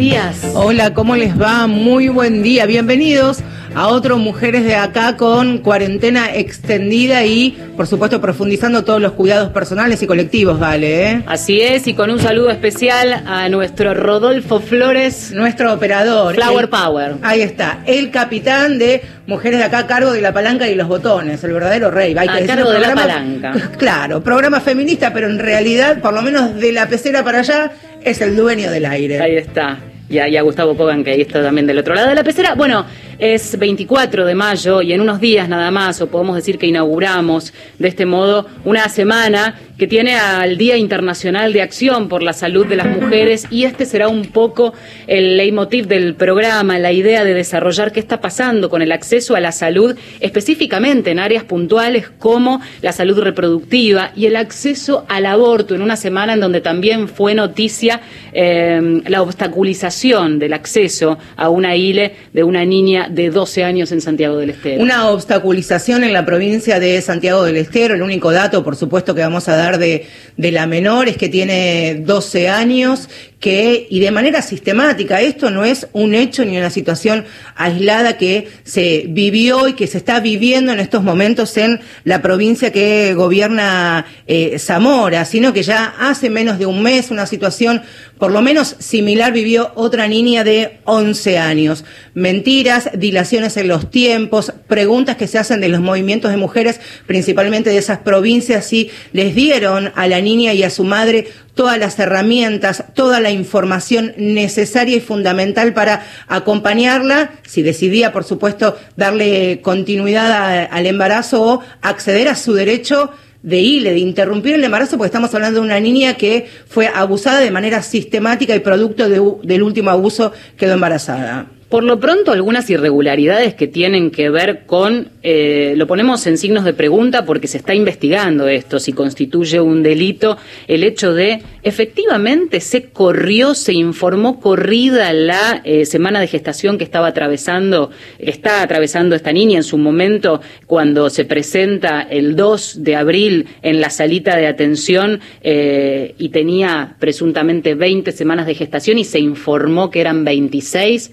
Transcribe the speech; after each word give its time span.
días. 0.00 0.52
Hola, 0.54 0.94
¿cómo 0.94 1.14
les 1.14 1.38
va? 1.38 1.66
Muy 1.66 2.08
buen 2.08 2.42
día. 2.42 2.64
Bienvenidos 2.64 3.40
a 3.74 3.88
otro 3.88 4.16
Mujeres 4.16 4.64
de 4.64 4.74
Acá 4.74 5.18
con 5.18 5.58
cuarentena 5.58 6.34
extendida 6.34 7.26
y, 7.26 7.50
por 7.76 7.86
supuesto, 7.86 8.18
profundizando 8.18 8.82
todos 8.82 8.98
los 8.98 9.12
cuidados 9.12 9.50
personales 9.50 10.02
y 10.02 10.06
colectivos, 10.06 10.58
¿vale? 10.58 11.10
¿eh? 11.10 11.22
Así 11.26 11.60
es, 11.60 11.86
y 11.86 11.92
con 11.92 12.08
un 12.08 12.18
saludo 12.18 12.48
especial 12.50 13.12
a 13.26 13.50
nuestro 13.50 13.92
Rodolfo 13.92 14.60
Flores. 14.60 15.32
Nuestro 15.32 15.70
operador. 15.74 16.34
Flower 16.34 16.70
Power. 16.70 17.16
Ahí 17.20 17.42
está, 17.42 17.80
el 17.84 18.10
capitán 18.10 18.78
de 18.78 19.02
Mujeres 19.26 19.58
de 19.58 19.66
Acá 19.66 19.80
a 19.80 19.86
cargo 19.86 20.12
de 20.12 20.22
la 20.22 20.32
palanca 20.32 20.66
y 20.66 20.76
los 20.76 20.88
botones, 20.88 21.44
el 21.44 21.52
verdadero 21.52 21.90
rey. 21.90 22.16
Hay 22.16 22.26
a 22.26 22.46
cargo 22.46 22.70
de 22.70 22.80
la 22.80 22.94
palanca. 22.94 23.52
Claro, 23.76 24.22
programa 24.22 24.60
feminista, 24.60 25.12
pero 25.12 25.28
en 25.28 25.38
realidad, 25.38 26.00
por 26.00 26.14
lo 26.14 26.22
menos 26.22 26.54
de 26.54 26.72
la 26.72 26.88
pecera 26.88 27.22
para 27.22 27.40
allá, 27.40 27.72
es 28.02 28.22
el 28.22 28.34
dueño 28.34 28.70
del 28.70 28.86
aire. 28.86 29.20
Ahí 29.20 29.36
está. 29.36 29.78
Y 30.10 30.18
a, 30.18 30.28
y 30.28 30.36
a 30.36 30.42
Gustavo 30.42 30.76
Kogan, 30.76 31.04
que 31.04 31.12
ahí 31.12 31.20
está 31.20 31.42
también 31.42 31.66
del 31.66 31.78
otro 31.78 31.94
lado 31.94 32.08
de 32.08 32.16
la 32.16 32.24
pecera. 32.24 32.54
Bueno, 32.54 32.84
es 33.20 33.58
24 33.58 34.24
de 34.24 34.34
mayo 34.34 34.82
y 34.82 34.92
en 34.92 35.00
unos 35.02 35.20
días 35.20 35.48
nada 35.48 35.70
más, 35.70 36.00
o 36.00 36.08
podemos 36.08 36.36
decir 36.36 36.58
que 36.58 36.66
inauguramos 36.66 37.52
de 37.78 37.88
este 37.88 38.06
modo 38.06 38.46
una 38.64 38.88
semana 38.88 39.58
que 39.78 39.86
tiene 39.86 40.14
al 40.14 40.58
Día 40.58 40.76
Internacional 40.76 41.52
de 41.52 41.62
Acción 41.62 42.08
por 42.08 42.22
la 42.22 42.32
Salud 42.34 42.66
de 42.66 42.76
las 42.76 42.86
Mujeres 42.86 43.46
y 43.50 43.64
este 43.64 43.86
será 43.86 44.08
un 44.08 44.26
poco 44.26 44.74
el 45.06 45.36
leitmotiv 45.36 45.86
del 45.86 46.14
programa, 46.14 46.78
la 46.78 46.92
idea 46.92 47.24
de 47.24 47.32
desarrollar 47.32 47.92
qué 47.92 48.00
está 48.00 48.20
pasando 48.20 48.68
con 48.68 48.82
el 48.82 48.92
acceso 48.92 49.36
a 49.36 49.40
la 49.40 49.52
salud, 49.52 49.96
específicamente 50.20 51.10
en 51.10 51.18
áreas 51.18 51.44
puntuales 51.44 52.10
como 52.18 52.60
la 52.82 52.92
salud 52.92 53.18
reproductiva 53.20 54.12
y 54.14 54.26
el 54.26 54.36
acceso 54.36 55.06
al 55.08 55.26
aborto, 55.26 55.74
en 55.74 55.82
una 55.82 55.96
semana 55.96 56.34
en 56.34 56.40
donde 56.40 56.60
también 56.60 57.08
fue 57.08 57.34
noticia 57.34 58.00
eh, 58.32 59.02
la 59.06 59.22
obstaculización 59.22 60.38
del 60.38 60.52
acceso 60.52 61.18
a 61.36 61.48
una 61.48 61.74
ILE 61.76 62.16
de 62.32 62.44
una 62.44 62.64
niña 62.64 63.08
de 63.10 63.30
12 63.30 63.64
años 63.64 63.92
en 63.92 64.00
Santiago 64.00 64.36
del 64.36 64.50
Estero. 64.50 64.82
Una 64.82 65.10
obstaculización 65.10 66.04
en 66.04 66.12
la 66.12 66.24
provincia 66.24 66.80
de 66.80 67.00
Santiago 67.02 67.44
del 67.44 67.56
Estero. 67.56 67.94
El 67.94 68.02
único 68.02 68.32
dato, 68.32 68.64
por 68.64 68.76
supuesto, 68.76 69.14
que 69.14 69.20
vamos 69.20 69.48
a 69.48 69.56
dar 69.56 69.78
de, 69.78 70.06
de 70.36 70.52
la 70.52 70.66
menor 70.66 71.08
es 71.08 71.16
que 71.16 71.28
tiene 71.28 72.02
12 72.04 72.48
años, 72.48 73.08
que, 73.40 73.86
y 73.88 74.00
de 74.00 74.10
manera 74.10 74.42
sistemática, 74.42 75.22
esto 75.22 75.50
no 75.50 75.64
es 75.64 75.88
un 75.94 76.14
hecho 76.14 76.44
ni 76.44 76.58
una 76.58 76.68
situación 76.68 77.24
aislada 77.56 78.18
que 78.18 78.48
se 78.64 79.06
vivió 79.08 79.66
y 79.66 79.72
que 79.72 79.86
se 79.86 79.96
está 79.96 80.20
viviendo 80.20 80.72
en 80.72 80.78
estos 80.78 81.02
momentos 81.02 81.56
en 81.56 81.80
la 82.04 82.20
provincia 82.20 82.70
que 82.70 83.14
gobierna 83.14 84.04
eh, 84.26 84.58
Zamora, 84.58 85.24
sino 85.24 85.54
que 85.54 85.62
ya 85.62 85.94
hace 85.98 86.28
menos 86.28 86.58
de 86.58 86.66
un 86.66 86.82
mes 86.82 87.10
una 87.10 87.26
situación 87.26 87.82
por 88.20 88.30
lo 88.30 88.42
menos 88.42 88.76
similar 88.78 89.32
vivió 89.32 89.72
otra 89.76 90.06
niña 90.06 90.44
de 90.44 90.80
11 90.84 91.38
años. 91.38 91.86
Mentiras, 92.12 92.90
dilaciones 92.92 93.56
en 93.56 93.66
los 93.66 93.90
tiempos, 93.90 94.52
preguntas 94.68 95.16
que 95.16 95.26
se 95.26 95.38
hacen 95.38 95.62
de 95.62 95.70
los 95.70 95.80
movimientos 95.80 96.30
de 96.30 96.36
mujeres, 96.36 96.80
principalmente 97.06 97.70
de 97.70 97.78
esas 97.78 98.00
provincias, 98.00 98.66
si 98.66 98.90
les 99.14 99.34
dieron 99.34 99.90
a 99.96 100.06
la 100.06 100.20
niña 100.20 100.52
y 100.52 100.62
a 100.62 100.68
su 100.68 100.84
madre 100.84 101.28
todas 101.60 101.76
las 101.76 101.98
herramientas, 101.98 102.84
toda 102.94 103.20
la 103.20 103.30
información 103.30 104.14
necesaria 104.16 104.96
y 104.96 105.00
fundamental 105.00 105.74
para 105.74 106.06
acompañarla, 106.26 107.32
si 107.46 107.60
decidía, 107.60 108.14
por 108.14 108.24
supuesto, 108.24 108.78
darle 108.96 109.60
continuidad 109.60 110.32
a, 110.32 110.64
al 110.64 110.86
embarazo 110.86 111.42
o 111.42 111.62
acceder 111.82 112.28
a 112.28 112.34
su 112.34 112.54
derecho 112.54 113.10
de 113.42 113.58
ILE, 113.58 113.92
de 113.92 113.98
interrumpir 113.98 114.54
el 114.54 114.64
embarazo, 114.64 114.96
porque 114.96 115.08
estamos 115.08 115.34
hablando 115.34 115.60
de 115.60 115.66
una 115.66 115.80
niña 115.80 116.14
que 116.14 116.48
fue 116.66 116.88
abusada 116.88 117.40
de 117.40 117.50
manera 117.50 117.82
sistemática 117.82 118.56
y 118.56 118.60
producto 118.60 119.10
de, 119.10 119.20
del 119.42 119.62
último 119.62 119.90
abuso 119.90 120.32
quedó 120.56 120.72
embarazada. 120.72 121.59
Por 121.70 121.84
lo 121.84 122.00
pronto, 122.00 122.32
algunas 122.32 122.68
irregularidades 122.68 123.54
que 123.54 123.68
tienen 123.68 124.10
que 124.10 124.28
ver 124.28 124.66
con, 124.66 125.10
eh, 125.22 125.74
lo 125.76 125.86
ponemos 125.86 126.26
en 126.26 126.36
signos 126.36 126.64
de 126.64 126.72
pregunta 126.72 127.24
porque 127.24 127.46
se 127.46 127.58
está 127.58 127.76
investigando 127.76 128.48
esto, 128.48 128.80
si 128.80 128.92
constituye 128.92 129.60
un 129.60 129.84
delito, 129.84 130.36
el 130.66 130.82
hecho 130.82 131.14
de 131.14 131.42
efectivamente 131.62 132.58
se 132.58 132.86
corrió, 132.86 133.54
se 133.54 133.72
informó 133.72 134.40
corrida 134.40 135.12
la 135.12 135.60
eh, 135.62 135.86
semana 135.86 136.18
de 136.18 136.26
gestación 136.26 136.76
que 136.76 136.82
estaba 136.82 137.06
atravesando, 137.06 137.92
está 138.18 138.62
atravesando 138.62 139.14
esta 139.14 139.32
niña 139.32 139.58
en 139.58 139.62
su 139.62 139.78
momento 139.78 140.40
cuando 140.66 141.08
se 141.08 141.24
presenta 141.24 142.02
el 142.02 142.34
2 142.34 142.82
de 142.82 142.96
abril 142.96 143.46
en 143.62 143.80
la 143.80 143.90
salita 143.90 144.34
de 144.34 144.48
atención 144.48 145.20
eh, 145.40 146.16
y 146.18 146.30
tenía 146.30 146.96
presuntamente 146.98 147.76
20 147.76 148.10
semanas 148.10 148.48
de 148.48 148.56
gestación 148.56 148.98
y 148.98 149.04
se 149.04 149.20
informó 149.20 149.88
que 149.92 150.00
eran 150.00 150.24
26 150.24 151.12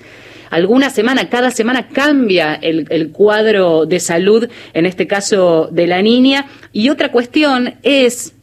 alguna 0.50 0.90
semana, 0.90 1.30
cada 1.30 1.52
semana 1.52 1.88
cambia 1.90 2.54
el, 2.56 2.88
el, 2.90 3.12
cuadro 3.12 3.86
de 3.86 4.00
salud, 4.00 4.48
en 4.74 4.86
este 4.86 5.08
caso 5.08 5.70
de 5.72 5.88
la 5.88 6.02
niña. 6.02 6.48
Y 6.72 6.90
otra 6.90 7.12
cuestión 7.12 7.76
es, 7.84 8.34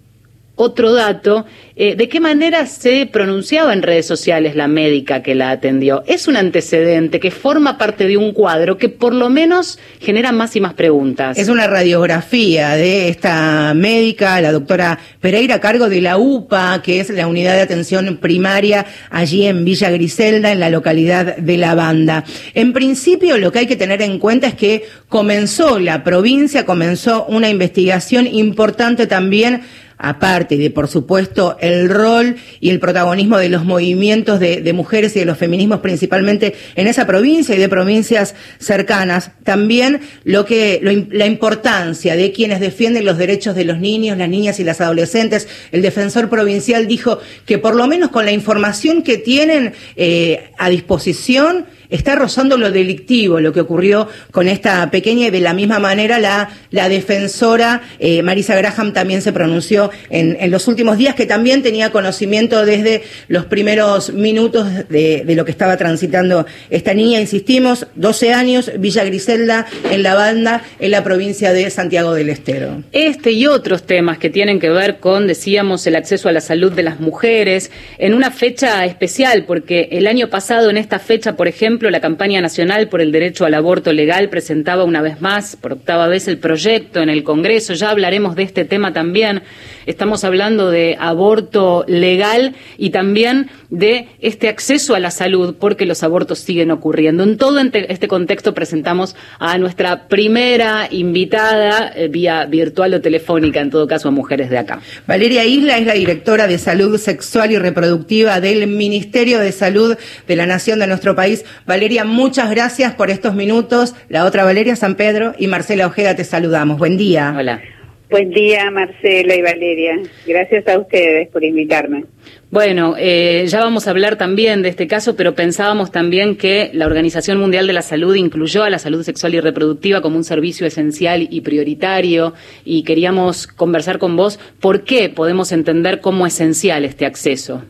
otro 0.56 0.92
dato, 0.92 1.44
eh, 1.74 1.96
¿de 1.96 2.08
qué 2.08 2.20
manera 2.20 2.66
se 2.66 3.06
pronunciaba 3.06 3.72
en 3.72 3.82
redes 3.82 4.06
sociales 4.06 4.54
la 4.54 4.68
médica 4.68 5.22
que 5.22 5.34
la 5.34 5.50
atendió? 5.50 6.04
Es 6.06 6.28
un 6.28 6.36
antecedente 6.36 7.18
que 7.18 7.32
forma 7.32 7.76
parte 7.76 8.06
de 8.06 8.16
un 8.16 8.32
cuadro 8.32 8.78
que 8.78 8.88
por 8.88 9.12
lo 9.12 9.30
menos 9.30 9.80
genera 10.00 10.30
más 10.30 10.54
y 10.54 10.60
más 10.60 10.74
preguntas. 10.74 11.36
Es 11.38 11.48
una 11.48 11.66
radiografía 11.66 12.76
de 12.76 13.08
esta 13.08 13.74
médica, 13.74 14.40
la 14.40 14.52
doctora 14.52 15.00
Pereira, 15.20 15.56
a 15.56 15.60
cargo 15.60 15.88
de 15.88 16.00
la 16.00 16.18
UPA, 16.18 16.80
que 16.82 17.00
es 17.00 17.10
la 17.10 17.26
unidad 17.26 17.54
de 17.54 17.62
atención 17.62 18.18
primaria 18.18 18.86
allí 19.10 19.46
en 19.46 19.64
Villa 19.64 19.90
Griselda, 19.90 20.52
en 20.52 20.60
la 20.60 20.70
localidad 20.70 21.36
de 21.36 21.58
La 21.58 21.74
Banda. 21.74 22.24
En 22.54 22.72
principio, 22.72 23.38
lo 23.38 23.50
que 23.50 23.60
hay 23.60 23.66
que 23.66 23.76
tener 23.76 24.02
en 24.02 24.20
cuenta 24.20 24.46
es 24.46 24.54
que 24.54 24.84
comenzó 25.08 25.80
la 25.80 26.04
provincia, 26.04 26.64
comenzó 26.64 27.24
una 27.26 27.48
investigación 27.48 28.28
importante 28.28 29.08
también 29.08 29.62
aparte 30.08 30.56
de, 30.56 30.70
por 30.70 30.88
supuesto, 30.88 31.56
el 31.60 31.88
rol 31.88 32.36
y 32.60 32.70
el 32.70 32.78
protagonismo 32.78 33.38
de 33.38 33.48
los 33.48 33.64
movimientos 33.64 34.38
de, 34.38 34.60
de, 34.60 34.72
mujeres 34.72 35.16
y 35.16 35.20
de 35.20 35.24
los 35.24 35.38
feminismos 35.38 35.80
principalmente 35.80 36.54
en 36.76 36.86
esa 36.86 37.06
provincia 37.06 37.54
y 37.54 37.58
de 37.58 37.68
provincias 37.68 38.34
cercanas, 38.58 39.30
también 39.44 40.00
lo 40.24 40.44
que, 40.44 40.80
lo, 40.82 40.92
la 41.10 41.26
importancia 41.26 42.16
de 42.16 42.32
quienes 42.32 42.60
defienden 42.60 43.04
los 43.04 43.18
derechos 43.18 43.54
de 43.54 43.64
los 43.64 43.78
niños, 43.78 44.18
las 44.18 44.28
niñas 44.28 44.60
y 44.60 44.64
las 44.64 44.80
adolescentes. 44.80 45.48
El 45.72 45.82
defensor 45.82 46.28
provincial 46.28 46.86
dijo 46.86 47.18
que 47.46 47.58
por 47.58 47.74
lo 47.74 47.86
menos 47.86 48.10
con 48.10 48.24
la 48.24 48.32
información 48.32 49.02
que 49.02 49.16
tienen 49.16 49.72
eh, 49.96 50.50
a 50.58 50.68
disposición, 50.68 51.66
está 51.88 52.14
rozando 52.14 52.56
lo 52.56 52.70
delictivo, 52.70 53.40
lo 53.40 53.52
que 53.52 53.60
ocurrió 53.60 54.08
con 54.30 54.48
esta 54.48 54.90
pequeña 54.90 55.28
y 55.28 55.30
de 55.30 55.40
la 55.40 55.54
misma 55.54 55.78
manera 55.78 56.18
la, 56.18 56.88
defensora 56.88 57.82
eh, 57.98 58.22
Marisa 58.22 58.56
Graham 58.56 58.92
también 58.92 59.22
se 59.22 59.32
pronunció 59.32 59.90
en, 60.10 60.50
los 60.50 60.68
últimos 60.68 60.98
días, 60.98 61.14
que 61.14 61.26
también 61.26 61.62
tenía 61.62 61.90
conocimiento 61.90 62.64
desde 62.64 63.02
los 63.28 63.46
primeros 63.46 64.12
minutos 64.12 64.68
de, 64.88 65.24
lo 65.34 65.44
que 65.44 65.50
estaba 65.50 65.76
transitando 65.76 66.46
esta 66.70 66.94
niña, 66.94 67.20
insistimos, 67.20 67.86
12 67.94 68.32
años, 68.32 68.70
Villa 68.78 69.04
Griselda, 69.04 69.66
en 69.90 70.02
la 70.02 70.14
banda, 70.14 70.62
en 70.78 70.90
la 70.90 71.02
provincia 71.02 71.52
de 71.52 71.70
Santiago 71.70 72.14
del 72.14 72.28
Estero. 72.28 72.82
Este 72.92 73.32
y 73.32 73.46
otros 73.46 73.84
temas 73.84 74.18
que 74.18 74.30
tienen 74.30 74.60
que 74.60 74.70
ver 74.70 74.98
con, 74.98 75.26
decíamos, 75.26 75.86
el 75.86 75.96
acceso 75.96 76.28
a 76.28 76.32
la 76.32 76.40
salud 76.40 76.72
de 76.72 76.82
las 76.82 77.00
mujeres, 77.00 77.70
en 77.98 78.14
una 78.14 78.30
fecha 78.30 78.84
especial, 78.84 79.44
porque 79.46 79.88
el 79.92 80.06
año 80.06 80.28
pasado, 80.28 80.70
en 80.70 80.76
esta 80.76 80.98
fecha, 80.98 81.36
por 81.36 81.48
ejemplo, 81.74 81.90
la 81.90 82.00
campaña 82.00 82.40
nacional 82.40 82.88
por 82.88 83.00
el 83.00 83.10
derecho 83.10 83.44
al 83.44 83.54
aborto 83.54 83.92
legal 83.92 84.28
presentaba 84.28 84.84
una 84.84 85.02
vez 85.02 85.20
más, 85.20 85.56
por 85.56 85.72
octava 85.72 86.06
vez, 86.06 86.28
el 86.28 86.38
proyecto 86.38 87.00
en 87.00 87.10
el 87.10 87.24
Congreso. 87.24 87.74
Ya 87.74 87.90
hablaremos 87.90 88.36
de 88.36 88.44
este 88.44 88.64
tema 88.64 88.92
también. 88.92 89.42
Estamos 89.86 90.22
hablando 90.22 90.70
de 90.70 90.96
aborto 91.00 91.84
legal 91.88 92.54
y 92.78 92.90
también 92.90 93.50
de 93.70 94.06
este 94.20 94.48
acceso 94.48 94.94
a 94.94 95.00
la 95.00 95.10
salud, 95.10 95.56
porque 95.58 95.84
los 95.84 96.04
abortos 96.04 96.38
siguen 96.38 96.70
ocurriendo. 96.70 97.24
En 97.24 97.38
todo 97.38 97.58
este 97.58 98.06
contexto 98.06 98.54
presentamos 98.54 99.16
a 99.40 99.58
nuestra 99.58 100.06
primera 100.06 100.86
invitada, 100.92 101.92
eh, 101.96 102.06
vía 102.06 102.46
virtual 102.46 102.94
o 102.94 103.00
telefónica, 103.00 103.60
en 103.60 103.70
todo 103.70 103.88
caso 103.88 104.08
a 104.08 104.10
mujeres 104.12 104.48
de 104.48 104.58
acá. 104.58 104.80
Valeria 105.08 105.44
Isla 105.44 105.76
es 105.78 105.86
la 105.86 105.94
directora 105.94 106.46
de 106.46 106.58
Salud 106.58 106.96
Sexual 106.98 107.50
y 107.50 107.58
Reproductiva 107.58 108.40
del 108.40 108.68
Ministerio 108.68 109.40
de 109.40 109.50
Salud 109.50 109.96
de 110.28 110.36
la 110.36 110.46
Nación 110.46 110.78
de 110.78 110.86
nuestro 110.86 111.16
país. 111.16 111.44
Valeria, 111.66 112.04
muchas 112.04 112.50
gracias 112.50 112.94
por 112.94 113.10
estos 113.10 113.34
minutos. 113.34 113.94
La 114.08 114.26
otra 114.26 114.44
Valeria 114.44 114.76
San 114.76 114.96
Pedro 114.96 115.34
y 115.38 115.46
Marcela 115.46 115.86
Ojeda 115.86 116.14
te 116.14 116.24
saludamos. 116.24 116.78
Buen 116.78 116.98
día. 116.98 117.34
Hola. 117.36 117.62
Buen 118.10 118.30
día, 118.30 118.70
Marcela 118.70 119.34
y 119.34 119.40
Valeria. 119.40 119.98
Gracias 120.26 120.68
a 120.68 120.78
ustedes 120.78 121.28
por 121.28 121.42
invitarme. 121.42 122.04
Bueno, 122.50 122.94
eh, 122.98 123.44
ya 123.48 123.60
vamos 123.60 123.88
a 123.88 123.90
hablar 123.90 124.16
también 124.16 124.62
de 124.62 124.68
este 124.68 124.86
caso, 124.86 125.16
pero 125.16 125.34
pensábamos 125.34 125.90
también 125.90 126.36
que 126.36 126.70
la 126.74 126.86
Organización 126.86 127.38
Mundial 127.38 127.66
de 127.66 127.72
la 127.72 127.82
Salud 127.82 128.14
incluyó 128.14 128.62
a 128.62 128.70
la 128.70 128.78
salud 128.78 129.02
sexual 129.02 129.34
y 129.34 129.40
reproductiva 129.40 130.02
como 130.02 130.16
un 130.18 130.24
servicio 130.24 130.66
esencial 130.66 131.26
y 131.30 131.40
prioritario 131.40 132.34
y 132.64 132.84
queríamos 132.84 133.46
conversar 133.46 133.98
con 133.98 134.16
vos 134.16 134.38
por 134.60 134.84
qué 134.84 135.08
podemos 135.08 135.50
entender 135.50 136.00
como 136.00 136.26
esencial 136.26 136.84
este 136.84 137.06
acceso. 137.06 137.64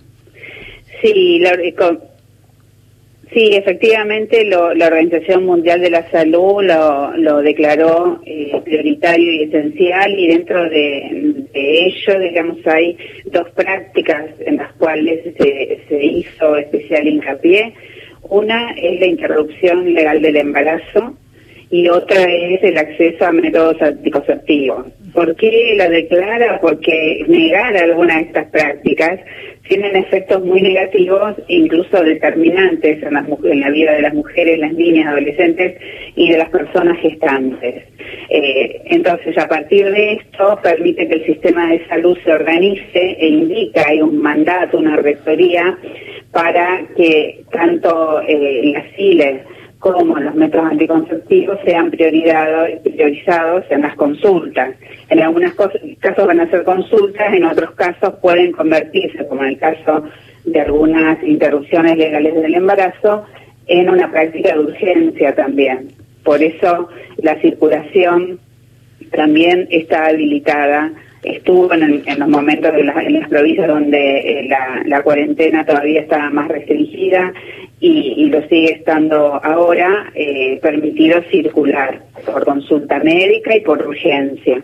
Sí, 1.01 1.39
la, 1.39 1.57
con, 1.79 2.01
Sí, 3.35 3.51
efectivamente 3.53 4.45
la 4.45 4.87
Organización 4.87 5.45
Mundial 5.45 5.81
de 5.81 5.91
la 5.91 6.09
Salud 6.09 6.63
lo, 7.17 7.43
declaró 7.43 8.21
eh, 8.25 8.53
prioritario 8.65 9.33
y 9.33 9.43
esencial 9.43 10.17
y 10.17 10.29
dentro 10.29 10.63
de, 10.71 11.45
ello, 11.53 12.21
digamos, 12.21 12.65
hay 12.65 12.97
dos 13.25 13.51
prácticas 13.51 14.27
en 14.39 14.59
las 14.59 14.73
cuales 14.75 15.35
se, 15.37 15.81
se 15.89 16.05
hizo 16.05 16.57
especial 16.57 17.09
hincapié. 17.09 17.75
Una 18.23 18.71
es 18.77 19.01
la 19.01 19.07
interrupción 19.07 19.93
legal 19.93 20.23
del 20.23 20.37
embarazo 20.37 21.17
y 21.71 21.89
otra 21.89 22.23
es 22.23 22.63
el 22.63 22.79
acceso 22.79 23.27
a 23.27 23.33
métodos 23.33 23.83
anticonceptivos. 23.83 24.87
¿Por 25.13 25.35
qué 25.35 25.75
la 25.77 25.89
declara? 25.89 26.61
Porque 26.61 27.25
negar 27.27 27.77
alguna 27.77 28.19
de 28.19 28.23
estas 28.23 28.47
prácticas 28.51 29.19
tienen 29.69 29.97
efectos 29.97 30.45
muy 30.45 30.61
negativos, 30.61 31.35
incluso 31.49 32.03
determinantes 32.03 33.03
en, 33.03 33.61
la 33.61 33.71
vida 33.71 33.93
de 33.93 34.03
las 34.03 34.15
mujeres, 34.15 34.59
las 34.59 34.73
niñas, 34.73 35.09
adolescentes 35.09 35.81
y 36.17 36.31
de 36.31 36.39
las 36.39 36.51
personas 36.51 36.99
gestantes. 37.01 37.85
Eh, 38.29 38.83
entonces, 38.87 39.37
a 39.39 39.49
partir 39.49 39.91
de 39.91 40.15
esto, 40.15 40.59
permite 40.63 41.09
que 41.09 41.15
el 41.15 41.27
sistema 41.27 41.69
de 41.69 41.87
salud 41.87 42.17
se 42.25 42.33
organice 42.33 43.17
e 43.19 43.27
indica, 43.27 43.85
hay 43.89 44.03
un 44.03 44.21
mandato, 44.21 44.79
una 44.79 44.97
rectoría, 44.97 45.79
para 46.31 46.83
que 46.97 47.45
tanto 47.51 48.21
eh, 48.27 48.73
las 48.75 48.85
como 49.93 50.19
los 50.19 50.35
métodos 50.35 50.71
anticonceptivos 50.71 51.59
sean 51.63 51.91
priorizados 51.91 53.65
en 53.69 53.83
las 53.83 53.95
consultas. 53.97 54.75
En 55.11 55.21
algunos 55.21 55.53
casos 55.53 56.27
van 56.27 56.41
a 56.41 56.49
ser 56.49 56.65
consultas, 56.65 57.35
en 57.35 57.45
otros 57.45 57.73
casos 57.73 58.15
pueden 58.23 58.53
convertirse, 58.53 59.27
como 59.29 59.43
en 59.43 59.51
el 59.51 59.59
caso 59.59 60.05
de 60.47 60.61
algunas 60.61 61.23
interrupciones 61.23 61.99
legales 61.99 62.35
del 62.35 62.55
embarazo, 62.55 63.27
en 63.67 63.91
una 63.91 64.11
práctica 64.11 64.55
de 64.55 64.61
urgencia 64.61 65.35
también. 65.35 65.91
Por 66.23 66.43
eso 66.43 66.89
la 67.19 67.39
circulación 67.43 68.41
también 69.13 69.69
está 69.71 70.07
habilitada. 70.07 70.93
Estuvo 71.25 71.73
en, 71.73 72.03
los 72.19 72.29
momentos 72.29 72.73
de 72.73 72.81
en 72.81 73.13
las 73.21 73.29
provincias 73.29 73.67
donde 73.67 74.19
eh, 74.19 74.49
la, 74.49 74.83
la 74.85 75.03
cuarentena 75.03 75.65
todavía 75.65 76.03
estaba 76.03 76.29
más 76.31 76.49
restringida 76.49 77.33
y, 77.81 78.27
lo 78.27 78.41
sigue 78.49 78.73
estando 78.73 79.45
ahora, 79.45 80.11
eh, 80.15 80.59
permitido 80.63 81.21
circular 81.31 82.03
por 82.25 82.45
consulta 82.45 82.99
médica 83.01 83.55
y 83.55 83.61
por 83.61 83.87
urgencia. 83.87 84.63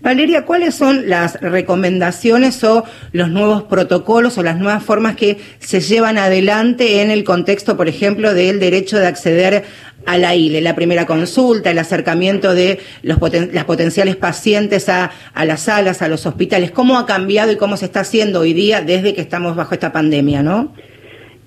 Valeria, 0.00 0.44
¿cuáles 0.44 0.74
son 0.74 1.08
las 1.08 1.40
recomendaciones 1.40 2.62
o 2.64 2.84
los 3.12 3.28
nuevos 3.28 3.64
protocolos 3.64 4.38
o 4.38 4.42
las 4.42 4.58
nuevas 4.58 4.84
formas 4.84 5.16
que 5.16 5.38
se 5.58 5.80
llevan 5.80 6.18
adelante 6.18 7.02
en 7.02 7.10
el 7.10 7.24
contexto, 7.24 7.76
por 7.76 7.88
ejemplo, 7.88 8.34
del 8.34 8.60
derecho 8.60 8.98
de 8.98 9.06
acceder 9.06 9.64
a 10.06 10.18
la 10.18 10.34
ILE, 10.34 10.60
la 10.60 10.74
primera 10.74 11.06
consulta, 11.06 11.70
el 11.70 11.78
acercamiento 11.78 12.54
de 12.54 12.78
los 13.02 13.18
las 13.52 13.64
potenciales 13.64 14.16
pacientes 14.16 14.88
a, 14.88 15.10
a 15.34 15.44
las 15.44 15.62
salas, 15.62 16.02
a 16.02 16.08
los 16.08 16.26
hospitales? 16.26 16.70
¿Cómo 16.70 16.98
ha 16.98 17.06
cambiado 17.06 17.52
y 17.52 17.56
cómo 17.56 17.76
se 17.76 17.86
está 17.86 18.00
haciendo 18.00 18.40
hoy 18.40 18.52
día 18.52 18.80
desde 18.80 19.14
que 19.14 19.20
estamos 19.20 19.56
bajo 19.56 19.74
esta 19.74 19.92
pandemia, 19.92 20.42
no? 20.42 20.74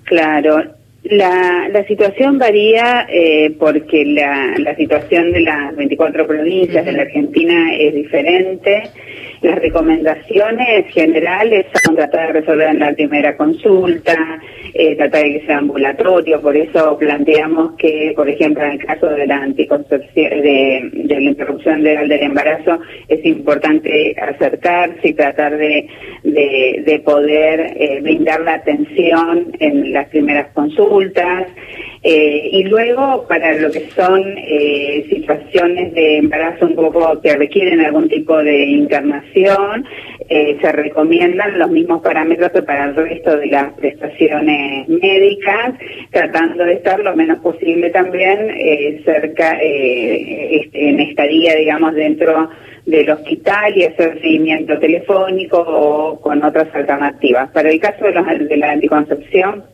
Claro, 0.04 0.62
la, 1.04 1.68
la 1.68 1.86
situación 1.86 2.38
varía 2.38 3.06
eh, 3.10 3.54
porque 3.58 4.04
la, 4.06 4.54
la 4.58 4.74
situación 4.76 5.32
de 5.32 5.40
las 5.40 5.76
24 5.76 6.26
provincias 6.26 6.84
de 6.84 6.92
la 6.92 7.02
Argentina 7.02 7.74
es 7.74 7.94
diferente 7.94 8.90
las 9.44 9.58
recomendaciones 9.58 10.86
generales 10.92 11.66
son 11.84 11.96
tratar 11.96 12.28
de 12.28 12.40
resolver 12.40 12.68
en 12.70 12.78
la 12.78 12.94
primera 12.94 13.36
consulta, 13.36 14.40
eh, 14.72 14.96
tratar 14.96 15.22
de 15.22 15.38
que 15.38 15.46
sea 15.46 15.58
ambulatorio, 15.58 16.40
por 16.40 16.56
eso 16.56 16.96
planteamos 16.98 17.74
que, 17.76 18.14
por 18.16 18.26
ejemplo, 18.28 18.64
en 18.64 18.72
el 18.72 18.78
caso 18.78 19.06
de 19.06 19.26
la 19.26 19.36
anticoncepción, 19.36 20.30
de, 20.40 20.90
la 21.06 21.20
interrupción 21.20 21.82
legal 21.82 22.08
del 22.08 22.22
embarazo, 22.22 22.80
es 23.06 23.24
importante 23.26 24.16
acercarse 24.18 25.08
y 25.08 25.12
tratar 25.12 25.58
de, 25.58 25.88
de, 26.22 27.02
poder 27.04 27.74
eh, 27.76 28.00
brindar 28.00 28.40
la 28.40 28.54
atención 28.54 29.52
en 29.60 29.92
las 29.92 30.08
primeras 30.08 30.52
consultas. 30.54 31.48
Eh, 32.06 32.50
y 32.52 32.64
luego, 32.64 33.26
para 33.26 33.54
lo 33.54 33.70
que 33.70 33.88
son 33.96 34.22
eh, 34.36 35.06
situaciones 35.08 35.94
de 35.94 36.18
embarazo 36.18 36.66
un 36.66 36.74
poco 36.74 37.18
que 37.22 37.34
requieren 37.34 37.80
algún 37.80 38.10
tipo 38.10 38.36
de 38.36 38.66
internación, 38.66 39.86
eh, 40.28 40.58
se 40.60 40.70
recomiendan 40.72 41.58
los 41.58 41.70
mismos 41.70 42.02
parámetros 42.02 42.50
que 42.50 42.60
para 42.60 42.84
el 42.84 42.94
resto 42.94 43.38
de 43.38 43.46
las 43.46 43.72
prestaciones 43.72 44.86
médicas, 44.86 45.76
tratando 46.10 46.66
de 46.66 46.74
estar 46.74 47.00
lo 47.00 47.16
menos 47.16 47.38
posible 47.38 47.88
también 47.88 48.54
cerca, 49.06 49.58
este, 49.62 50.90
en 50.90 51.00
estadía, 51.00 51.54
digamos, 51.54 51.94
dentro 51.94 52.50
del 52.84 53.08
hospital 53.08 53.78
y 53.78 53.84
hacer 53.84 54.20
seguimiento 54.20 54.78
telefónico 54.78 55.58
o 55.58 56.20
con 56.20 56.44
otras 56.44 56.68
alternativas. 56.74 57.50
Para 57.52 57.70
el 57.70 57.80
caso 57.80 58.04
de, 58.04 58.12
los, 58.12 58.26
de 58.26 58.56
la 58.58 58.72
anticoncepción, 58.72 59.73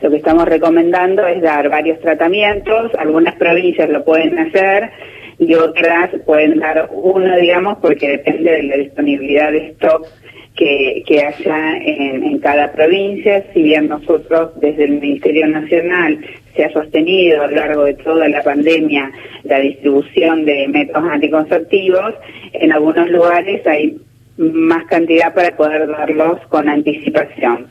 lo 0.00 0.10
que 0.10 0.16
estamos 0.16 0.46
recomendando 0.46 1.26
es 1.26 1.42
dar 1.42 1.68
varios 1.68 2.00
tratamientos, 2.00 2.92
algunas 2.98 3.34
provincias 3.36 3.90
lo 3.90 4.04
pueden 4.04 4.38
hacer 4.38 4.90
y 5.38 5.54
otras 5.54 6.10
pueden 6.26 6.58
dar 6.58 6.88
uno, 6.92 7.36
digamos, 7.36 7.78
porque 7.78 8.08
depende 8.08 8.50
de 8.50 8.62
la 8.64 8.76
disponibilidad 8.76 9.52
de 9.52 9.68
stock 9.68 10.06
que, 10.54 11.02
que 11.06 11.22
haya 11.22 11.76
en, 11.78 12.22
en, 12.24 12.38
cada 12.38 12.72
provincia. 12.72 13.44
Si 13.52 13.62
bien 13.62 13.88
nosotros 13.88 14.50
desde 14.60 14.84
el 14.84 15.00
Ministerio 15.00 15.46
Nacional 15.48 16.18
se 16.54 16.64
ha 16.64 16.72
sostenido 16.72 17.42
a 17.42 17.46
lo 17.46 17.56
largo 17.56 17.84
de 17.84 17.94
toda 17.94 18.28
la 18.28 18.42
pandemia 18.42 19.10
la 19.44 19.58
distribución 19.60 20.44
de 20.44 20.68
métodos 20.68 21.08
anticonceptivos, 21.10 22.14
en 22.52 22.72
algunos 22.72 23.08
lugares 23.10 23.66
hay 23.66 23.96
más 24.36 24.84
cantidad 24.86 25.34
para 25.34 25.56
poder 25.56 25.86
darlos 25.86 26.40
con 26.48 26.68
anticipación. 26.68 27.66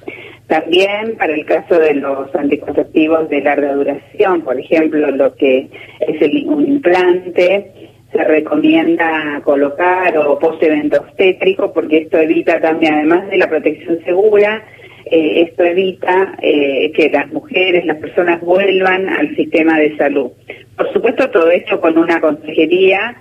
También 0.50 1.16
para 1.16 1.34
el 1.34 1.46
caso 1.46 1.78
de 1.78 1.94
los 1.94 2.34
anticonceptivos 2.34 3.30
de 3.30 3.42
larga 3.42 3.72
duración, 3.76 4.42
por 4.42 4.60
ejemplo, 4.60 5.12
lo 5.12 5.36
que 5.36 5.70
es 6.00 6.22
el, 6.24 6.48
un 6.48 6.68
implante, 6.68 7.72
se 8.12 8.24
recomienda 8.24 9.40
colocar 9.44 10.18
o 10.18 10.40
post-evento 10.40 11.02
obstétrico 11.02 11.72
porque 11.72 12.00
esto 12.00 12.18
evita 12.18 12.60
también, 12.60 12.96
además 12.96 13.30
de 13.30 13.38
la 13.38 13.48
protección 13.48 14.00
segura, 14.04 14.66
eh, 15.06 15.44
esto 15.48 15.64
evita 15.64 16.36
eh, 16.42 16.92
que 16.96 17.12
las 17.12 17.32
mujeres, 17.32 17.86
las 17.86 17.98
personas 17.98 18.42
vuelvan 18.42 19.08
al 19.08 19.36
sistema 19.36 19.78
de 19.78 19.96
salud. 19.98 20.32
Por 20.76 20.92
supuesto, 20.92 21.30
todo 21.30 21.52
esto 21.52 21.80
con 21.80 21.96
una 21.96 22.20
consejería. 22.20 23.16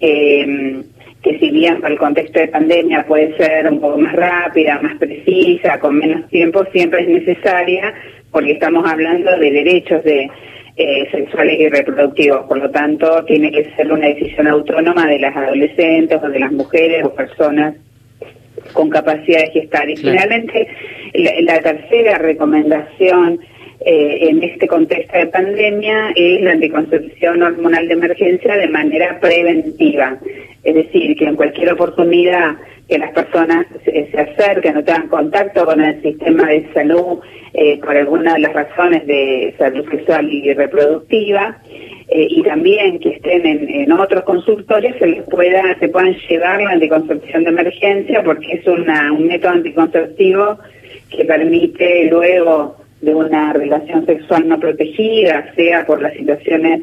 Eh, 0.00 0.82
que 1.22 1.38
si 1.38 1.50
bien 1.50 1.80
para 1.80 1.92
el 1.92 1.98
contexto 1.98 2.40
de 2.40 2.48
pandemia 2.48 3.04
puede 3.06 3.36
ser 3.36 3.70
un 3.70 3.80
poco 3.80 3.98
más 3.98 4.14
rápida, 4.14 4.80
más 4.80 4.96
precisa, 4.98 5.78
con 5.78 5.96
menos 5.96 6.28
tiempo, 6.30 6.64
siempre 6.72 7.02
es 7.02 7.08
necesaria 7.08 7.92
porque 8.30 8.52
estamos 8.52 8.88
hablando 8.90 9.36
de 9.36 9.50
derechos 9.50 10.02
de 10.04 10.30
eh, 10.76 11.08
sexuales 11.10 11.58
y 11.58 11.68
reproductivos, 11.68 12.46
por 12.46 12.58
lo 12.58 12.70
tanto 12.70 13.24
tiene 13.24 13.50
que 13.50 13.70
ser 13.76 13.92
una 13.92 14.06
decisión 14.06 14.46
autónoma 14.46 15.06
de 15.06 15.18
las 15.18 15.36
adolescentes 15.36 16.18
o 16.22 16.28
de 16.28 16.38
las 16.38 16.52
mujeres 16.52 17.04
o 17.04 17.14
personas 17.14 17.74
con 18.72 18.88
capacidad 18.88 19.40
de 19.40 19.50
gestar. 19.50 19.88
Y 19.90 19.96
finalmente, 19.96 20.68
la 21.14 21.60
tercera 21.60 22.18
recomendación 22.18 23.40
eh, 23.82 24.28
en 24.28 24.42
este 24.42 24.66
contexto 24.66 25.16
de 25.16 25.26
pandemia 25.26 26.10
es 26.14 26.42
la 26.42 26.52
anticoncepción 26.52 27.42
hormonal 27.42 27.88
de 27.88 27.94
emergencia 27.94 28.56
de 28.56 28.68
manera 28.68 29.18
preventiva. 29.20 30.18
Es 30.62 30.74
decir, 30.74 31.16
que 31.16 31.24
en 31.24 31.36
cualquier 31.36 31.72
oportunidad 31.72 32.56
que 32.88 32.98
las 32.98 33.12
personas 33.12 33.66
se, 33.84 34.10
acerquen 34.18 34.76
o 34.76 34.84
tengan 34.84 35.08
contacto 35.08 35.64
con 35.64 35.80
el 35.80 36.02
sistema 36.02 36.48
de 36.48 36.66
salud 36.74 37.20
eh, 37.54 37.78
por 37.78 37.96
alguna 37.96 38.34
de 38.34 38.40
las 38.40 38.52
razones 38.52 39.06
de 39.06 39.54
salud 39.56 39.88
sexual 39.90 40.30
y 40.30 40.52
reproductiva, 40.52 41.56
eh, 42.08 42.26
y 42.28 42.42
también 42.42 42.98
que 42.98 43.10
estén 43.10 43.46
en, 43.46 43.92
otros 43.92 44.24
consultorios 44.24 44.96
se 44.98 45.06
les 45.06 45.22
pueda 45.24 45.78
se 45.78 45.88
puedan 45.88 46.14
llevar 46.28 46.60
la 46.60 46.70
anticoncepción 46.72 47.44
de 47.44 47.50
emergencia 47.50 48.22
porque 48.24 48.54
es 48.54 48.66
una, 48.66 49.12
un 49.12 49.28
método 49.28 49.52
anticonceptivo 49.52 50.58
que 51.08 51.24
permite 51.24 52.06
luego 52.10 52.79
de 53.00 53.14
una 53.14 53.52
relación 53.52 54.04
sexual 54.06 54.48
no 54.48 54.58
protegida, 54.58 55.52
sea 55.54 55.86
por 55.86 56.02
las 56.02 56.12
situaciones 56.14 56.82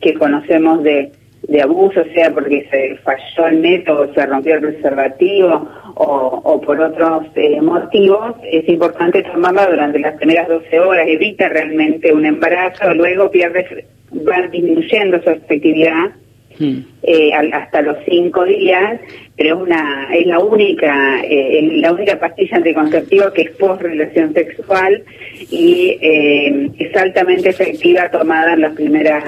que 0.00 0.14
conocemos 0.14 0.82
de, 0.82 1.10
de 1.42 1.62
abuso, 1.62 2.02
sea 2.14 2.32
porque 2.32 2.66
se 2.70 2.96
falló 2.98 3.46
el 3.48 3.60
método, 3.60 4.12
se 4.12 4.26
rompió 4.26 4.54
el 4.54 4.60
preservativo 4.60 5.68
o, 5.94 6.40
o 6.44 6.60
por 6.60 6.80
otros 6.80 7.24
eh, 7.34 7.60
motivos, 7.60 8.36
es 8.44 8.68
importante 8.68 9.22
tomarla 9.22 9.66
durante 9.66 9.98
las 9.98 10.14
primeras 10.16 10.48
12 10.48 10.80
horas, 10.80 11.06
evita 11.08 11.48
realmente 11.48 12.12
un 12.12 12.26
embarazo, 12.26 12.92
luego 12.94 13.30
pierde, 13.30 13.86
va 14.12 14.46
disminuyendo 14.48 15.22
su 15.22 15.30
efectividad 15.30 16.12
eh, 16.60 17.32
hasta 17.52 17.82
los 17.82 17.96
cinco 18.08 18.44
días, 18.44 19.00
pero 19.36 19.56
es 19.56 19.62
una 19.62 20.08
es 20.12 20.26
la 20.26 20.40
única 20.40 21.20
eh, 21.22 21.68
la 21.74 21.92
única 21.92 22.18
pastilla 22.18 22.56
anticonceptiva 22.56 23.32
que 23.32 23.42
es 23.42 23.50
post 23.52 23.82
relación 23.82 24.32
sexual 24.34 25.02
y 25.50 25.96
eh, 26.00 26.70
es 26.78 26.96
altamente 26.96 27.50
efectiva 27.50 28.10
tomada 28.10 28.54
en 28.54 28.62
las 28.62 28.74
primeras 28.74 29.24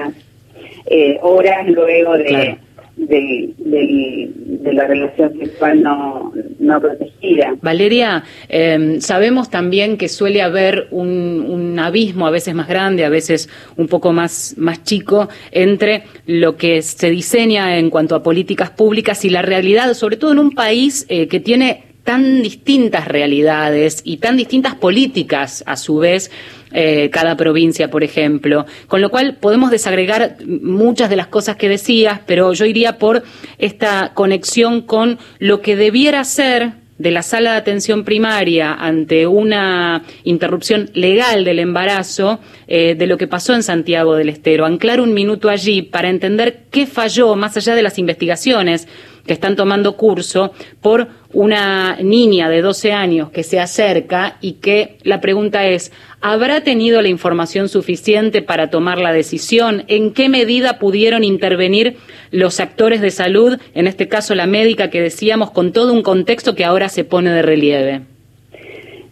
horas 1.21 1.67
luego 1.67 2.17
de 2.17 2.57
de, 2.95 4.29
la 4.73 4.87
relación 4.87 5.37
sexual 5.37 5.81
no, 5.81 6.31
no 6.59 6.79
protegida. 6.79 7.55
Valeria, 7.61 8.23
em, 8.47 9.01
sabemos 9.01 9.49
también 9.49 9.97
que 9.97 10.07
suele 10.07 10.41
haber 10.41 10.87
un, 10.91 11.45
un, 11.47 11.79
abismo, 11.79 12.27
a 12.27 12.31
veces 12.31 12.53
más 12.55 12.67
grande, 12.67 13.03
a 13.03 13.09
veces 13.09 13.49
un 13.77 13.87
poco 13.87 14.13
más, 14.13 14.55
más 14.57 14.83
chico, 14.83 15.29
entre 15.51 16.03
lo 16.25 16.55
que 16.55 16.81
se 16.81 17.09
diseña 17.09 17.77
en 17.77 17.89
cuanto 17.89 18.15
a 18.15 18.23
políticas 18.23 18.69
públicas 18.69 19.25
y 19.25 19.29
la 19.29 19.41
realidad, 19.41 19.93
sobre 19.93 20.17
todo 20.17 20.31
en 20.31 20.39
un 20.39 20.51
país 20.51 21.05
eh, 21.09 21.27
que 21.27 21.39
tiene 21.39 21.91
tan 22.03 22.41
distintas 22.41 23.07
realidades 23.07 24.01
y 24.03 24.17
tan 24.17 24.37
distintas 24.37 24.75
políticas 24.75 25.63
a 25.67 25.75
su 25.75 25.97
vez 25.97 26.31
eh, 26.71 27.09
cada 27.11 27.35
provincia, 27.35 27.89
por 27.89 28.03
ejemplo. 28.03 28.65
Con 28.87 29.01
lo 29.01 29.09
cual 29.09 29.35
podemos 29.35 29.71
desagregar 29.71 30.37
muchas 30.45 31.09
de 31.09 31.15
las 31.15 31.27
cosas 31.27 31.55
que 31.55 31.69
decías, 31.69 32.21
pero 32.25 32.53
yo 32.53 32.65
iría 32.65 32.97
por 32.97 33.23
esta 33.57 34.11
conexión 34.13 34.81
con 34.81 35.19
lo 35.39 35.61
que 35.61 35.75
debiera 35.75 36.23
ser 36.23 36.81
de 37.01 37.11
la 37.11 37.23
sala 37.23 37.53
de 37.53 37.57
atención 37.57 38.03
primaria 38.03 38.73
ante 38.73 39.25
una 39.25 40.03
interrupción 40.23 40.91
legal 40.93 41.43
del 41.43 41.57
embarazo 41.57 42.39
eh, 42.67 42.93
de 42.95 43.07
lo 43.07 43.17
que 43.17 43.27
pasó 43.27 43.55
en 43.55 43.63
Santiago 43.63 44.15
del 44.15 44.29
Estero. 44.29 44.65
Anclar 44.65 45.01
un 45.01 45.13
minuto 45.13 45.49
allí 45.49 45.81
para 45.81 46.09
entender 46.09 46.65
qué 46.69 46.85
falló, 46.85 47.35
más 47.35 47.57
allá 47.57 47.73
de 47.73 47.81
las 47.81 47.97
investigaciones 47.97 48.87
que 49.25 49.33
están 49.33 49.55
tomando 49.55 49.95
curso, 49.95 50.51
por 50.81 51.07
una 51.33 51.97
niña 52.01 52.49
de 52.49 52.61
12 52.61 52.91
años 52.91 53.29
que 53.31 53.43
se 53.43 53.59
acerca 53.59 54.37
y 54.41 54.53
que 54.53 54.97
la 55.03 55.21
pregunta 55.21 55.65
es, 55.67 55.91
¿habrá 56.21 56.61
tenido 56.61 57.01
la 57.01 57.07
información 57.07 57.69
suficiente 57.69 58.41
para 58.41 58.69
tomar 58.69 58.97
la 58.97 59.13
decisión? 59.13 59.83
¿En 59.87 60.13
qué 60.13 60.29
medida 60.29 60.79
pudieron 60.79 61.23
intervenir 61.23 61.97
los 62.31 62.59
actores 62.59 63.01
de 63.01 63.11
salud, 63.11 63.59
en 63.73 63.87
este 63.87 64.07
caso 64.07 64.35
la 64.35 64.47
médica 64.47 64.89
que 64.89 65.01
decíamos, 65.01 65.51
con 65.51 65.71
todo 65.71 65.93
un 65.93 66.03
contexto 66.03 66.55
que 66.55 66.65
ahora 66.65 66.89
se 66.89 67.03
pone 67.03 67.31
de 67.31 67.41
relieve? 67.41 68.01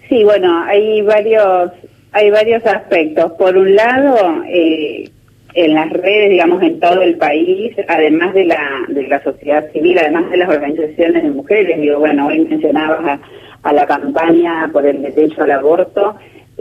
Sí, 0.10 0.24
bueno, 0.24 0.64
hay 0.64 1.02
varios, 1.04 1.72
hay 2.12 2.32
varios 2.32 2.66
aspectos. 2.66 3.34
Por 3.34 3.56
un 3.58 3.76
lado, 3.76 4.44
eh, 4.48 5.10
en 5.54 5.74
las 5.74 5.90
redes, 5.90 6.30
digamos, 6.30 6.62
en 6.62 6.80
todo 6.80 7.02
el 7.02 7.18
país, 7.18 7.76
además 7.88 8.34
de 8.34 8.46
la, 8.46 8.86
de 8.88 9.08
la 9.08 9.24
sociedad 9.24 9.72
civil, 9.72 9.98
además 9.98 10.30
de 10.30 10.38
las 10.38 10.50
organizaciones 10.50 11.24
de 11.24 11.30
mujeres, 11.32 11.80
digo, 11.80 12.00
bueno, 12.00 12.28
hoy 12.28 12.46
mencionabas 12.46 13.20
a, 13.64 13.74
la 13.74 13.86
campaña 13.86 14.70
por 14.72 14.86
el 14.86 15.02
derecho 15.02 15.44
al 15.44 15.52
aborto, 15.52 16.16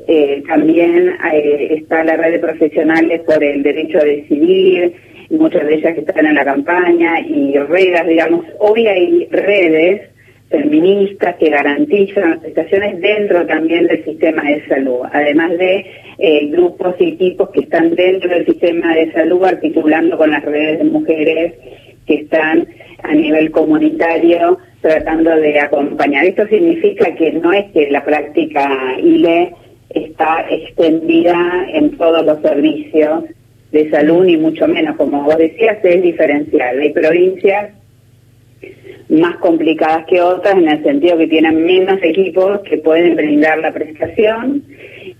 eh, 0.06 0.42
también 0.46 1.16
eh, 1.32 1.78
está 1.78 2.02
la 2.04 2.16
red 2.16 2.32
de 2.32 2.38
profesionales 2.38 3.20
por 3.22 3.42
el 3.42 3.62
derecho 3.62 3.98
a 3.98 4.04
decidir, 4.04 4.94
muchas 5.30 5.66
de 5.66 5.74
ellas 5.74 5.94
que 5.94 6.00
están 6.00 6.26
en 6.26 6.34
la 6.34 6.44
campaña, 6.44 7.20
y 7.20 7.56
redes, 7.58 8.06
digamos, 8.06 8.44
hoy 8.58 8.86
hay 8.86 9.28
redes 9.30 10.10
feministas 10.50 11.36
que 11.36 11.50
garantizan 11.50 12.30
las 12.30 12.40
prestaciones 12.40 13.00
dentro 13.00 13.46
también 13.46 13.86
del 13.86 14.04
sistema 14.04 14.42
de 14.42 14.66
salud, 14.66 15.00
además 15.12 15.50
de 15.58 15.86
eh, 16.18 16.46
grupos 16.46 16.94
y 16.98 17.08
equipos 17.08 17.50
que 17.50 17.60
están 17.60 17.94
dentro 17.94 18.30
del 18.30 18.46
sistema 18.46 18.94
de 18.94 19.12
salud 19.12 19.44
articulando 19.44 20.16
con 20.16 20.30
las 20.30 20.44
redes 20.44 20.78
de 20.78 20.84
mujeres 20.84 21.54
que 22.06 22.14
están 22.14 22.66
a 23.02 23.14
nivel 23.14 23.50
comunitario 23.50 24.58
tratando 24.80 25.36
de 25.36 25.60
acompañar. 25.60 26.24
Esto 26.24 26.46
significa 26.48 27.14
que 27.14 27.32
no 27.32 27.52
es 27.52 27.70
que 27.72 27.90
la 27.90 28.04
práctica 28.04 28.96
ILE 28.98 29.52
está 29.90 30.46
extendida 30.48 31.66
en 31.72 31.96
todos 31.96 32.24
los 32.24 32.40
servicios 32.40 33.24
de 33.72 33.90
salud, 33.90 34.24
ni 34.24 34.36
mucho 34.36 34.66
menos, 34.66 34.96
como 34.96 35.22
vos 35.24 35.36
decías, 35.36 35.78
es 35.82 36.02
diferencial. 36.02 36.80
Hay 36.80 36.92
provincias 36.92 37.72
más 39.08 39.36
complicadas 39.36 40.04
que 40.06 40.20
otras 40.20 40.54
en 40.54 40.68
el 40.68 40.82
sentido 40.82 41.16
que 41.16 41.28
tienen 41.28 41.64
menos 41.64 41.98
equipos 42.02 42.60
que 42.60 42.78
pueden 42.78 43.16
brindar 43.16 43.58
la 43.58 43.72
prestación. 43.72 44.62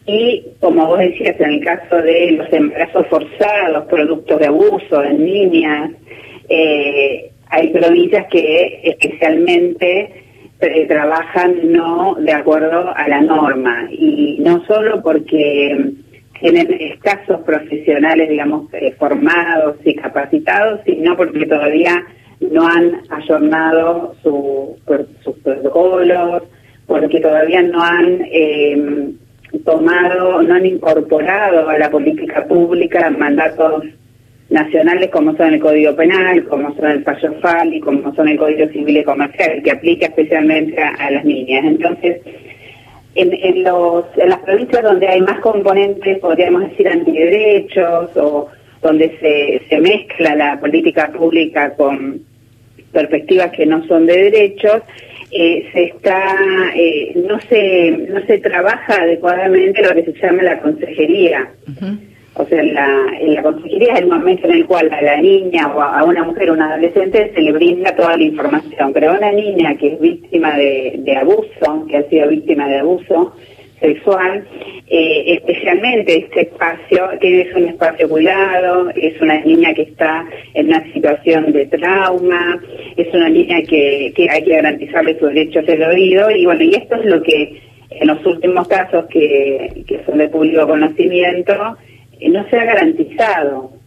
Y 0.07 0.45
como 0.61 0.87
vos 0.87 0.99
decías 0.99 1.39
en 1.41 1.51
el 1.55 1.65
caso 1.65 1.97
de 1.97 2.33
los 2.33 2.53
embarazos 2.53 3.07
forzados, 3.09 3.87
productos 3.87 4.39
de 4.41 4.47
abuso 4.47 5.05
en 5.05 5.25
niñas, 5.25 5.91
eh, 6.49 7.31
hay 7.51 7.69
provincias 7.69 8.27
que 8.31 8.81
especialmente 8.85 10.25
eh, 10.61 10.87
trabajan 10.87 11.73
no 11.73 12.17
de 12.17 12.33
acuerdo 12.33 12.93
a 12.95 13.09
la 13.09 13.21
norma. 13.21 13.89
Y 13.91 14.39
no 14.41 14.65
solo 14.67 15.03
porque 15.03 15.95
tienen 16.41 16.73
escasos 16.81 17.41
profesionales, 17.41 18.29
digamos, 18.29 18.73
eh, 18.75 18.95
formados 18.99 19.77
y 19.85 19.95
capacitados, 19.95 20.81
sino 20.85 21.17
porque 21.17 21.47
todavía 21.47 22.05
no 22.41 22.67
han 22.67 23.03
ayornado 23.11 24.15
sus 24.23 25.35
protocolos, 25.43 26.43
porque 26.87 27.21
todavía 27.21 27.63
no 27.63 27.83
han 27.83 28.23
em, 28.31 29.13
tomado, 29.65 30.43
no 30.43 30.55
han 30.55 30.67
incorporado 30.67 31.69
a 31.69 31.79
la 31.79 31.91
política 31.91 32.47
pública 32.47 33.11
mandatos 33.11 33.85
nacionales 34.51 35.11
como 35.11 35.37
son 35.37 35.55
el 35.55 35.61
Código 35.61 35.95
Penal, 35.95 36.45
como 36.45 36.75
son 36.75 36.91
el 36.91 37.05
Fallo 37.05 37.35
FAL 37.41 37.75
y 37.75 37.81
como 37.81 38.15
son 38.15 38.29
el 38.29 38.39
Código 38.39 38.67
Civil 38.69 38.97
y 38.97 39.05
Comercial, 39.05 39.63
que 39.63 39.71
aplica 39.71 40.07
especialmente 40.07 40.83
a, 40.83 41.11
las 41.11 41.25
niñas. 41.25 41.65
Entonces, 41.67 42.23
en, 43.15 43.35
en, 43.35 43.63
los, 43.65 44.07
en 44.17 44.31
las 44.31 44.39
provincias 44.41 44.83
donde 44.83 45.09
hay 45.09 45.21
más 45.21 45.41
componentes, 45.41 46.19
podríamos 46.21 46.63
decir, 46.71 46.89
antiderechos 46.89 48.17
o 48.17 48.49
donde 48.81 49.11
se, 49.21 49.69
se 49.69 49.81
mezcla 49.81 50.35
la 50.35 50.59
política 50.59 51.11
pública 51.13 51.75
con 51.75 52.23
perspectivas 52.93 53.51
que 53.53 53.67
no 53.67 53.87
son 53.87 54.07
de 54.07 54.31
derechos, 54.31 54.83
eh, 55.31 55.69
se 55.73 55.85
está 55.85 56.25
eh, 56.75 57.13
no 57.29 57.39
se 57.41 57.91
no 57.91 58.25
se 58.27 58.39
trabaja 58.39 59.03
adecuadamente 59.03 59.83
lo 59.83 59.95
que 59.95 60.05
se 60.05 60.27
llama 60.27 60.43
la 60.43 60.59
consejería. 60.61 61.51
O 62.35 62.47
sea, 62.47 62.63
la, 62.63 62.89
la 63.21 63.43
consejería 63.43 63.95
es 63.95 64.01
el 64.01 64.07
momento 64.07 64.47
en 64.47 64.55
el 64.55 64.67
cual 64.67 64.89
a 64.93 65.03
la 65.03 65.17
niña 65.21 65.75
o 65.75 65.83
a, 65.83 66.05
una 66.05 66.23
mujer 66.23 66.51
o 66.51 66.55
un 66.55 66.63
adolescente 66.63 67.33
se 67.35 67.41
le 67.41 67.53
brinda 67.53 67.95
toda 67.97 68.17
la 68.17 68.23
información. 68.23 68.93
Pero 68.93 69.11
a 69.11 69.19
una 69.19 69.33
niña 69.33 69.77
que 69.77 69.95
es 69.95 70.01
víctima 70.01 70.57
de, 70.57 70.95
de 70.99 71.17
abuso, 71.17 71.87
que 71.91 71.97
ha 71.97 72.09
sido 72.09 72.29
víctima 72.29 72.69
de 72.69 72.79
abuso, 72.79 73.35
sexual, 73.81 74.47
eh, 74.89 75.35
especialmente 75.35 76.19
este 76.19 76.43
espacio, 76.43 77.11
que 77.21 77.43
es 77.43 77.55
un 77.55 77.69
espacio 77.69 78.09
cuidado, 78.09 78.91
es 78.91 79.21
una 79.21 79.41
niña 79.41 79.75
que 79.75 79.83
está 79.83 80.27
en 80.55 80.69
una 80.69 80.85
situación 80.93 81.53
de 81.53 81.67
trauma, 81.67 82.61
es 82.97 83.13
una 83.15 83.29
niña 83.29 83.63
que, 83.63 84.13
hay 84.31 84.45
que 84.45 84.55
garantizarle 84.57 85.19
sus 85.19 85.29
derechos 85.29 85.67
del 85.67 85.83
oído, 85.83 86.31
y 86.31 86.45
bueno, 86.45 86.63
y 86.63 86.75
esto 86.75 86.97
es 86.97 87.05
lo 87.05 87.23
que 87.23 87.61
en 87.91 88.07
los 88.07 88.25
últimos 88.27 88.69
casos 88.69 89.07
que, 89.07 89.85
que 89.87 90.01
son 90.05 90.19
de 90.19 90.29
público 90.29 90.67
conocimiento, 90.67 91.77
eh, 92.21 92.29
no 92.29 92.49
se 92.49 92.57
ha 92.57 92.65
garantizado. 92.65 93.78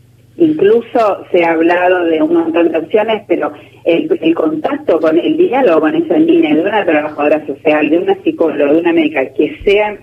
Incluso 0.41 1.23
se 1.31 1.43
ha 1.43 1.51
hablado 1.51 2.03
de 2.05 2.19
un 2.19 2.33
montón 2.33 2.71
de 2.71 2.79
opciones, 2.79 3.21
pero 3.27 3.53
el, 3.85 4.33
contacto 4.33 4.99
con 4.99 5.19
el 5.19 5.37
diálogo 5.37 5.81
con 5.81 5.93
esa 5.93 6.17
niña, 6.17 6.55
de 6.55 6.61
una 6.61 6.83
trabajadora 6.83 7.45
social, 7.45 7.87
de 7.87 7.99
una 7.99 8.15
psicóloga, 8.23 8.73
de 8.73 8.79
una 8.79 8.91
médica 8.91 9.23
que 9.33 9.55
sea 9.63 9.99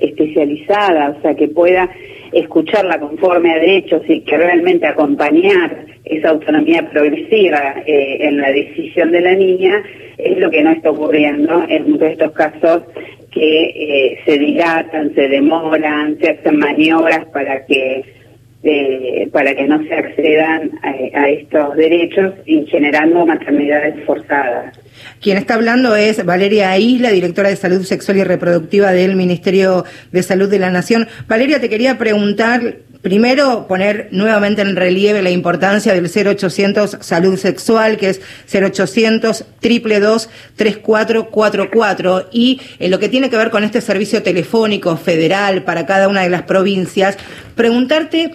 especializada, 0.00 1.16
o 1.16 1.22
sea, 1.22 1.34
que 1.34 1.48
pueda 1.48 1.88
escucharla 2.30 3.00
conforme 3.00 3.52
a 3.52 3.58
derechos 3.58 4.02
y 4.06 4.20
que 4.20 4.36
realmente 4.36 4.86
acompañar 4.86 5.86
esa 6.04 6.28
autonomía 6.28 6.86
progresiva 6.90 7.76
eh, 7.86 8.18
en 8.20 8.42
la 8.42 8.52
decisión 8.52 9.10
de 9.12 9.22
la 9.22 9.34
niña, 9.34 9.82
es 10.18 10.36
lo 10.38 10.50
que 10.50 10.62
no 10.62 10.72
está 10.72 10.90
ocurriendo 10.90 11.64
en 11.70 11.84
muchos 11.84 12.00
de 12.00 12.12
estos 12.12 12.32
casos 12.32 12.82
que 13.30 13.62
eh, 13.64 14.18
se 14.26 14.38
dilatan, 14.38 15.14
se 15.14 15.26
demoran, 15.26 16.18
se 16.18 16.32
hacen 16.32 16.58
maniobras 16.58 17.24
para 17.32 17.64
que 17.64 18.17
eh, 18.62 19.28
para 19.32 19.54
que 19.54 19.68
no 19.68 19.80
se 19.84 19.94
accedan 19.94 20.72
a, 20.82 21.28
estos 21.28 21.76
derechos 21.76 22.34
y 22.44 22.66
generando 22.66 23.24
maternidades 23.24 24.04
forzadas. 24.04 24.76
Quien 25.20 25.38
está 25.38 25.54
hablando 25.54 25.94
es 25.94 26.24
Valeria 26.24 26.76
Isla, 26.76 27.10
directora 27.10 27.50
de 27.50 27.56
Salud 27.56 27.82
Sexual 27.82 28.18
y 28.18 28.24
Reproductiva 28.24 28.92
del 28.92 29.14
Ministerio 29.14 29.84
de 30.10 30.22
Salud 30.24 30.50
de 30.50 30.58
la 30.58 30.70
Nación. 30.70 31.06
Valeria, 31.28 31.60
te 31.60 31.68
quería 31.68 31.98
preguntar, 31.98 32.78
primero 33.02 33.66
poner 33.68 34.08
nuevamente 34.10 34.62
en 34.62 34.76
relieve 34.76 35.22
la 35.22 35.30
importancia 35.30 35.94
del 35.94 36.08
0800 36.08 36.98
Salud 37.00 37.36
Sexual, 37.36 37.96
que 37.96 38.10
es 38.10 38.20
0800 38.52 39.44
222 39.60 40.28
3444 40.56 42.28
y 42.32 42.60
en 42.78 42.90
lo 42.90 42.98
que 42.98 43.08
tiene 43.08 43.30
que 43.30 43.36
ver 43.36 43.50
con 43.50 43.64
este 43.64 43.80
servicio 43.80 44.22
telefónico 44.22 44.96
federal 44.96 45.64
para 45.64 45.86
cada 45.86 46.08
una 46.08 46.22
de 46.22 46.30
las 46.30 46.42
provincias, 46.42 47.16
preguntarte 47.54 48.34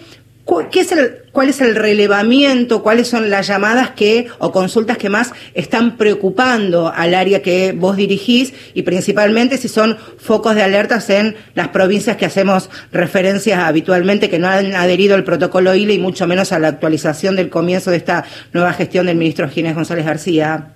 ¿Qué 0.70 0.80
es 0.80 0.92
el, 0.92 1.22
¿Cuál 1.32 1.48
es 1.48 1.60
el 1.60 1.74
relevamiento? 1.74 2.82
¿Cuáles 2.82 3.08
son 3.08 3.30
las 3.30 3.46
llamadas 3.46 3.90
que 3.90 4.26
o 4.38 4.52
consultas 4.52 4.98
que 4.98 5.08
más 5.08 5.32
están 5.54 5.96
preocupando 5.96 6.92
al 6.94 7.14
área 7.14 7.40
que 7.42 7.72
vos 7.72 7.96
dirigís 7.96 8.52
y 8.74 8.82
principalmente 8.82 9.56
si 9.56 9.68
son 9.68 9.96
focos 10.18 10.54
de 10.54 10.62
alertas 10.62 11.08
en 11.08 11.34
las 11.54 11.68
provincias 11.68 12.16
que 12.16 12.26
hacemos 12.26 12.70
referencias 12.92 13.58
habitualmente 13.58 14.28
que 14.28 14.38
no 14.38 14.48
han 14.48 14.74
adherido 14.74 15.14
al 15.14 15.24
protocolo 15.24 15.74
ILE 15.74 15.94
y 15.94 15.98
mucho 15.98 16.26
menos 16.26 16.52
a 16.52 16.58
la 16.58 16.68
actualización 16.68 17.36
del 17.36 17.48
comienzo 17.48 17.90
de 17.90 17.96
esta 17.96 18.24
nueva 18.52 18.72
gestión 18.74 19.06
del 19.06 19.16
ministro 19.16 19.48
Ginés 19.48 19.74
González 19.74 20.04
García? 20.04 20.72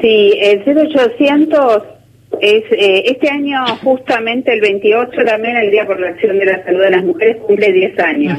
Sí, 0.00 0.32
el 0.40 0.62
0800 0.64 1.99
es, 2.40 2.64
eh, 2.72 3.02
este 3.06 3.30
año, 3.30 3.64
justamente 3.82 4.52
el 4.52 4.60
28, 4.60 5.24
también 5.24 5.56
el 5.56 5.70
Día 5.70 5.86
por 5.86 6.00
la 6.00 6.08
Acción 6.08 6.38
de 6.38 6.46
la 6.46 6.64
Salud 6.64 6.82
de 6.82 6.90
las 6.90 7.04
Mujeres, 7.04 7.36
cumple 7.38 7.72
10 7.72 7.98
años. 7.98 8.38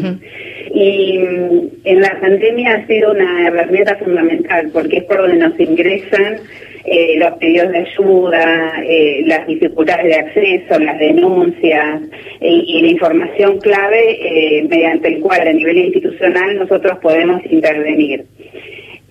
Y 0.74 1.20
mm, 1.20 1.68
en 1.84 2.02
la 2.02 2.20
pandemia 2.20 2.76
ha 2.76 2.88
sido 2.88 3.12
una 3.12 3.48
herramienta 3.48 3.96
fundamental, 3.98 4.70
porque 4.74 4.98
es 4.98 5.04
por 5.04 5.18
donde 5.18 5.38
nos 5.38 5.60
ingresan 5.60 6.38
eh, 6.86 7.16
los 7.18 7.34
pedidos 7.34 7.72
de 7.72 7.78
ayuda, 7.78 8.74
eh, 8.88 9.22
las 9.26 9.46
dificultades 9.46 10.06
de 10.06 10.16
acceso, 10.16 10.80
las 10.80 10.98
denuncias 10.98 12.02
y 12.42 12.82
la 12.82 12.88
información 12.88 13.60
clave 13.60 14.66
mediante 14.68 15.10
el 15.10 15.20
cual 15.20 15.48
a 15.48 15.54
nivel 15.54 15.78
institucional 15.78 16.58
nosotros 16.58 16.98
podemos 17.00 17.40
intervenir. 17.46 18.26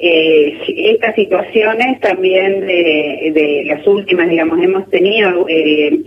Eh, 0.02 0.58
estas 0.94 1.14
situaciones 1.14 2.00
también 2.00 2.60
de, 2.60 3.64
las 3.66 3.86
últimas, 3.86 4.30
digamos, 4.30 4.62
hemos 4.62 4.88
tenido 4.88 5.46
eh, 5.48 6.00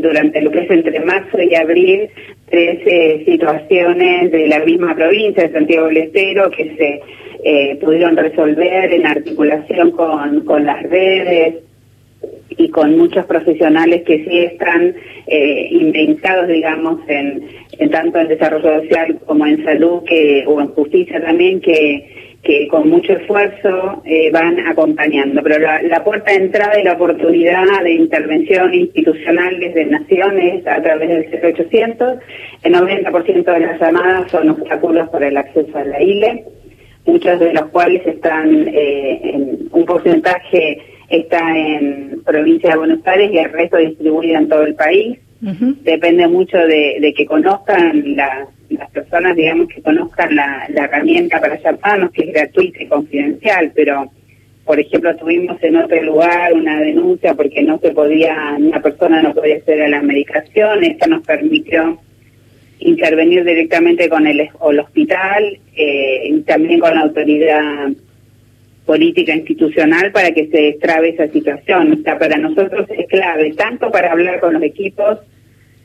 durante 0.00 0.40
lo 0.40 0.50
que 0.50 0.60
es 0.60 0.70
entre 0.70 1.00
marzo 1.00 1.40
y 1.40 1.54
abril 1.54 2.08
tres 2.50 2.80
eh, 2.86 3.22
situaciones 3.26 4.32
de 4.32 4.48
la 4.48 4.60
misma 4.60 4.94
provincia 4.94 5.44
de 5.44 5.52
Santiago 5.52 5.86
del 5.86 5.98
Estero 5.98 6.50
que 6.50 6.76
se 6.76 7.00
eh, 7.44 7.76
pudieron 7.80 8.16
resolver 8.16 8.92
en 8.92 9.06
articulación 9.06 9.90
con, 9.92 10.44
con 10.44 10.64
las 10.64 10.82
redes 10.84 11.56
y 12.50 12.68
con 12.70 12.96
muchos 12.96 13.26
profesionales 13.26 14.02
que 14.04 14.24
sí 14.24 14.38
están 14.38 14.94
eh, 15.26 15.68
inventados, 15.70 16.48
digamos, 16.48 17.00
en, 17.06 17.44
en 17.78 17.90
tanto 17.90 18.18
en 18.18 18.28
desarrollo 18.28 18.80
social 18.80 19.18
como 19.26 19.46
en 19.46 19.62
salud 19.64 20.02
que 20.04 20.44
o 20.46 20.60
en 20.60 20.68
justicia 20.68 21.20
también 21.20 21.60
que 21.60 22.27
que 22.42 22.68
con 22.68 22.88
mucho 22.88 23.12
esfuerzo 23.12 24.02
eh, 24.04 24.30
van 24.30 24.58
acompañando. 24.66 25.42
Pero 25.42 25.58
la, 25.58 26.04
puerta 26.04 26.30
de 26.30 26.38
entrada 26.38 26.80
y 26.80 26.84
la 26.84 26.92
oportunidad 26.92 27.82
de 27.82 27.92
intervención 27.92 28.72
institucional 28.72 29.58
desde 29.58 29.86
Naciones 29.86 30.66
a 30.66 30.80
través 30.80 31.08
del 31.30 31.54
0800, 31.54 32.18
el 32.62 32.74
90% 32.74 33.44
de 33.44 33.60
las 33.60 33.80
llamadas 33.80 34.30
son 34.30 34.50
obstáculos 34.50 35.08
para 35.10 35.28
el 35.28 35.36
acceso 35.36 35.76
a 35.76 35.84
la 35.84 36.02
ILE, 36.02 36.44
muchos 37.06 37.40
de 37.40 37.52
los 37.52 37.66
cuales 37.66 38.06
están 38.06 38.68
eh, 38.68 39.20
en 39.22 39.68
un 39.72 39.84
porcentaje 39.84 40.78
está 41.08 41.40
en 41.56 42.22
provincia 42.24 42.70
de 42.70 42.76
Buenos 42.76 43.06
Aires 43.06 43.30
y 43.32 43.38
el 43.38 43.50
resto 43.50 43.78
distribuido 43.78 44.38
en 44.38 44.48
todo 44.48 44.62
el 44.62 44.74
país. 44.74 45.18
Depende 45.40 46.26
mucho 46.26 46.58
de, 46.58 47.14
que 47.16 47.26
conozcan 47.26 48.16
las 48.16 48.90
personas, 48.92 49.36
digamos, 49.36 49.68
que 49.68 49.80
conozcan 49.82 50.34
la, 50.34 50.66
herramienta 50.74 51.40
para 51.40 51.60
llamarnos, 51.60 52.10
que 52.10 52.22
es 52.22 52.32
gratuita 52.32 52.82
y 52.82 52.86
confidencial, 52.86 53.72
pero, 53.74 54.10
por 54.64 54.80
ejemplo, 54.80 55.14
tuvimos 55.16 55.62
en 55.62 55.76
otro 55.76 56.02
lugar 56.02 56.52
una 56.52 56.80
denuncia 56.80 57.34
porque 57.34 57.62
no 57.62 57.78
se 57.78 57.92
podía, 57.92 58.56
una 58.58 58.82
persona 58.82 59.22
no 59.22 59.32
podía 59.32 59.56
acceder 59.56 59.82
a 59.82 59.88
la 59.88 60.02
medicación, 60.02 60.82
esta 60.82 61.06
nos 61.06 61.24
permitió 61.24 62.00
intervenir 62.80 63.44
directamente 63.44 64.08
con 64.08 64.26
el, 64.26 64.40
el 64.40 64.80
hospital 64.80 65.58
eh, 65.74 66.28
y 66.30 66.40
también 66.42 66.80
con 66.80 66.94
la 66.94 67.02
autoridad 67.02 67.90
política 68.88 69.34
institucional 69.34 70.10
para 70.12 70.30
que 70.30 70.46
se 70.46 70.62
destrabe 70.62 71.10
esa 71.10 71.28
situación. 71.28 71.92
O 71.92 72.02
sea, 72.02 72.18
para 72.18 72.38
nosotros 72.38 72.86
es 72.88 73.06
clave, 73.06 73.52
tanto 73.52 73.90
para 73.90 74.12
hablar 74.12 74.40
con 74.40 74.54
los 74.54 74.62
equipos 74.62 75.18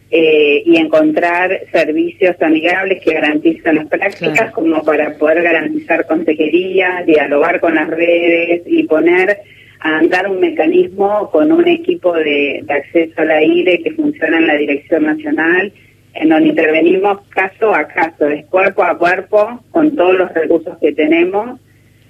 eh, 0.09 0.63
y 0.65 0.77
encontrar 0.77 1.59
servicios 1.69 2.41
amigables 2.41 3.03
que 3.03 3.13
garanticen 3.13 3.75
las 3.75 3.87
prácticas, 3.87 4.53
como 4.53 4.81
para 4.85 5.17
poder 5.17 5.43
garantizar 5.43 6.07
consejería, 6.07 7.03
dialogar 7.05 7.59
con 7.59 7.75
las 7.75 7.89
redes 7.89 8.61
y 8.67 8.83
poner 8.83 9.37
a 9.81 9.97
andar 9.97 10.29
un 10.29 10.39
mecanismo 10.39 11.29
con 11.29 11.51
un 11.51 11.67
equipo 11.67 12.13
de, 12.13 12.61
de 12.63 12.73
acceso 12.73 13.21
al 13.21 13.31
aire 13.31 13.79
que 13.83 13.91
funciona 13.91 14.37
en 14.37 14.47
la 14.47 14.55
Dirección 14.55 15.03
Nacional 15.03 15.73
en 16.13 16.29
donde 16.29 16.49
intervenimos 16.49 17.21
caso 17.29 17.73
a 17.73 17.85
caso, 17.87 18.27
es 18.27 18.45
cuerpo 18.45 18.83
a 18.83 18.97
cuerpo, 18.97 19.59
con 19.71 19.95
todos 19.95 20.15
los 20.15 20.31
recursos 20.31 20.77
que 20.79 20.93
tenemos, 20.93 21.59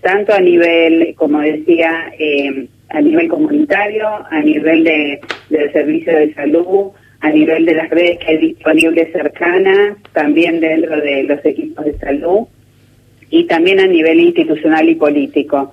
tanto 0.03 0.33
a 0.33 0.39
nivel, 0.39 1.15
como 1.15 1.39
decía, 1.39 2.13
eh, 2.19 2.67
a 2.89 3.01
nivel 3.01 3.27
comunitario, 3.27 4.07
a 4.29 4.39
nivel 4.41 4.83
de, 4.83 5.19
del 5.49 5.71
servicio 5.71 6.15
de 6.15 6.33
salud, 6.33 6.91
a 7.21 7.29
nivel 7.29 7.65
de 7.65 7.75
las 7.75 7.89
redes 7.89 8.19
que 8.19 8.31
hay 8.31 8.37
disponibles 8.37 9.11
cercanas, 9.11 9.97
también 10.11 10.59
dentro 10.59 10.97
de 10.97 11.23
los 11.23 11.43
equipos 11.45 11.85
de 11.85 11.97
salud 11.97 12.47
y 13.29 13.45
también 13.45 13.79
a 13.79 13.87
nivel 13.87 14.19
institucional 14.19 14.87
y 14.87 14.95
político. 14.95 15.71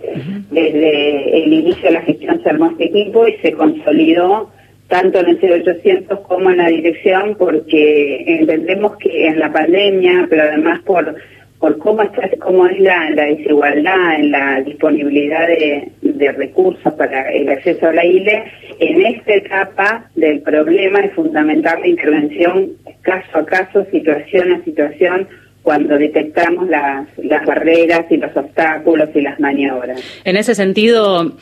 Desde 0.51 1.45
el 1.45 1.53
inicio 1.53 1.89
de 1.89 1.91
la 1.91 2.03
gestión 2.03 2.43
se 2.43 2.49
armó 2.49 2.71
este 2.71 2.85
equipo 2.85 3.29
y 3.29 3.35
se 3.43 3.53
consolidó 3.53 4.51
tanto 4.89 5.21
en 5.21 5.29
el 5.29 5.65
0800 5.65 6.21
como 6.21 6.51
en 6.51 6.57
la 6.57 6.69
dirección 6.69 7.37
porque 7.39 8.25
entendemos 8.27 8.97
que 8.97 9.27
en 9.27 9.39
la 9.41 9.53
pandemia, 9.53 10.27
pero 10.31 10.43
además 10.45 10.81
por 10.83 11.15
por 11.61 11.77
cómo, 11.79 12.03
está, 12.03 12.23
cómo 12.41 12.67
es 12.67 12.81
la, 12.81 13.11
desigualdad 13.11 14.15
en 14.15 14.31
la 14.31 14.63
disponibilidad 14.63 15.47
de, 15.47 15.93
recursos 16.33 16.93
para 16.95 17.31
el 17.33 17.49
acceso 17.49 17.89
a 17.89 17.93
la 17.93 18.05
ILE, 18.05 18.45
en 18.79 19.07
esta 19.07 19.35
etapa 19.35 20.11
del 20.15 20.41
problema 20.41 21.01
es 21.01 21.13
fundamental 21.15 21.81
la 21.81 21.89
intervención 21.89 22.73
caso 23.03 23.39
a 23.39 23.47
caso, 23.47 23.87
situación 23.91 24.53
a 24.53 24.65
situación, 24.65 25.29
cuando 25.63 25.99
detectamos 25.99 26.69
las, 26.69 27.07
las 27.23 27.45
barreras 27.47 28.07
y 28.11 28.17
los 28.17 28.35
obstáculos 28.37 29.11
y 29.15 29.21
las 29.21 29.39
maniobras. 29.39 30.01
En 30.25 30.37
ese 30.37 30.55
sentido, 30.55 31.37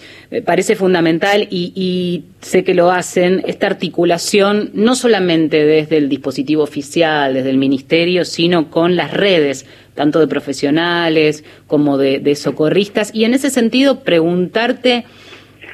parece 0.44 0.74
fundamental 0.74 1.46
y, 1.50 1.72
y, 1.74 2.24
sé 2.40 2.64
que 2.64 2.74
lo 2.74 2.90
hacen, 2.90 3.42
esta 3.46 3.66
articulación 3.66 4.70
no 4.74 4.94
solamente 4.94 5.64
desde 5.64 5.96
el 5.96 6.08
dispositivo 6.08 6.62
oficial, 6.62 7.34
desde 7.34 7.50
el 7.50 7.58
ministerio, 7.58 8.24
sino 8.24 8.70
con 8.70 8.96
las 8.96 9.12
redes 9.12 9.66
tanto 9.98 10.20
de 10.20 10.28
profesionales 10.28 11.42
como 11.66 11.98
de, 11.98 12.34
socorristas. 12.36 13.10
Y 13.12 13.24
en 13.24 13.34
ese 13.34 13.50
sentido, 13.50 14.04
preguntarte 14.04 15.04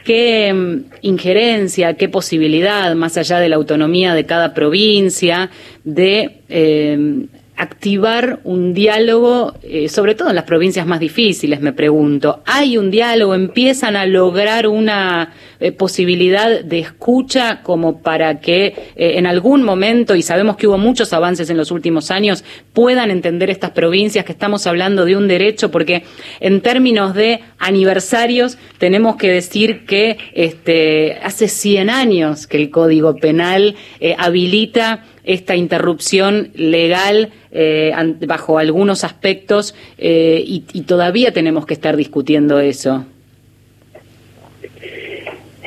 qué 0.07 0.51
mm, 0.53 0.85
injerencia, 1.03 1.95
qué 1.95 2.09
posibilidad, 2.09 2.95
más 2.95 3.19
allá 3.19 3.39
de 3.39 3.51
la 3.51 3.57
autonomía 3.57 4.15
de 4.15 4.25
cada 4.25 4.55
provincia, 4.55 5.51
de 5.85 6.41
eh, 6.49 7.27
activar 7.57 8.41
un 8.43 8.75
diálogo, 8.75 9.55
eh, 9.63 9.89
sobre 9.89 10.17
todo 10.17 10.31
en 10.31 10.35
las 10.35 10.45
provincias 10.45 10.87
más 10.87 10.99
difíciles, 10.99 11.61
me 11.61 11.73
pregunto. 11.73 12.43
¿Hay 12.47 12.77
un 12.77 12.91
diálogo? 12.91 13.35
¿Empiezan 13.35 13.95
a 13.95 14.07
lograr 14.07 14.67
una 14.67 15.33
eh, 15.61 15.71
posibilidad 15.71 16.65
de 16.65 16.81
escucha 16.81 17.63
como 17.63 18.03
para 18.03 18.41
que 18.41 18.67
eh, 18.67 19.19
en 19.19 19.27
algún 19.27 19.63
momento, 19.63 20.17
y 20.17 20.23
sabemos 20.23 20.57
que 20.57 20.67
hubo 20.67 20.79
muchos 20.79 21.13
avances 21.13 21.49
en 21.49 21.57
los 21.57 21.71
últimos 21.71 22.11
años, 22.11 22.45
puedan 22.73 23.13
entender 23.13 23.51
estas 23.51 23.71
provincias 23.71 24.25
que 24.25 24.33
estamos 24.33 24.67
hablando 24.67 25.05
de 25.05 25.17
un 25.17 25.29
derecho? 25.29 25.71
Porque 25.71 26.03
en 26.41 26.61
términos 26.61 27.15
de 27.15 27.41
aniversarios 27.59 28.59
tenemos 28.79 29.15
que 29.15 29.31
decir 29.31 29.87
que 29.87 30.19
este, 30.33 31.19
hace 31.23 31.47
100 31.47 31.89
años 31.89 32.49
que 32.49 32.57
el 32.57 32.71
Código 32.71 33.15
Penal 33.17 33.77
habilita 34.19 35.05
esta 35.25 35.57
interrupción 35.57 36.51
legal 36.55 37.31
eh, 37.51 37.93
bajo 38.27 38.59
algunos 38.59 39.05
aspectos 39.05 39.75
eh, 39.99 40.43
y, 40.47 40.61
todavía 40.83 41.33
tenemos 41.33 41.67
que 41.67 41.75
estar 41.75 41.97
discutiendo 41.97 42.61
eso. 42.61 43.05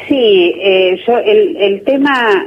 Sí, 0.07 0.53
eh, 0.61 0.99
yo 1.05 1.17
el, 1.17 1.57
el 1.57 1.81
tema, 1.81 2.45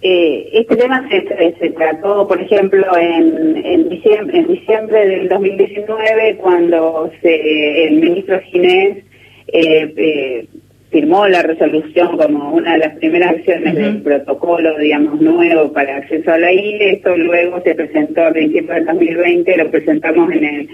este 0.00 0.76
tema 0.76 1.06
se, 1.08 1.54
se, 1.58 1.70
trató, 1.70 2.26
por 2.26 2.40
ejemplo, 2.40 2.86
en, 2.96 3.56
en, 3.64 3.88
diciembre, 3.88 4.38
en 4.38 4.46
diciembre 4.46 5.06
del 5.06 5.28
2019, 5.28 6.36
cuando 6.36 7.10
se, 7.20 7.88
el 7.88 7.94
ministro 7.96 8.40
Ginés 8.40 9.04
eh, 9.48 10.46
firmó 10.90 11.28
la 11.28 11.42
resolución 11.42 12.16
como 12.16 12.52
una 12.52 12.72
de 12.72 12.78
las 12.78 12.96
primeras 12.96 13.34
acciones 13.34 13.74
del 13.74 14.02
protocolo, 14.02 14.78
digamos, 14.78 15.20
nuevo 15.20 15.72
para 15.72 15.96
acceso 15.96 16.32
a 16.32 16.38
la 16.38 16.52
ILE. 16.52 16.92
Esto 16.92 17.16
luego 17.16 17.60
se 17.62 17.74
presentó 17.74 18.24
a 18.24 18.32
principios 18.32 18.76
del 18.76 18.86
2020, 18.86 19.56
lo 19.56 19.70
presentamos 19.70 20.32
en 20.32 20.44
el 20.44 20.68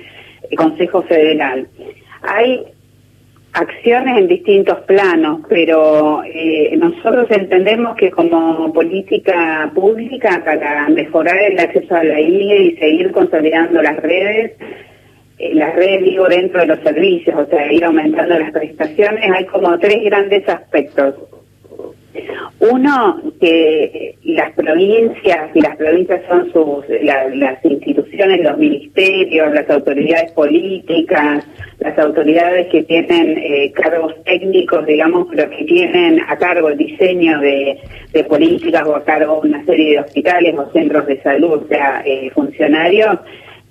Consejo 0.57 1.03
Federal. 1.03 1.67
Hay 2.23 2.65
acciones 3.55 4.19
en 4.19 4.29
distintos 4.29 4.81
planos, 4.81 5.41
pero 5.49 6.23
eh, 6.25 6.77
nosotros 6.77 7.27
entendemos 7.31 7.97
que 7.97 8.11
como 8.11 8.73
política 8.73 9.71
pública 9.75 10.43
para 10.45 10.89
mejorar 10.89 11.39
el 11.39 11.59
acceso 11.59 11.95
a 11.95 12.05
la 12.05 12.21
ILE 12.21 12.57
y 12.65 12.77
seguir 12.77 13.13
consolidando 13.13 13.81
las 13.81 13.97
redes, 13.97 14.53
las 15.39 15.75
redes 15.75 16.05
digo 16.05 16.29
dentro 16.29 16.61
de 16.61 16.67
los 16.67 16.81
servicios, 16.81 17.37
o 17.37 17.47
sea, 17.47 17.73
ir 17.73 17.85
aumentando 17.85 18.39
las 18.39 18.53
prestaciones, 18.53 19.31
hay 19.31 19.45
como 19.47 19.79
tres 19.79 20.03
grandes 20.05 20.49
aspectos. 20.49 21.15
Uno, 22.61 23.21
que 23.41 24.15
las 24.23 24.53
provincias, 24.53 25.51
y 25.55 25.61
las 25.61 25.77
provincias 25.77 26.23
son 26.29 26.51
sus, 26.53 26.85
las 27.03 27.65
instituciones, 27.65 28.41
los 28.43 28.57
ministerios, 28.57 29.53
las 29.53 29.69
autoridades 29.69 30.31
políticas, 30.33 31.45
las 31.81 31.99
autoridades 31.99 32.69
que 32.69 32.85
tienen 32.85 33.37
eh, 33.37 33.73
cargos 33.73 34.15
técnicos, 34.25 34.87
digamos, 34.87 35.27
pero 35.31 35.51
que 35.51 35.65
tienen 35.65 36.21
a 36.29 36.37
cargo 36.39 36.69
el 36.69 36.79
diseño 36.79 37.41
de, 37.41 37.79
políticas 38.29 38.87
o 38.87 38.95
a 38.95 39.05
cargo 39.05 39.41
una 39.41 39.65
serie 39.65 39.91
de 39.91 39.99
hospitales 39.99 40.55
o 40.57 40.71
centros 40.71 41.07
de 41.07 41.21
salud, 41.21 41.65
o 41.65 41.69
sea, 41.69 42.03
eh, 42.07 42.31
funcionarios, 42.31 43.19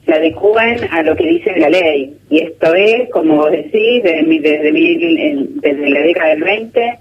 se 0.06 0.14
adecúen 0.14 0.80
a 0.92 1.02
lo 1.04 1.16
que 1.16 1.26
dice 1.26 1.54
la 1.58 1.70
ley. 1.70 2.16
Y 2.30 2.40
esto 2.40 2.74
es, 2.74 3.10
como 3.10 3.38
vos 3.38 3.52
decís, 3.52 4.04
desde, 4.04 4.24
desde, 4.40 4.72
desde 5.62 5.90
la 5.90 6.00
década 6.02 6.30
del 6.30 6.44
20, 6.44 7.00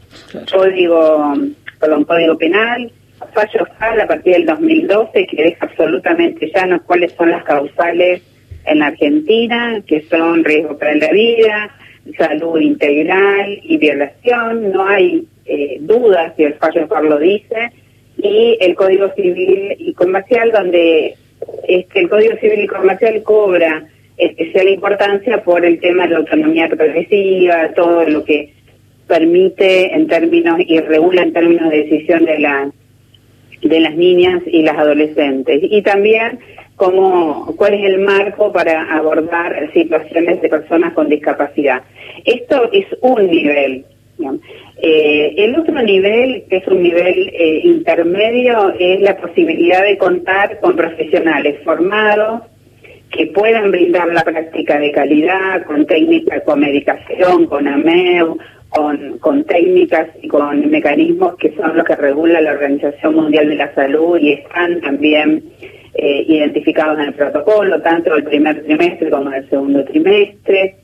código, 0.53 1.35
perdón, 1.81 2.05
código 2.05 2.39
penal, 2.39 2.93
fallo 3.33 3.67
FAL 3.79 4.01
a 4.01 4.07
partir 4.07 4.35
del 4.35 4.47
2012, 4.47 5.27
que 5.27 5.43
deja 5.43 5.67
absolutamente 5.67 6.51
llano 6.55 6.83
cuáles 6.85 7.13
son 7.13 7.31
las 7.31 7.45
causales 7.45 8.23
en 8.65 8.79
la 8.79 8.89
Argentina, 8.89 9.83
que 9.87 10.03
son 10.03 10.45
riesgo 10.45 10.79
para 10.79 10.95
la 10.95 11.11
vida, 11.11 11.71
salud 12.17 12.61
integral 12.61 13.59
y 13.63 13.77
violación. 13.79 14.73
No 14.73 14.87
hay 14.87 15.27
eh, 15.47 15.79
dudas 15.81 16.35
si 16.37 16.45
el 16.45 16.55
fallo 16.55 16.87
FAL 16.87 17.09
lo 17.09 17.19
dice. 17.19 17.73
Y 18.19 18.57
el 18.61 18.77
Código 18.77 19.11
Civil 19.17 19.75
y 19.79 19.95
Comercial, 19.95 20.53
donde 20.53 21.17
este, 21.67 22.01
el 22.01 22.09
Código 22.09 22.37
Civil 22.37 22.65
y 22.65 22.67
Comercial 22.67 23.23
cobra 23.23 23.85
especial 24.17 24.69
importancia 24.69 25.43
por 25.43 25.65
el 25.65 25.81
tema 25.81 26.05
de 26.05 26.11
la 26.11 26.19
autonomía 26.19 26.69
progresiva, 26.69 27.73
todo 27.75 28.05
lo 28.05 28.25
que 28.25 28.53
permite 29.07 29.95
en 29.95 30.07
términos 30.07 30.59
y 30.67 30.79
regula 30.81 31.23
en 31.23 31.33
términos 31.33 31.71
de 31.71 31.85
decisión 31.85 32.25
de 32.25 32.39
las 32.39 32.69
de 33.63 33.81
las 33.81 33.95
niñas 33.95 34.43
y 34.47 34.63
las 34.63 34.77
adolescentes 34.77 35.61
y 35.63 35.83
también 35.83 36.41
cómo 36.77 37.55
cuál 37.57 37.75
es 37.75 37.85
el 37.85 38.01
marco 38.01 38.53
para 38.53 38.97
abordar 38.97 39.71
situaciones 39.73 40.43
de 40.43 40.49
personas 40.49 40.95
con 40.95 41.09
discapacidad. 41.09 41.83
Esto 42.25 42.71
es 42.73 42.87
un 43.01 43.27
nivel. 43.27 43.85
Eh, 44.77 45.35
el 45.37 45.59
otro 45.59 45.81
nivel, 45.83 46.45
que 46.49 46.57
es 46.57 46.67
un 46.69 46.83
nivel 46.83 47.31
eh, 47.33 47.61
intermedio, 47.65 48.75
es 48.79 49.01
la 49.01 49.17
posibilidad 49.17 49.83
de 49.83 49.99
contar 49.99 50.59
con 50.61 50.77
profesionales 50.77 51.61
formados 51.65 52.43
que 53.11 53.27
puedan 53.27 53.71
brindar 53.71 54.09
la 54.09 54.23
práctica 54.23 54.79
de 54.79 54.91
calidad 54.91 55.65
con 55.67 55.87
técnica, 55.87 56.41
con 56.41 56.61
medicación, 56.61 57.47
con 57.47 57.69
AMEU, 57.69 58.39
con, 59.21 59.45
técnicas 59.45 60.09
y 60.23 60.29
con 60.29 60.71
mecanismos 60.71 61.37
que 61.37 61.55
son 61.55 61.77
los 61.77 61.85
que 61.85 61.95
regula 61.95 62.41
la 62.41 62.53
Organización 62.53 63.15
Mundial 63.15 63.49
de 63.49 63.57
la 63.57 63.75
Salud 63.75 64.19
y 64.19 64.33
están 64.33 64.81
también 64.81 65.45
eh, 65.95 66.25
identificados 66.27 66.99
en 66.99 67.09
el 67.09 67.15
protocolo, 67.15 67.83
tanto 67.83 68.15
del 68.15 68.25
primer 68.25 68.65
trimestre 68.65 69.11
como 69.11 69.31
del 69.31 69.49
segundo 69.51 69.85
trimestre. 69.85 70.77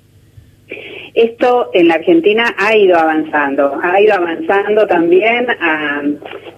Esto 1.14 1.70
en 1.72 1.88
la 1.88 1.94
Argentina 1.94 2.54
ha 2.56 2.76
ido 2.76 2.98
avanzando, 2.98 3.78
ha 3.82 4.00
ido 4.00 4.14
avanzando 4.14 4.86
también, 4.86 5.46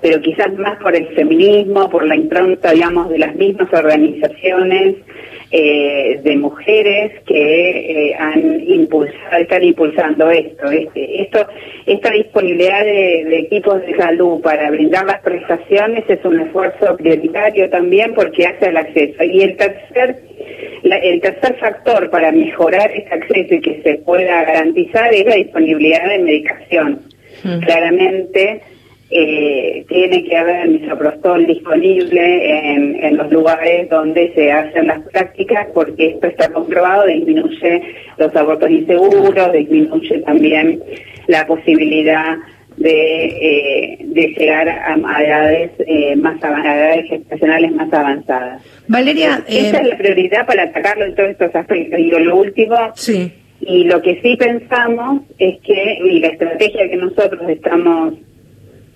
pero 0.00 0.20
quizás 0.20 0.52
más 0.54 0.78
por 0.78 0.94
el 0.94 1.08
feminismo, 1.14 1.88
por 1.88 2.06
la 2.06 2.16
impronta, 2.16 2.72
digamos, 2.72 3.08
de 3.08 3.18
las 3.18 3.34
mismas 3.34 3.72
organizaciones 3.72 4.96
eh, 5.52 6.20
de 6.22 6.36
mujeres 6.36 7.22
que 7.26 8.10
eh, 8.10 8.14
han 8.16 8.60
impulsado, 8.68 9.36
están 9.36 9.64
impulsando 9.64 10.30
esto, 10.30 10.70
este, 10.70 11.22
esto, 11.22 11.44
esta 11.86 12.10
disponibilidad 12.12 12.84
de, 12.84 13.38
equipos 13.38 13.80
de 13.82 13.96
salud 13.96 14.40
para 14.42 14.70
brindar 14.70 15.06
las 15.06 15.20
prestaciones 15.22 16.04
es 16.08 16.24
un 16.24 16.40
esfuerzo 16.40 16.96
prioritario 16.96 17.68
también 17.68 18.14
porque 18.14 18.46
hace 18.46 18.68
el 18.68 18.76
acceso. 18.76 19.24
Y 19.24 19.40
el 19.40 19.56
tercer, 19.56 20.22
el 20.84 21.20
tercer 21.20 21.56
factor 21.56 22.10
para 22.10 22.30
mejorar 22.30 22.92
este 22.92 23.12
acceso 23.12 23.54
y 23.54 23.60
que 23.60 23.82
se 23.82 23.94
pueda 23.96 24.44
garantizar 24.44 25.12
es 25.12 25.26
la 25.26 25.34
disponibilidad 25.34 26.08
de 26.08 26.18
medicación. 26.20 27.00
Mm. 27.42 27.60
Claramente 27.60 28.60
eh, 29.12 29.84
tiene 29.88 30.22
que 30.22 30.36
haber 30.36 30.68
misoprostol 30.68 31.44
disponible 31.44 32.74
en, 32.74 32.96
en, 33.04 33.16
los 33.16 33.30
lugares 33.32 33.90
donde 33.90 34.32
se 34.34 34.52
hacen 34.52 34.86
las 34.86 35.00
prácticas 35.08 35.66
porque 35.74 36.10
esto 36.10 36.28
está 36.28 36.48
comprobado, 36.52 37.06
disminuye 37.06 37.82
los 38.18 38.36
abortos 38.36 38.70
inseguros, 38.70 39.52
disminuye 39.52 40.20
también 40.20 40.80
la 41.26 41.44
posibilidad 41.44 42.36
de, 42.76 43.26
eh, 43.26 43.98
de 44.00 44.28
llegar 44.38 44.68
a, 44.68 45.22
edades 45.22 45.72
eh, 45.80 46.14
más 46.14 46.42
a 46.44 46.50
edades 46.50 47.08
gestacionales 47.08 47.72
más 47.72 47.92
avanzadas. 47.92 48.62
Valeria, 48.86 49.42
esa 49.48 49.80
es 49.80 49.88
la 49.88 49.98
prioridad 49.98 50.46
para 50.46 50.62
atacarlo 50.62 51.04
en 51.06 51.14
todos 51.16 51.30
estos 51.30 51.54
aspectos. 51.54 51.98
Y 51.98 52.10
lo 52.10 52.36
último, 52.36 52.76
sí. 52.94 53.32
y 53.60 53.84
lo 53.84 54.00
que 54.00 54.20
sí 54.22 54.36
pensamos 54.36 55.22
es 55.38 55.60
que 55.62 55.98
y 56.04 56.20
la 56.20 56.28
estrategia 56.28 56.88
que 56.88 56.96
nosotros 56.96 57.42
estamos 57.48 58.14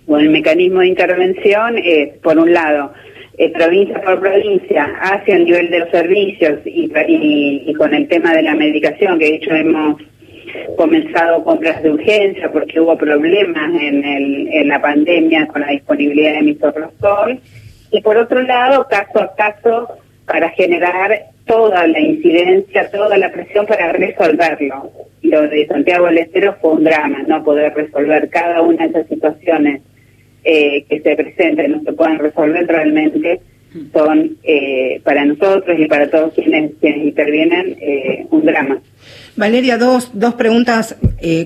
o 0.07 0.19
el 0.19 0.31
mecanismo 0.31 0.81
de 0.81 0.89
intervención 0.89 1.79
es, 1.79 2.17
por 2.19 2.39
un 2.39 2.53
lado, 2.53 2.93
eh, 3.37 3.51
provincia 3.51 4.01
por 4.01 4.21
provincia, 4.21 4.95
hacia 5.01 5.37
el 5.37 5.45
nivel 5.45 5.71
de 5.71 5.81
los 5.81 5.91
servicios 5.91 6.61
y, 6.65 7.75
con 7.75 7.93
el 7.93 8.07
tema 8.07 8.33
de 8.33 8.43
la 8.43 8.55
medicación, 8.55 9.19
que 9.19 9.25
de 9.25 9.35
hecho 9.37 9.55
hemos 9.55 10.01
comenzado 10.77 11.43
compras 11.43 11.83
de 11.83 11.91
urgencia 11.91 12.53
porque 12.53 12.79
hubo 12.79 12.97
problemas 12.97 13.73
en, 13.81 14.05
el, 14.05 14.49
en 14.53 14.69
la 14.69 14.81
pandemia 14.81 15.49
con 15.49 15.63
la 15.63 15.69
disponibilidad 15.69 16.35
de 16.35 16.43
misoprostol. 16.43 17.41
Y 17.91 18.01
por 18.03 18.17
otro 18.17 18.41
lado, 18.43 18.87
caso 18.89 19.21
a 19.21 19.35
caso, 19.35 19.89
para 20.27 20.51
generar 20.51 21.27
toda 21.47 21.87
la 21.87 22.01
incidencia, 22.01 22.91
toda 22.91 23.19
la 23.19 23.33
presión 23.33 23.67
para 23.67 23.93
resolverlo. 23.93 24.91
Lo 25.23 25.43
de 25.43 25.67
Santiago 25.67 26.07
del 26.07 26.19
Estero 26.19 26.57
fue 26.61 26.73
un 26.73 26.85
drama, 26.85 27.25
no 27.27 27.43
poder 27.43 27.75
resolver 27.75 28.29
cada 28.31 28.63
una 28.63 28.85
de 28.85 28.91
esas 28.91 29.09
situaciones 29.09 29.83
eh, 30.45 30.85
que 30.89 31.01
se 31.01 31.17
presenten 31.17 31.73
no 31.73 31.83
se 31.83 31.93
puedan 31.93 32.19
resolver 32.19 32.67
realmente 32.67 33.41
son 33.93 34.37
eh, 34.45 35.01
para 35.03 35.25
nosotros 35.25 35.77
y 35.79 35.87
para 35.87 36.09
todos 36.09 36.33
quienes, 36.35 36.73
quienes 36.81 37.07
intervienen 37.07 37.77
eh, 37.81 38.27
un 38.31 38.45
drama. 38.45 38.79
Valeria, 39.37 39.79
dos, 39.79 40.11
dos 40.15 40.35
preguntas 40.35 40.97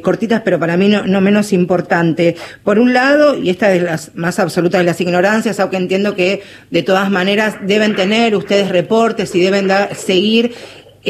cortitas, 0.03 0.43
pero 0.45 0.59
para 0.59 0.77
mí 0.77 0.89
no, 0.89 1.21
menos 1.23 1.55
importante. 1.55 2.35
Por 2.65 2.79
un 2.79 2.93
lado, 2.93 3.39
y 3.39 3.49
esta 3.49 3.73
es 3.73 3.83
las 3.83 4.15
más 4.15 4.39
absolutas 4.39 4.81
de 4.81 4.85
las 4.85 5.01
ignorancias, 5.01 5.59
aunque 5.59 5.79
entiendo 5.79 6.15
que 6.15 6.43
de 6.71 6.83
todas 6.83 7.11
maneras 7.11 7.57
deben 7.63 7.97
tener 7.97 8.37
ustedes 8.37 8.69
reportes 8.69 9.35
y 9.35 9.41
deben 9.41 9.69
seguir 9.95 10.53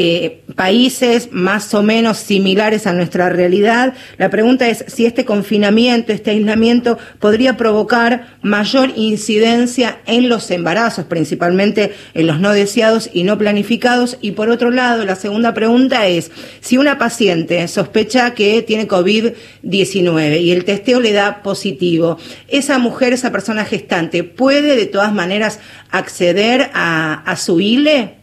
eh, 0.01 0.43
países 0.55 1.27
más 1.33 1.73
o 1.73 1.83
menos 1.83 2.19
similares 2.19 2.87
a 2.87 2.93
nuestra 2.93 3.27
realidad. 3.27 3.95
La 4.17 4.29
pregunta 4.29 4.69
es 4.69 4.85
si 4.87 5.05
este 5.05 5.25
confinamiento, 5.25 6.13
este 6.13 6.31
aislamiento 6.31 6.97
podría 7.19 7.57
provocar 7.57 8.37
mayor 8.41 8.93
incidencia 8.95 9.99
en 10.05 10.29
los 10.29 10.51
embarazos, 10.51 11.03
principalmente 11.03 11.91
en 12.13 12.27
los 12.27 12.39
no 12.39 12.53
deseados 12.53 13.09
y 13.11 13.23
no 13.23 13.37
planificados. 13.37 14.17
Y 14.21 14.31
por 14.31 14.49
otro 14.49 14.71
lado, 14.71 15.03
la 15.03 15.17
segunda 15.17 15.53
pregunta 15.53 16.07
es 16.07 16.31
si 16.61 16.77
una 16.77 16.97
paciente 16.97 17.67
sospecha 17.67 18.33
que 18.33 18.61
tiene 18.61 18.87
COVID-19 18.87 20.41
y 20.41 20.51
el 20.51 20.63
testeo 20.63 21.01
le 21.01 21.11
da 21.11 21.43
positivo, 21.43 22.17
esa 22.47 22.79
mujer, 22.79 23.11
esa 23.11 23.33
persona 23.33 23.65
gestante, 23.65 24.23
¿puede 24.23 24.77
de 24.77 24.85
todas 24.85 25.11
maneras 25.11 25.59
acceder 25.91 26.69
a, 26.73 27.15
a 27.25 27.35
su 27.35 27.59
ILE? 27.59 28.18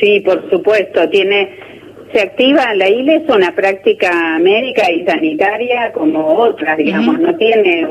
Sí, 0.00 0.20
por 0.20 0.48
supuesto, 0.50 1.08
tiene 1.10 1.50
se 2.12 2.20
activa 2.20 2.74
la 2.74 2.88
ILE 2.88 3.16
es 3.16 3.28
una 3.28 3.54
práctica 3.54 4.38
médica 4.40 4.90
y 4.90 5.04
sanitaria 5.04 5.92
como 5.92 6.26
otras, 6.38 6.76
digamos, 6.76 7.20
no 7.20 7.36
tiene 7.36 7.86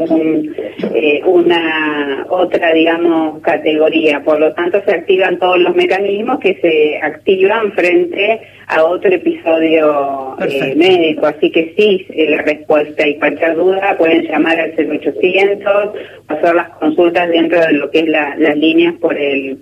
eh, 0.94 1.22
una 1.26 2.26
otra, 2.30 2.74
digamos, 2.74 3.40
categoría. 3.42 4.22
Por 4.22 4.40
lo 4.40 4.54
tanto, 4.54 4.82
se 4.84 4.92
activan 4.92 5.40
todos 5.40 5.60
los 5.60 5.74
mecanismos 5.74 6.40
que 6.40 6.56
se 6.56 7.00
activan 7.02 7.72
frente 7.72 8.42
a 8.68 8.84
otro 8.84 9.10
episodio 9.10 10.36
eh, 10.42 10.74
médico. 10.76 11.26
Así 11.26 11.50
que 11.50 11.74
sí, 11.78 12.06
eh, 12.10 12.30
la 12.30 12.42
respuesta 12.42 13.08
y 13.08 13.18
cualquier 13.18 13.56
duda 13.56 13.96
pueden 13.98 14.24
llamar 14.24 14.60
al 14.60 14.74
0800 14.76 15.66
o 15.66 15.94
hacer 16.28 16.56
las 16.56 16.70
consultas 16.72 17.30
dentro 17.30 17.60
de 17.62 17.74
lo 17.74 17.90
que 17.90 18.00
es 18.00 18.08
las 18.08 18.58
líneas 18.58 18.96
por 19.00 19.18
el 19.18 19.60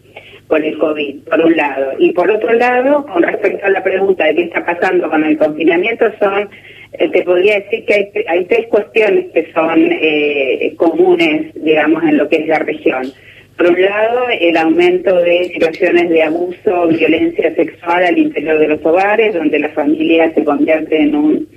por 0.48 0.64
el 0.64 0.78
COVID, 0.78 1.24
por 1.24 1.42
un 1.42 1.56
lado. 1.56 1.92
Y 2.00 2.12
por 2.12 2.30
otro 2.30 2.54
lado, 2.54 3.06
con 3.06 3.24
respecto 3.24 3.66
a 3.66 3.70
la 3.70 3.84
pregunta 3.84 4.26
de 4.26 4.36
qué 4.36 4.44
está 4.44 4.66
pasando 4.66 5.10
con 5.10 5.24
el 5.24 5.38
confinamiento, 5.38 6.06
son 6.20 6.50
eh, 6.94 7.10
te 7.10 7.24
podría 7.24 7.60
decir 7.60 7.86
que 7.86 7.94
hay, 7.94 8.26
hay 8.28 8.46
tres 8.46 8.68
cuestiones 8.68 9.26
que 9.34 9.52
son 9.54 9.90
eh, 9.92 10.74
comunes, 10.78 11.54
digamos, 11.56 12.04
en 12.04 12.18
lo 12.18 12.30
que 12.30 12.38
es 12.38 12.48
la 12.48 12.60
región. 12.60 13.12
Por 13.58 13.72
un 13.72 13.82
lado, 13.82 14.28
el 14.40 14.56
aumento 14.56 15.16
de 15.18 15.46
situaciones 15.46 16.10
de 16.10 16.24
abuso, 16.24 16.88
violencia 16.88 17.54
sexual 17.56 18.06
al 18.06 18.18
interior 18.18 18.60
de 18.60 18.68
los 18.68 18.86
hogares, 18.86 19.34
donde 19.34 19.60
la 19.60 19.70
familia 19.70 20.32
se 20.34 20.44
convierte 20.44 21.02
en 21.02 21.16
un 21.16 21.48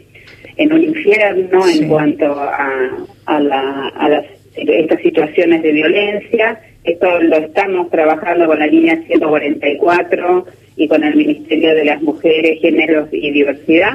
en 0.56 0.72
un 0.74 0.82
infierno 0.82 1.66
en 1.66 1.88
cuanto 1.88 2.34
a, 2.38 2.90
a, 3.24 3.40
la, 3.40 3.88
a 3.88 4.08
las, 4.10 4.26
estas 4.68 5.00
situaciones 5.02 5.62
de 5.62 5.72
violencia. 5.72 6.60
Esto 6.84 7.20
lo 7.20 7.36
estamos 7.36 7.90
trabajando 7.90 8.46
con 8.46 8.58
la 8.58 8.66
línea 8.66 8.96
144 9.06 10.46
y 10.76 10.88
con 10.88 11.04
el 11.04 11.14
Ministerio 11.14 11.74
de 11.74 11.84
las 11.84 12.02
Mujeres, 12.02 12.60
Géneros 12.60 13.08
y 13.12 13.30
Diversidad 13.30 13.94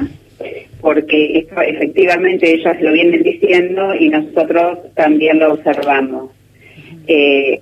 porque 0.80 1.38
esto 1.38 1.60
efectivamente 1.60 2.52
ellas 2.52 2.80
lo 2.80 2.92
vienen 2.92 3.22
diciendo 3.22 3.94
y 3.94 4.08
nosotros 4.08 4.78
también 4.94 5.38
lo 5.38 5.54
observamos. 5.54 6.30
Eh, 7.06 7.60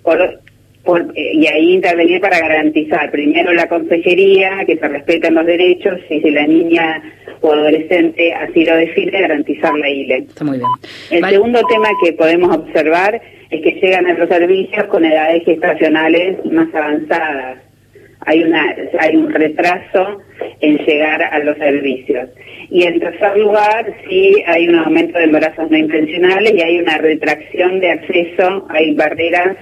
eh, 0.86 1.30
y 1.34 1.46
ahí 1.46 1.74
intervenir 1.74 2.20
para 2.20 2.38
garantizar 2.38 3.10
primero 3.10 3.52
la 3.52 3.68
consejería, 3.68 4.64
que 4.66 4.76
se 4.76 4.88
respeten 4.88 5.34
los 5.34 5.46
derechos 5.46 5.98
y 6.10 6.20
si 6.20 6.30
la 6.30 6.46
niña 6.46 7.02
o 7.40 7.52
adolescente 7.52 8.32
así 8.34 8.64
lo 8.64 8.76
define, 8.76 9.20
garantizar 9.20 9.74
la 9.74 9.88
ILE. 9.88 10.26
Está 10.28 10.44
muy 10.44 10.58
bien. 10.58 10.70
El 11.10 11.24
segundo 11.30 11.60
tema 11.68 11.88
que 12.02 12.12
podemos 12.12 12.56
observar 12.56 13.20
es 13.50 13.62
que 13.62 13.72
llegan 13.80 14.06
a 14.06 14.14
los 14.14 14.28
servicios 14.28 14.84
con 14.84 15.04
edades 15.04 15.44
gestacionales 15.44 16.44
más 16.46 16.74
avanzadas 16.74 17.58
hay 18.26 18.42
una 18.42 18.74
hay 19.00 19.16
un 19.16 19.32
retraso 19.32 20.22
en 20.60 20.78
llegar 20.78 21.22
a 21.22 21.38
los 21.40 21.56
servicios. 21.58 22.30
Y 22.70 22.84
en 22.84 22.98
tercer 22.98 23.36
lugar, 23.36 23.92
sí 24.08 24.42
hay 24.46 24.68
un 24.68 24.76
aumento 24.76 25.18
de 25.18 25.24
embarazos 25.24 25.70
no 25.70 25.76
intencionales 25.76 26.54
y 26.54 26.62
hay 26.62 26.78
una 26.78 26.98
retracción 26.98 27.80
de 27.80 27.90
acceso, 27.90 28.66
hay 28.70 28.94
barreras 28.94 29.56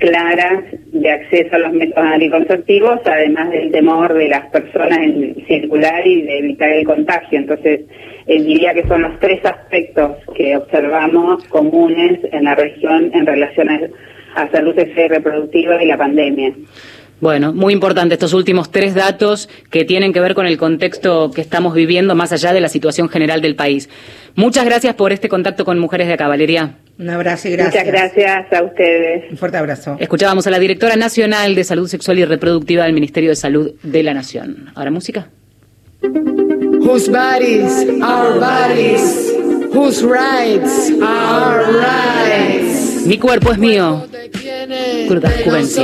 claras 0.00 0.64
de 0.92 1.10
acceso 1.10 1.54
a 1.54 1.58
los 1.58 1.72
métodos 1.72 2.08
anticonceptivos, 2.12 3.00
además 3.04 3.50
del 3.50 3.70
temor 3.70 4.14
de 4.14 4.28
las 4.28 4.46
personas 4.50 4.98
en 4.98 5.36
circular 5.46 6.04
y 6.06 6.22
de 6.22 6.38
evitar 6.38 6.70
el 6.70 6.84
contagio. 6.84 7.38
Entonces, 7.38 7.82
eh, 8.26 8.42
diría 8.42 8.74
que 8.74 8.86
son 8.88 9.02
los 9.02 9.18
tres 9.20 9.44
aspectos 9.44 10.12
que 10.34 10.56
observamos 10.56 11.44
comunes 11.44 12.20
en 12.32 12.44
la 12.44 12.54
región 12.54 13.10
en 13.14 13.26
relación 13.26 13.68
a, 13.68 14.50
salud 14.50 14.74
sexual 14.74 15.06
y 15.06 15.08
reproductiva 15.08 15.82
y 15.82 15.86
la 15.86 15.98
pandemia. 15.98 16.54
Bueno, 17.20 17.52
muy 17.52 17.74
importante 17.74 18.14
estos 18.14 18.32
últimos 18.32 18.70
tres 18.70 18.94
datos 18.94 19.50
que 19.70 19.84
tienen 19.84 20.12
que 20.12 20.20
ver 20.20 20.34
con 20.34 20.46
el 20.46 20.56
contexto 20.56 21.30
que 21.34 21.42
estamos 21.42 21.74
viviendo 21.74 22.14
más 22.14 22.32
allá 22.32 22.54
de 22.54 22.60
la 22.60 22.70
situación 22.70 23.10
general 23.10 23.42
del 23.42 23.56
país. 23.56 23.90
Muchas 24.36 24.64
gracias 24.64 24.94
por 24.94 25.12
este 25.12 25.28
contacto 25.28 25.66
con 25.66 25.78
Mujeres 25.78 26.08
de 26.08 26.16
Caballería. 26.16 26.76
Un 27.00 27.08
abrazo 27.08 27.48
y 27.48 27.52
gracias. 27.52 27.86
Muchas 27.86 27.86
gracias 27.86 28.52
a 28.52 28.62
ustedes. 28.62 29.30
Un 29.30 29.38
fuerte 29.38 29.56
abrazo. 29.56 29.96
Escuchábamos 29.98 30.46
a 30.46 30.50
la 30.50 30.58
directora 30.58 30.96
nacional 30.96 31.54
de 31.54 31.64
Salud 31.64 31.88
Sexual 31.88 32.18
y 32.18 32.26
Reproductiva 32.26 32.84
del 32.84 32.92
Ministerio 32.92 33.30
de 33.30 33.36
Salud 33.36 33.72
de 33.82 34.02
la 34.02 34.12
Nación. 34.12 34.70
Ahora 34.74 34.90
música. 34.90 35.30
Whose 36.02 37.10
bodies, 37.10 37.86
our 38.02 38.38
bodies. 38.38 39.32
Whose 39.72 40.04
rights, 40.04 40.90
our 41.00 41.64
rights. 41.72 43.06
Mi 43.06 43.16
cuerpo 43.18 43.52
es 43.52 43.58
mío. 43.58 44.06
Cruda 45.08 45.32
Juvenci. 45.42 45.82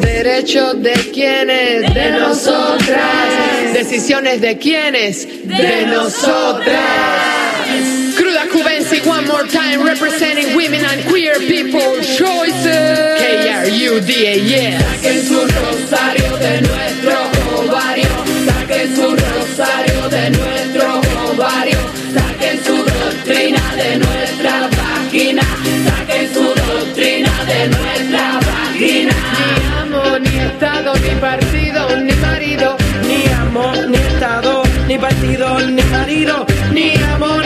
Derechos 0.00 0.82
de 0.82 0.92
quienes, 1.12 1.92
de 1.92 2.12
nosotras. 2.12 3.74
Decisiones 3.74 4.40
de 4.40 4.56
quienes, 4.56 5.46
de 5.46 5.86
nosotras. 5.86 7.51
More 9.42 9.50
time, 9.50 9.82
representing 9.82 10.54
women 10.54 10.84
and 10.84 11.02
queer 11.10 11.34
people 11.34 11.96
choices. 11.98 13.18
K-R-U-D-A, 13.18 14.34
yes. 14.38 14.80
Saquen 14.80 15.18
su 15.26 15.40
rosario 15.40 16.36
de 16.36 16.60
nuestro 16.60 17.16
ovario. 17.58 18.10
Saquen 18.46 18.94
su 18.94 19.16
rosario 19.16 20.08
de 20.10 20.30
nuestro 20.30 21.00
ovario. 21.26 21.78
Saquen 22.14 22.64
su 22.64 22.76
doctrina 22.84 23.62
de 23.74 23.98
nuestra 23.98 24.70
página. 24.70 25.42
Saquen 25.88 26.34
su 26.34 26.44
doctrina 26.44 27.32
de 27.44 27.68
nuestra 27.74 28.38
página. 28.46 29.14
Ni 29.38 29.50
amo, 29.80 30.18
ni 30.20 30.38
estado, 30.38 30.94
ni 30.94 31.14
partido, 31.20 31.96
ni 31.96 32.12
marido. 32.12 32.76
Ni 33.08 33.24
amo, 33.32 33.72
ni 33.88 33.96
estado, 33.96 34.62
ni 34.86 34.98
partido, 34.98 35.58
ni 35.62 35.82
marido. 35.82 36.46
Ni 36.72 36.94
amo, 37.12 37.41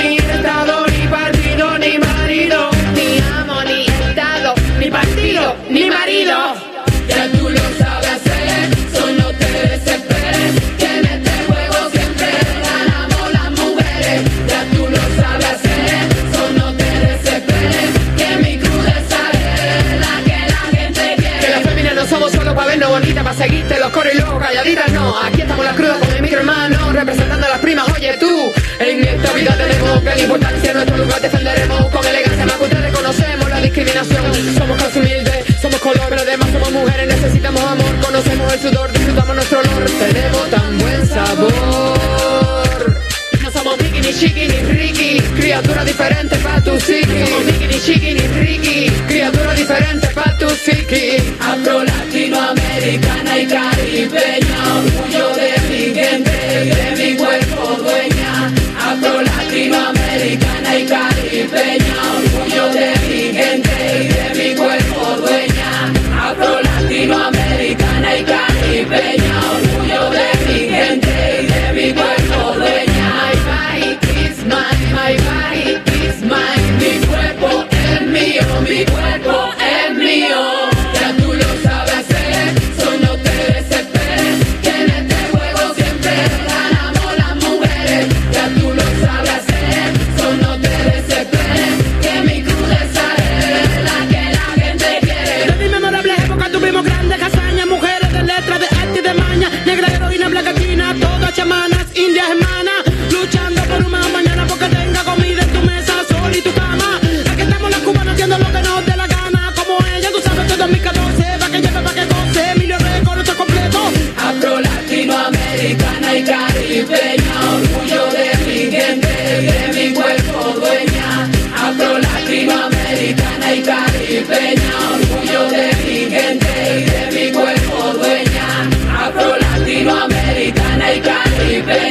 ni 5.70 5.90
marido. 5.90 6.36
Ya 7.08 7.28
tú 7.32 7.48
lo 7.48 7.60
sabes 7.78 8.10
hacer, 8.10 8.68
solo 8.92 9.32
te 9.32 9.50
desesperes. 9.68 10.52
Que 10.78 10.98
en 10.98 11.04
este 11.06 11.30
juego 11.46 11.90
siempre 11.90 12.28
ganamos 12.62 13.32
las 13.32 13.50
mujeres. 13.52 14.22
Ya 14.48 14.64
tú 14.76 14.88
lo 14.88 15.22
sabes 15.22 15.46
hacer, 15.46 16.08
solo 16.34 16.72
te 16.74 16.90
desesperes. 17.06 17.90
Que 18.16 18.36
mi 18.42 18.58
crudeza 18.58 19.20
es 19.64 20.00
la 20.00 20.14
que 20.24 20.38
la 20.52 20.78
gente 20.78 21.14
quiere. 21.16 21.40
Que 21.40 21.48
las 21.50 21.62
féminas 21.62 21.94
no 21.94 22.06
somos 22.06 22.32
solo 22.32 22.54
para 22.54 22.68
vernos 22.68 22.90
bonitas, 22.90 23.24
para 23.24 23.36
seguirte 23.36 23.78
los 23.78 23.90
coros 23.90 24.12
y 24.14 24.18
luego 24.18 24.38
calladitas, 24.38 24.92
no. 24.92 25.18
Aquí 25.18 25.40
estamos 25.42 25.64
las 25.64 25.76
crudas 25.76 25.98
con 25.98 26.12
el 26.12 26.22
micro 26.22 26.38
hermano, 26.40 26.92
representando 26.92 27.46
a 27.46 27.50
las 27.50 27.58
primas. 27.60 27.88
Oye 27.94 28.16
tú, 28.18 28.52
esta 29.16 29.32
vida 29.32 29.56
tenemos 29.56 30.04
la 30.04 30.18
importancia 30.18 30.74
nuestro 30.74 30.96
lugar 30.98 31.20
defenderemos 31.20 31.90
con 31.90 32.06
elegancia. 32.06 32.46
Más 32.46 32.56
que 32.56 32.64
ustedes 32.64 32.92
conocemos 32.94 33.50
la 33.50 33.60
discriminación. 33.60 34.54
Somos 34.56 34.82
casi 34.82 34.98
humildes, 34.98 35.44
somos 35.60 35.80
color, 35.80 36.06
pero 36.08 36.22
además 36.22 36.48
somos 36.52 36.72
mujeres, 36.72 37.06
necesitamos 37.08 37.62
amor. 37.62 38.00
Conocemos 38.02 38.52
el 38.52 38.60
sudor, 38.60 38.92
disfrutamos 38.92 39.36
nuestro 39.36 39.60
olor. 39.60 39.84
Tenemos 39.98 40.50
tan 40.50 40.78
buen 40.78 41.06
sabor. 41.08 43.02
No 43.42 43.50
somos 43.50 43.78
Mickey, 43.80 44.00
ni 44.00 44.12
Chiqui, 44.12 44.48
ni 44.48 44.58
Ricky 44.72 45.20
Criatura 45.36 45.84
diferente 45.84 46.36
pa' 46.38 46.60
tu 46.60 46.76
psiqui 46.78 47.14
No 47.14 47.26
somos 47.26 47.44
Mickey, 47.44 47.68
ni 47.68 47.80
Chiqui, 47.80 48.14
ni 48.14 48.26
Ricky 48.26 48.90
Criatura 49.06 49.54
diferente 49.54 50.08
pa' 50.08 50.36
tu 50.36 50.46
psiqui 50.48 51.16
Afro, 51.40 51.84
latinoamericana 51.84 53.38
y 53.38 53.46
caribeña 53.46 54.58
Orgullo 54.78 55.28
de 55.36 55.52
mi 55.68 55.94
gente, 55.94 56.55
baby, 61.48 61.84
now. 61.84 62.25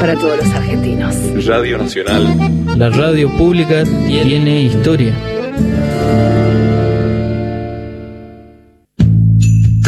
Para 0.00 0.16
todos 0.16 0.38
los 0.38 0.48
argentinos. 0.54 1.14
Radio 1.46 1.76
Nacional. 1.76 2.78
La 2.78 2.88
radio 2.88 3.30
pública 3.36 3.84
tiene 3.84 4.62
historia. 4.62 5.14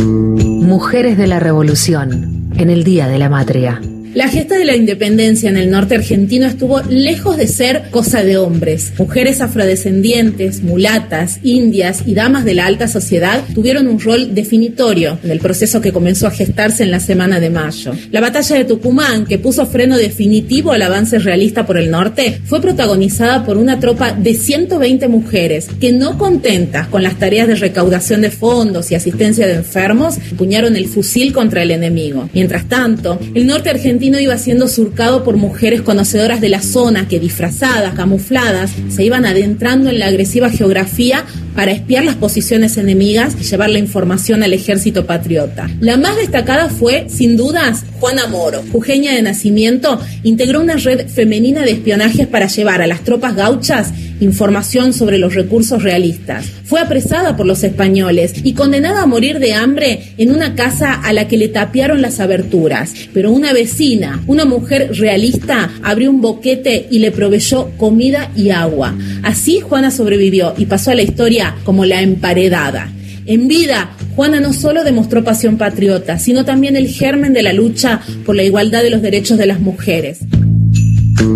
Mujeres 0.02 1.16
de 1.16 1.26
la 1.26 1.40
Revolución, 1.40 2.50
en 2.56 2.68
el 2.68 2.84
Día 2.84 3.08
de 3.08 3.18
la 3.18 3.30
Matria. 3.30 3.80
La 4.14 4.28
gesta 4.28 4.58
de 4.58 4.66
la 4.66 4.76
independencia 4.76 5.48
en 5.48 5.56
el 5.56 5.70
norte 5.70 5.94
argentino 5.94 6.46
estuvo 6.46 6.82
lejos 6.82 7.38
de 7.38 7.46
ser 7.46 7.84
cosa 7.90 8.22
de 8.22 8.36
hombres. 8.36 8.92
Mujeres 8.98 9.40
afrodescendientes, 9.40 10.62
mulatas, 10.62 11.40
indias 11.42 12.02
y 12.04 12.12
damas 12.12 12.44
de 12.44 12.52
la 12.52 12.66
alta 12.66 12.88
sociedad 12.88 13.42
tuvieron 13.54 13.86
un 13.86 13.98
rol 13.98 14.34
definitorio 14.34 15.18
en 15.24 15.30
el 15.30 15.38
proceso 15.38 15.80
que 15.80 15.92
comenzó 15.92 16.26
a 16.26 16.30
gestarse 16.30 16.82
en 16.82 16.90
la 16.90 17.00
semana 17.00 17.40
de 17.40 17.48
mayo. 17.48 17.92
La 18.10 18.20
batalla 18.20 18.56
de 18.56 18.66
Tucumán, 18.66 19.24
que 19.24 19.38
puso 19.38 19.64
freno 19.64 19.96
definitivo 19.96 20.72
al 20.72 20.82
avance 20.82 21.18
realista 21.18 21.64
por 21.64 21.78
el 21.78 21.90
norte, 21.90 22.38
fue 22.44 22.60
protagonizada 22.60 23.46
por 23.46 23.56
una 23.56 23.80
tropa 23.80 24.12
de 24.12 24.34
120 24.34 25.08
mujeres 25.08 25.68
que 25.80 25.90
no 25.90 26.18
contentas 26.18 26.86
con 26.88 27.02
las 27.02 27.18
tareas 27.18 27.48
de 27.48 27.54
recaudación 27.54 28.20
de 28.20 28.30
fondos 28.30 28.90
y 28.90 28.94
asistencia 28.94 29.46
de 29.46 29.54
enfermos, 29.54 30.18
empuñaron 30.30 30.76
el 30.76 30.86
fusil 30.86 31.32
contra 31.32 31.62
el 31.62 31.70
enemigo. 31.70 32.28
Mientras 32.34 32.68
tanto, 32.68 33.18
el 33.34 33.46
norte 33.46 33.70
argentino 33.70 34.01
iba 34.02 34.36
siendo 34.38 34.68
surcado 34.68 35.24
por 35.24 35.36
mujeres 35.36 35.82
conocedoras 35.82 36.40
de 36.40 36.48
la 36.48 36.60
zona 36.60 37.08
que 37.08 37.20
disfrazadas, 37.20 37.94
camufladas, 37.94 38.72
se 38.88 39.04
iban 39.04 39.26
adentrando 39.26 39.90
en 39.90 39.98
la 39.98 40.06
agresiva 40.06 40.50
geografía 40.50 41.24
para 41.54 41.72
espiar 41.72 42.04
las 42.04 42.16
posiciones 42.16 42.76
enemigas 42.76 43.36
y 43.40 43.44
llevar 43.44 43.70
la 43.70 43.78
información 43.78 44.42
al 44.42 44.52
ejército 44.52 45.06
patriota. 45.06 45.70
La 45.80 45.96
más 45.96 46.16
destacada 46.16 46.68
fue, 46.68 47.06
sin 47.08 47.36
dudas, 47.36 47.84
Juana 48.00 48.26
Moro. 48.26 48.62
Jujeña 48.72 49.12
de 49.12 49.22
nacimiento, 49.22 50.00
integró 50.22 50.60
una 50.60 50.76
red 50.76 51.08
femenina 51.08 51.62
de 51.62 51.72
espionajes 51.72 52.26
para 52.26 52.46
llevar 52.46 52.82
a 52.82 52.86
las 52.86 53.04
tropas 53.04 53.36
gauchas 53.36 53.92
información 54.20 54.92
sobre 54.92 55.18
los 55.18 55.34
recursos 55.34 55.82
realistas. 55.82 56.46
Fue 56.64 56.80
apresada 56.80 57.36
por 57.36 57.46
los 57.46 57.64
españoles 57.64 58.34
y 58.42 58.54
condenada 58.54 59.02
a 59.02 59.06
morir 59.06 59.38
de 59.38 59.52
hambre 59.52 60.14
en 60.16 60.30
una 60.30 60.54
casa 60.54 60.94
a 60.94 61.12
la 61.12 61.28
que 61.28 61.36
le 61.36 61.48
tapiaron 61.48 62.00
las 62.00 62.20
aberturas. 62.20 62.94
Pero 63.12 63.30
una 63.30 63.52
vecina, 63.52 64.22
una 64.26 64.44
mujer 64.44 64.90
realista, 64.94 65.70
abrió 65.82 66.10
un 66.10 66.20
boquete 66.20 66.86
y 66.90 67.00
le 67.00 67.10
proveyó 67.10 67.70
comida 67.76 68.30
y 68.36 68.50
agua. 68.50 68.96
Así 69.22 69.60
Juana 69.60 69.90
sobrevivió 69.90 70.54
y 70.56 70.66
pasó 70.66 70.92
a 70.92 70.94
la 70.94 71.02
historia 71.02 71.41
como 71.64 71.84
la 71.84 72.02
emparedada. 72.02 72.90
En 73.26 73.46
vida, 73.48 73.90
Juana 74.16 74.40
no 74.40 74.52
solo 74.52 74.84
demostró 74.84 75.22
pasión 75.22 75.56
patriota, 75.56 76.18
sino 76.18 76.44
también 76.44 76.76
el 76.76 76.88
germen 76.88 77.32
de 77.32 77.42
la 77.42 77.52
lucha 77.52 78.00
por 78.26 78.34
la 78.34 78.42
igualdad 78.42 78.82
de 78.82 78.90
los 78.90 79.02
derechos 79.02 79.38
de 79.38 79.46
las 79.46 79.60
mujeres. 79.60 80.20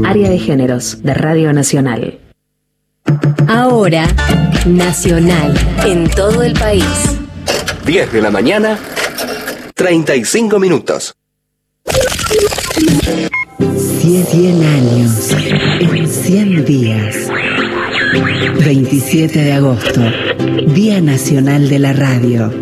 Área 0.04 0.28
de 0.28 0.38
Géneros 0.38 1.02
de 1.02 1.14
Radio 1.14 1.52
Nacional. 1.52 2.18
Ahora, 3.46 4.06
Nacional, 4.66 5.54
en 5.86 6.08
todo 6.10 6.42
el 6.42 6.54
país. 6.54 6.84
10 7.86 8.12
de 8.12 8.20
la 8.20 8.30
mañana, 8.32 8.78
35 9.74 10.58
minutos. 10.58 11.14
100 14.36 14.64
años 14.64 15.30
en 15.80 16.08
100 16.08 16.64
días. 16.64 17.16
27 18.12 19.38
de 19.42 19.52
agosto, 19.52 20.00
Día 20.74 21.00
Nacional 21.00 21.68
de 21.68 21.78
la 21.78 21.92
Radio. 21.92 22.52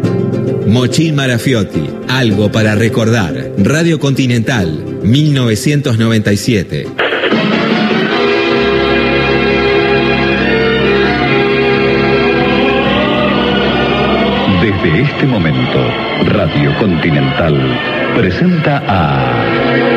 Mochil 0.67 1.13
Marafiotti, 1.13 1.89
algo 2.09 2.51
para 2.51 2.75
recordar. 2.75 3.53
Radio 3.59 3.99
Continental, 3.99 5.01
1997. 5.03 6.87
Desde 14.63 15.03
este 15.03 15.27
momento, 15.27 15.79
Radio 16.27 16.77
Continental 16.79 17.55
presenta 18.17 18.83
a... 18.87 19.94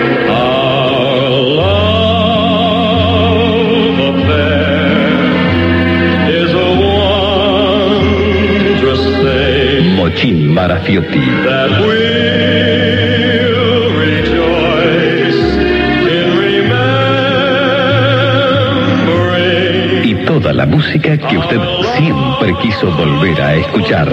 Mochín 10.07 10.53
Marafiotti. 10.53 11.19
Y 20.03 20.15
toda 20.25 20.53
la 20.53 20.65
música 20.65 21.17
que 21.17 21.37
usted 21.37 21.59
siempre 21.97 22.55
quiso 22.61 22.89
volver 22.91 23.41
a 23.41 23.55
escuchar. 23.55 24.07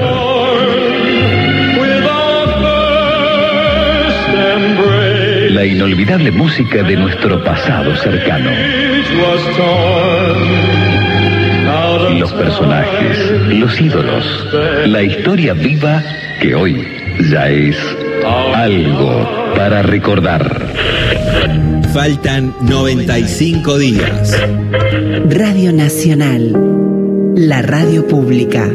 La 5.51 5.65
inolvidable 5.65 6.33
música 6.33 6.83
de 6.83 6.97
nuestro 6.97 7.45
pasado 7.45 7.95
cercano. 7.95 8.51
Los 12.13 12.33
personajes, 12.33 13.19
los 13.49 13.81
ídolos, 13.81 14.25
la 14.87 15.03
historia 15.03 15.55
viva 15.55 16.03
que 16.41 16.55
hoy 16.55 16.87
ya 17.31 17.49
es 17.49 17.77
algo 18.27 19.29
para 19.57 19.83
recordar. 19.83 20.73
Faltan 21.93 22.55
95 22.63 23.79
días. 23.79 24.41
Radio 25.29 25.73
Nacional, 25.73 26.53
la 27.37 27.63
radio 27.63 28.07
pública. 28.07 28.69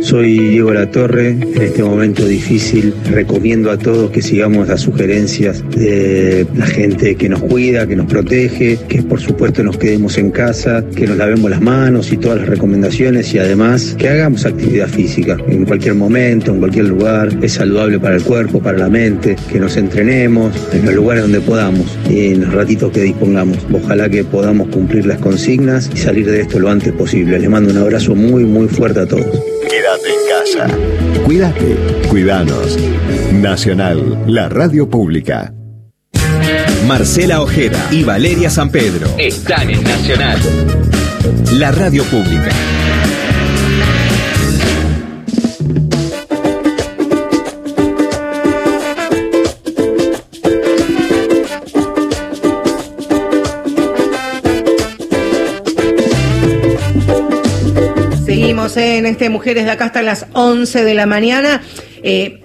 Soy 0.00 0.38
Diego 0.38 0.72
La 0.72 0.90
Torre. 0.90 1.30
En 1.30 1.62
este 1.62 1.82
momento 1.82 2.24
difícil 2.24 2.94
recomiendo 3.10 3.70
a 3.70 3.78
todos 3.78 4.10
que 4.10 4.22
sigamos 4.22 4.68
las 4.68 4.82
sugerencias 4.82 5.62
de 5.70 6.46
la 6.54 6.66
gente 6.66 7.16
que 7.16 7.28
nos 7.28 7.42
cuida, 7.42 7.86
que 7.86 7.96
nos 7.96 8.06
protege, 8.06 8.78
que 8.88 9.02
por 9.02 9.20
supuesto 9.20 9.62
nos 9.64 9.76
quedemos 9.76 10.16
en 10.16 10.30
casa, 10.30 10.84
que 10.94 11.06
nos 11.06 11.16
lavemos 11.16 11.50
las 11.50 11.60
manos 11.60 12.12
y 12.12 12.16
todas 12.16 12.38
las 12.38 12.48
recomendaciones 12.48 13.34
y 13.34 13.38
además 13.38 13.96
que 13.98 14.08
hagamos 14.08 14.46
actividad 14.46 14.88
física 14.88 15.36
en 15.48 15.64
cualquier 15.64 15.94
momento, 15.94 16.52
en 16.52 16.60
cualquier 16.60 16.86
lugar. 16.86 17.30
Es 17.42 17.54
saludable 17.54 17.98
para 17.98 18.16
el 18.16 18.22
cuerpo, 18.22 18.60
para 18.60 18.78
la 18.78 18.88
mente, 18.88 19.36
que 19.50 19.58
nos 19.58 19.76
entrenemos 19.76 20.54
en 20.72 20.86
los 20.86 20.94
lugares 20.94 21.22
donde 21.24 21.40
podamos 21.40 21.98
y 22.08 22.32
en 22.32 22.42
los 22.42 22.54
ratitos 22.54 22.92
que 22.92 23.02
dispongamos. 23.02 23.58
Ojalá 23.72 24.08
que 24.08 24.24
podamos 24.24 24.68
cumplir 24.68 25.06
las 25.06 25.18
consignas 25.18 25.90
y 25.92 25.98
salir 25.98 26.30
de 26.30 26.42
esto 26.42 26.58
lo 26.58 26.70
antes 26.70 26.92
posible. 26.92 27.38
Les 27.38 27.50
mando 27.50 27.70
un 27.70 27.78
abrazo 27.78 28.14
muy, 28.14 28.44
muy 28.44 28.68
fuerte 28.68 29.00
a 29.00 29.06
todos. 29.06 29.26
Quédate 29.88 30.08
en 30.10 30.28
casa. 30.28 31.22
Cuídate, 31.24 31.76
cuidanos. 32.10 32.76
Nacional, 33.32 34.22
la 34.26 34.50
radio 34.50 34.86
pública. 34.90 35.54
Marcela 36.86 37.40
Ojeda 37.40 37.88
y 37.90 38.04
Valeria 38.04 38.50
San 38.50 38.70
Pedro 38.70 39.08
Están 39.16 39.70
en 39.70 39.82
Nacional. 39.82 40.38
La 41.52 41.72
radio 41.72 42.04
pública. 42.04 42.50
En 58.76 59.06
este 59.06 59.30
Mujeres 59.30 59.64
de 59.64 59.70
acá 59.70 59.86
hasta 59.86 60.02
las 60.02 60.26
11 60.32 60.84
de 60.84 60.94
la 60.94 61.06
mañana. 61.06 61.62
Eh, 62.02 62.42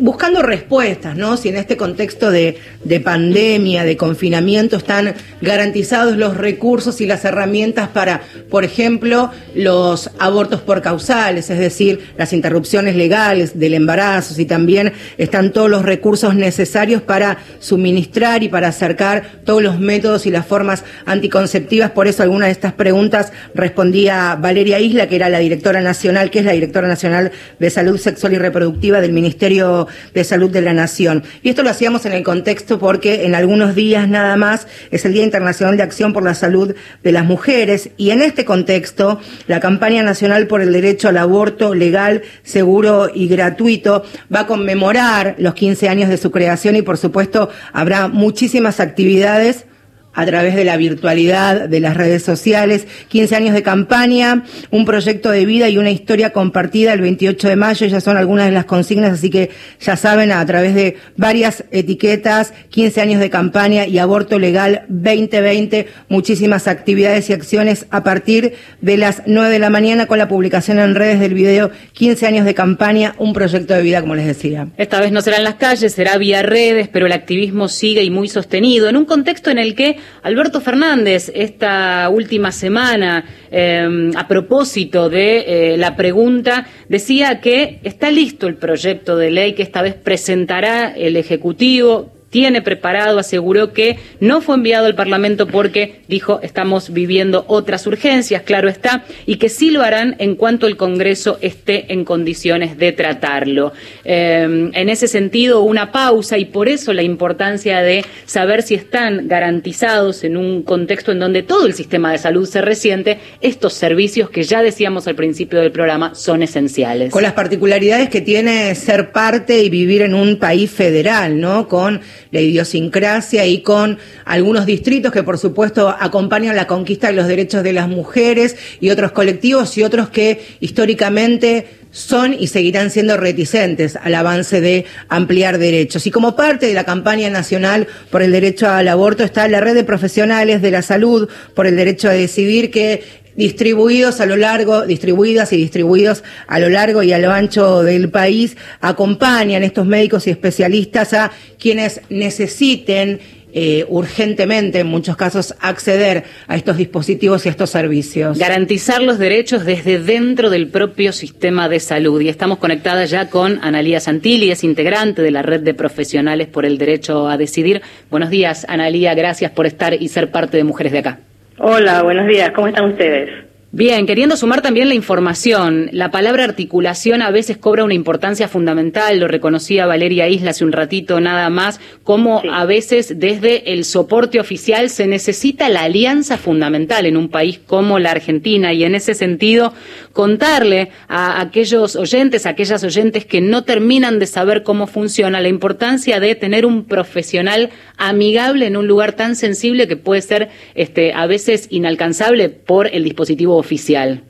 buscando 0.00 0.42
respuestas, 0.42 1.16
¿no? 1.16 1.36
Si 1.36 1.48
en 1.50 1.56
este 1.56 1.76
contexto 1.76 2.30
de, 2.30 2.58
de, 2.82 3.00
pandemia, 3.00 3.84
de 3.84 3.96
confinamiento, 3.96 4.76
están 4.76 5.14
garantizados 5.40 6.16
los 6.16 6.36
recursos 6.36 7.00
y 7.00 7.06
las 7.06 7.24
herramientas 7.24 7.88
para, 7.88 8.22
por 8.50 8.64
ejemplo, 8.64 9.30
los 9.54 10.10
abortos 10.18 10.62
por 10.62 10.80
causales, 10.80 11.50
es 11.50 11.58
decir, 11.58 12.00
las 12.16 12.32
interrupciones 12.32 12.96
legales 12.96 13.58
del 13.58 13.74
embarazo, 13.74 14.34
si 14.34 14.46
también 14.46 14.92
están 15.18 15.52
todos 15.52 15.68
los 15.68 15.82
recursos 15.82 16.34
necesarios 16.34 17.02
para 17.02 17.38
suministrar 17.58 18.42
y 18.42 18.48
para 18.48 18.68
acercar 18.68 19.42
todos 19.44 19.62
los 19.62 19.78
métodos 19.78 20.26
y 20.26 20.30
las 20.30 20.46
formas 20.46 20.84
anticonceptivas. 21.04 21.90
Por 21.90 22.08
eso 22.08 22.22
algunas 22.22 22.48
de 22.48 22.52
estas 22.52 22.72
preguntas 22.72 23.32
respondía 23.54 24.36
Valeria 24.36 24.80
Isla, 24.80 25.08
que 25.08 25.16
era 25.16 25.28
la 25.28 25.38
directora 25.38 25.80
nacional, 25.80 26.30
que 26.30 26.38
es 26.38 26.44
la 26.44 26.52
directora 26.52 26.88
nacional 26.88 27.32
de 27.58 27.70
salud 27.70 27.98
sexual 27.98 28.32
y 28.32 28.38
reproductiva 28.38 29.00
del 29.00 29.12
Ministerio 29.12 29.81
De 30.14 30.24
Salud 30.24 30.50
de 30.50 30.62
la 30.62 30.72
Nación. 30.72 31.24
Y 31.42 31.50
esto 31.50 31.62
lo 31.62 31.70
hacíamos 31.70 32.06
en 32.06 32.12
el 32.12 32.22
contexto 32.22 32.78
porque 32.78 33.24
en 33.24 33.34
algunos 33.34 33.74
días 33.74 34.08
nada 34.08 34.36
más 34.36 34.66
es 34.90 35.04
el 35.04 35.12
Día 35.12 35.24
Internacional 35.24 35.76
de 35.76 35.82
Acción 35.82 36.12
por 36.12 36.22
la 36.22 36.34
Salud 36.34 36.74
de 37.02 37.12
las 37.12 37.24
Mujeres 37.24 37.90
y 37.96 38.10
en 38.10 38.22
este 38.22 38.44
contexto 38.44 39.20
la 39.46 39.60
campaña 39.60 40.02
nacional 40.02 40.46
por 40.46 40.60
el 40.60 40.72
derecho 40.72 41.08
al 41.08 41.16
aborto 41.16 41.74
legal, 41.74 42.22
seguro 42.42 43.10
y 43.12 43.28
gratuito 43.28 44.04
va 44.34 44.40
a 44.40 44.46
conmemorar 44.46 45.36
los 45.38 45.54
15 45.54 45.88
años 45.88 46.08
de 46.08 46.16
su 46.16 46.30
creación 46.30 46.76
y 46.76 46.82
por 46.82 46.98
supuesto 46.98 47.50
habrá 47.72 48.08
muchísimas 48.08 48.80
actividades 48.80 49.66
a 50.14 50.26
través 50.26 50.54
de 50.54 50.64
la 50.64 50.76
virtualidad, 50.76 51.68
de 51.68 51.80
las 51.80 51.96
redes 51.96 52.22
sociales, 52.22 52.86
15 53.08 53.36
años 53.36 53.54
de 53.54 53.62
campaña, 53.62 54.44
un 54.70 54.84
proyecto 54.84 55.30
de 55.30 55.46
vida 55.46 55.68
y 55.68 55.78
una 55.78 55.90
historia 55.90 56.32
compartida 56.32 56.92
el 56.92 57.00
28 57.00 57.48
de 57.48 57.56
mayo, 57.56 57.86
ya 57.86 58.00
son 58.00 58.16
algunas 58.16 58.46
de 58.46 58.52
las 58.52 58.66
consignas, 58.66 59.12
así 59.12 59.30
que 59.30 59.50
ya 59.80 59.96
saben, 59.96 60.32
a 60.32 60.44
través 60.44 60.74
de 60.74 60.96
varias 61.16 61.64
etiquetas, 61.70 62.52
15 62.70 63.00
años 63.00 63.20
de 63.20 63.30
campaña 63.30 63.86
y 63.86 63.98
aborto 63.98 64.38
legal 64.38 64.84
2020, 64.88 65.88
muchísimas 66.08 66.68
actividades 66.68 67.30
y 67.30 67.32
acciones 67.32 67.86
a 67.90 68.04
partir 68.04 68.54
de 68.80 68.96
las 68.96 69.22
9 69.26 69.50
de 69.50 69.58
la 69.58 69.70
mañana 69.70 70.06
con 70.06 70.18
la 70.18 70.28
publicación 70.28 70.78
en 70.78 70.94
redes 70.94 71.20
del 71.20 71.34
video 71.34 71.70
15 71.92 72.26
años 72.26 72.44
de 72.44 72.54
campaña, 72.54 73.14
un 73.18 73.32
proyecto 73.32 73.74
de 73.74 73.82
vida, 73.82 74.00
como 74.00 74.14
les 74.14 74.26
decía. 74.26 74.68
Esta 74.76 75.00
vez 75.00 75.12
no 75.12 75.22
será 75.22 75.38
en 75.38 75.44
las 75.44 75.54
calles, 75.54 75.92
será 75.92 76.18
vía 76.18 76.42
redes, 76.42 76.88
pero 76.88 77.06
el 77.06 77.12
activismo 77.12 77.68
sigue 77.68 78.02
y 78.02 78.10
muy 78.10 78.28
sostenido, 78.28 78.88
en 78.88 78.96
un 78.96 79.04
contexto 79.04 79.50
en 79.50 79.58
el 79.58 79.74
que 79.74 79.96
Alberto 80.22 80.60
Fernández, 80.60 81.30
esta 81.34 82.08
última 82.08 82.52
semana, 82.52 83.24
eh, 83.50 84.10
a 84.16 84.28
propósito 84.28 85.08
de 85.08 85.72
eh, 85.72 85.76
la 85.76 85.96
pregunta, 85.96 86.66
decía 86.88 87.40
que 87.40 87.80
está 87.82 88.10
listo 88.10 88.46
el 88.46 88.56
proyecto 88.56 89.16
de 89.16 89.30
ley 89.30 89.54
que 89.54 89.62
esta 89.62 89.82
vez 89.82 89.94
presentará 89.94 90.92
el 90.94 91.16
Ejecutivo 91.16 92.21
tiene 92.32 92.62
preparado, 92.62 93.18
aseguró 93.18 93.74
que 93.74 93.98
no 94.18 94.40
fue 94.40 94.54
enviado 94.54 94.86
al 94.86 94.94
Parlamento 94.94 95.46
porque 95.46 96.00
dijo 96.08 96.40
estamos 96.42 96.90
viviendo 96.90 97.44
otras 97.46 97.86
urgencias, 97.86 98.42
claro 98.42 98.70
está, 98.70 99.04
y 99.26 99.36
que 99.36 99.50
sí 99.50 99.70
lo 99.70 99.82
harán 99.82 100.16
en 100.18 100.34
cuanto 100.34 100.66
el 100.66 100.78
Congreso 100.78 101.36
esté 101.42 101.92
en 101.92 102.06
condiciones 102.06 102.78
de 102.78 102.92
tratarlo. 102.92 103.74
Eh, 104.04 104.70
en 104.72 104.88
ese 104.88 105.08
sentido, 105.08 105.60
una 105.60 105.92
pausa 105.92 106.38
y 106.38 106.46
por 106.46 106.70
eso 106.70 106.94
la 106.94 107.02
importancia 107.02 107.82
de 107.82 108.02
saber 108.24 108.62
si 108.62 108.76
están 108.76 109.28
garantizados 109.28 110.24
en 110.24 110.38
un 110.38 110.62
contexto 110.62 111.12
en 111.12 111.18
donde 111.18 111.42
todo 111.42 111.66
el 111.66 111.74
sistema 111.74 112.12
de 112.12 112.18
salud 112.18 112.48
se 112.48 112.62
resiente, 112.62 113.18
estos 113.42 113.74
servicios 113.74 114.30
que 114.30 114.42
ya 114.42 114.62
decíamos 114.62 115.06
al 115.06 115.16
principio 115.16 115.60
del 115.60 115.70
programa 115.70 116.14
son 116.14 116.42
esenciales. 116.42 117.12
Con 117.12 117.24
las 117.24 117.34
particularidades 117.34 118.08
que 118.08 118.22
tiene 118.22 118.74
ser 118.74 119.12
parte 119.12 119.62
y 119.62 119.68
vivir 119.68 120.00
en 120.00 120.14
un 120.14 120.38
país 120.38 120.70
federal, 120.70 121.38
¿no? 121.38 121.68
Con 121.68 122.00
la 122.32 122.40
idiosincrasia 122.40 123.46
y 123.46 123.62
con 123.62 123.98
algunos 124.24 124.66
distritos 124.66 125.12
que 125.12 125.22
por 125.22 125.38
supuesto 125.38 125.88
acompañan 125.88 126.56
la 126.56 126.66
conquista 126.66 127.06
de 127.06 127.12
los 127.12 127.28
derechos 127.28 127.62
de 127.62 127.72
las 127.72 127.88
mujeres 127.88 128.56
y 128.80 128.90
otros 128.90 129.12
colectivos 129.12 129.78
y 129.78 129.84
otros 129.84 130.08
que 130.08 130.44
históricamente 130.58 131.66
son 131.92 132.32
y 132.32 132.46
seguirán 132.46 132.90
siendo 132.90 133.18
reticentes 133.18 133.96
al 133.96 134.14
avance 134.14 134.60
de 134.60 134.86
ampliar 135.08 135.58
derechos. 135.58 136.06
Y 136.06 136.10
como 136.10 136.34
parte 136.34 136.66
de 136.66 136.74
la 136.74 136.84
campaña 136.84 137.28
nacional 137.28 137.86
por 138.10 138.22
el 138.22 138.32
derecho 138.32 138.68
al 138.68 138.88
aborto 138.88 139.22
está 139.22 139.46
la 139.46 139.60
red 139.60 139.74
de 139.74 139.84
profesionales 139.84 140.62
de 140.62 140.70
la 140.70 140.82
salud 140.82 141.28
por 141.54 141.66
el 141.66 141.76
derecho 141.76 142.08
a 142.08 142.12
decidir 142.12 142.70
que 142.70 143.21
distribuidos 143.36 144.20
a 144.20 144.26
lo 144.26 144.36
largo, 144.36 144.86
distribuidas 144.86 145.52
y 145.52 145.56
distribuidos 145.56 146.24
a 146.46 146.58
lo 146.58 146.68
largo 146.68 147.02
y 147.02 147.12
a 147.12 147.18
lo 147.18 147.30
ancho 147.32 147.82
del 147.82 148.10
país, 148.10 148.56
acompañan 148.80 149.62
estos 149.62 149.86
médicos 149.86 150.26
y 150.26 150.30
especialistas 150.30 151.12
a 151.12 151.32
quienes 151.58 152.00
necesiten 152.08 153.20
eh, 153.54 153.84
urgentemente, 153.88 154.80
en 154.80 154.86
muchos 154.86 155.14
casos, 155.14 155.54
acceder 155.60 156.24
a 156.48 156.56
estos 156.56 156.78
dispositivos 156.78 157.44
y 157.44 157.48
a 157.48 157.50
estos 157.50 157.68
servicios. 157.68 158.38
Garantizar 158.38 159.02
los 159.02 159.18
derechos 159.18 159.66
desde 159.66 159.98
dentro 159.98 160.48
del 160.48 160.68
propio 160.68 161.12
sistema 161.12 161.68
de 161.68 161.78
salud. 161.78 162.18
Y 162.22 162.30
estamos 162.30 162.56
conectadas 162.56 163.10
ya 163.10 163.28
con 163.28 163.62
Analía 163.62 164.00
Santilli, 164.00 164.50
es 164.50 164.64
integrante 164.64 165.20
de 165.20 165.30
la 165.30 165.42
red 165.42 165.60
de 165.60 165.74
profesionales 165.74 166.48
por 166.48 166.64
el 166.64 166.78
derecho 166.78 167.28
a 167.28 167.36
decidir. 167.36 167.82
Buenos 168.10 168.30
días, 168.30 168.64
Analía, 168.70 169.14
gracias 169.14 169.50
por 169.50 169.66
estar 169.66 170.00
y 170.00 170.08
ser 170.08 170.30
parte 170.30 170.56
de 170.56 170.64
Mujeres 170.64 170.92
de 170.92 170.98
Acá. 171.00 171.20
Hola, 171.64 172.02
buenos 172.02 172.26
días, 172.26 172.50
¿cómo 172.52 172.66
están 172.66 172.86
ustedes? 172.86 173.30
Bien, 173.70 174.04
queriendo 174.04 174.36
sumar 174.36 174.62
también 174.62 174.88
la 174.88 174.94
información, 174.94 175.90
la 175.92 176.10
palabra 176.10 176.42
articulación 176.42 177.22
a 177.22 177.30
veces 177.30 177.56
cobra 177.56 177.84
una 177.84 177.94
importancia 177.94 178.48
fundamental, 178.48 179.20
lo 179.20 179.28
reconocía 179.28 179.86
Valeria 179.86 180.28
Isla 180.28 180.50
hace 180.50 180.64
un 180.64 180.72
ratito 180.72 181.20
nada 181.20 181.50
más, 181.50 181.80
como 182.02 182.42
a 182.52 182.64
veces 182.64 183.20
desde 183.20 183.72
el 183.72 183.84
soporte 183.84 184.40
oficial 184.40 184.90
se 184.90 185.06
necesita 185.06 185.68
la 185.68 185.84
alianza 185.84 186.36
fundamental 186.36 187.06
en 187.06 187.16
un 187.16 187.28
país 187.28 187.60
como 187.64 188.00
la 188.00 188.10
Argentina 188.10 188.72
y 188.72 188.82
en 188.82 188.96
ese 188.96 189.14
sentido 189.14 189.72
contarle 190.12 190.90
a 191.08 191.40
aquellos 191.40 191.96
oyentes, 191.96 192.46
a 192.46 192.50
aquellas 192.50 192.84
oyentes 192.84 193.24
que 193.24 193.40
no 193.40 193.64
terminan 193.64 194.18
de 194.18 194.26
saber 194.26 194.62
cómo 194.62 194.86
funciona, 194.86 195.40
la 195.40 195.48
importancia 195.48 196.20
de 196.20 196.34
tener 196.34 196.66
un 196.66 196.84
profesional 196.84 197.70
amigable 197.98 198.66
en 198.66 198.76
un 198.76 198.86
lugar 198.86 199.12
tan 199.12 199.34
sensible 199.36 199.88
que 199.88 199.96
puede 199.96 200.22
ser 200.22 200.48
este, 200.74 201.12
a 201.12 201.26
veces 201.26 201.68
inalcanzable 201.70 202.48
por 202.48 202.88
el 202.88 203.04
dispositivo 203.04 203.56
oficial. 203.56 204.22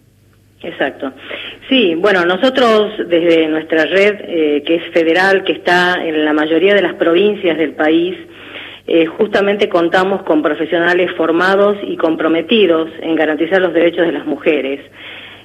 Exacto. 0.63 1.13
Sí, 1.69 1.95
bueno, 1.97 2.25
nosotros 2.25 2.93
desde 3.09 3.49
nuestra 3.49 3.85
red, 3.87 4.15
eh, 4.21 4.63
que 4.65 4.77
es 4.77 4.85
federal, 4.93 5.43
que 5.45 5.53
está 5.53 6.05
en 6.05 6.25
la 6.25 6.33
mayoría 6.33 6.75
de 6.75 6.83
las 6.83 6.95
provincias 6.95 7.57
del 7.57 7.73
país, 7.73 8.17
eh, 8.87 9.07
justamente 9.07 9.69
contamos 9.69 10.23
con 10.23 10.43
profesionales 10.43 11.11
formados 11.17 11.79
y 11.83 11.97
comprometidos 11.97 12.91
en 13.01 13.15
garantizar 13.15 13.61
los 13.61 13.73
derechos 13.73 14.07
de 14.07 14.13
las 14.13 14.27
mujeres. 14.27 14.81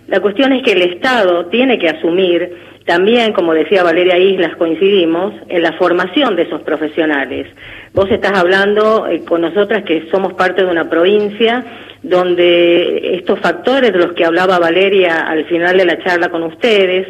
La 0.07 0.21
cuestión 0.21 0.53
es 0.53 0.63
que 0.63 0.71
el 0.71 0.81
Estado 0.81 1.47
tiene 1.47 1.77
que 1.77 1.89
asumir 1.89 2.67
también, 2.87 3.33
como 3.33 3.53
decía 3.53 3.83
Valeria 3.83 4.17
Islas, 4.17 4.55
coincidimos 4.55 5.33
en 5.49 5.61
la 5.61 5.73
formación 5.73 6.37
de 6.37 6.43
esos 6.43 6.61
profesionales. 6.61 7.47
Vos 7.93 8.09
estás 8.09 8.31
hablando 8.39 9.07
eh, 9.07 9.25
con 9.25 9.41
nosotras 9.41 9.83
que 9.83 10.07
somos 10.09 10.33
parte 10.35 10.63
de 10.63 10.71
una 10.71 10.89
provincia 10.89 11.65
donde 12.01 13.15
estos 13.15 13.39
factores 13.41 13.91
de 13.91 13.99
los 13.99 14.13
que 14.13 14.23
hablaba 14.23 14.57
Valeria 14.57 15.27
al 15.27 15.43
final 15.45 15.77
de 15.77 15.85
la 15.85 16.01
charla 16.01 16.29
con 16.29 16.43
ustedes, 16.43 17.07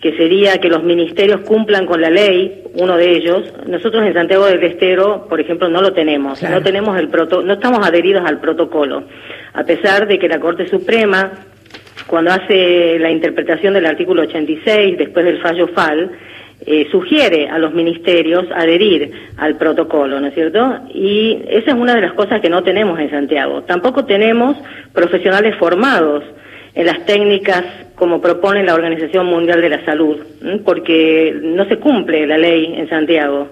que 0.00 0.16
sería 0.16 0.58
que 0.58 0.68
los 0.68 0.82
ministerios 0.82 1.42
cumplan 1.42 1.86
con 1.86 2.00
la 2.00 2.10
ley, 2.10 2.64
uno 2.74 2.96
de 2.96 3.16
ellos, 3.16 3.44
nosotros 3.68 4.04
en 4.04 4.14
Santiago 4.14 4.46
del 4.46 4.64
Estero, 4.64 5.26
por 5.28 5.40
ejemplo, 5.40 5.68
no 5.68 5.80
lo 5.80 5.92
tenemos, 5.92 6.42
no 6.42 6.60
tenemos 6.60 6.98
el 6.98 7.08
proto 7.08 7.42
no 7.42 7.52
estamos 7.52 7.86
adheridos 7.86 8.24
al 8.26 8.40
protocolo, 8.40 9.04
a 9.52 9.62
pesar 9.62 10.08
de 10.08 10.18
que 10.18 10.26
la 10.26 10.40
Corte 10.40 10.66
Suprema 10.66 11.30
cuando 12.06 12.32
hace 12.32 12.98
la 12.98 13.10
interpretación 13.10 13.74
del 13.74 13.86
artículo 13.86 14.22
86 14.22 14.98
después 14.98 15.24
del 15.24 15.40
fallo 15.40 15.68
FAL, 15.68 16.10
eh, 16.64 16.86
sugiere 16.92 17.48
a 17.48 17.58
los 17.58 17.74
ministerios 17.74 18.46
adherir 18.54 19.10
al 19.36 19.56
protocolo, 19.56 20.20
¿no 20.20 20.28
es 20.28 20.34
cierto? 20.34 20.78
Y 20.94 21.42
esa 21.48 21.72
es 21.72 21.76
una 21.76 21.94
de 21.94 22.02
las 22.02 22.12
cosas 22.12 22.40
que 22.40 22.48
no 22.48 22.62
tenemos 22.62 23.00
en 23.00 23.10
Santiago. 23.10 23.62
Tampoco 23.62 24.04
tenemos 24.04 24.56
profesionales 24.92 25.56
formados 25.56 26.22
en 26.74 26.86
las 26.86 27.04
técnicas 27.04 27.64
como 27.96 28.20
propone 28.20 28.62
la 28.62 28.74
Organización 28.74 29.26
Mundial 29.26 29.60
de 29.60 29.68
la 29.68 29.84
Salud, 29.84 30.18
porque 30.64 31.36
no 31.42 31.64
se 31.66 31.78
cumple 31.78 32.26
la 32.26 32.38
ley 32.38 32.74
en 32.76 32.88
Santiago. 32.88 33.48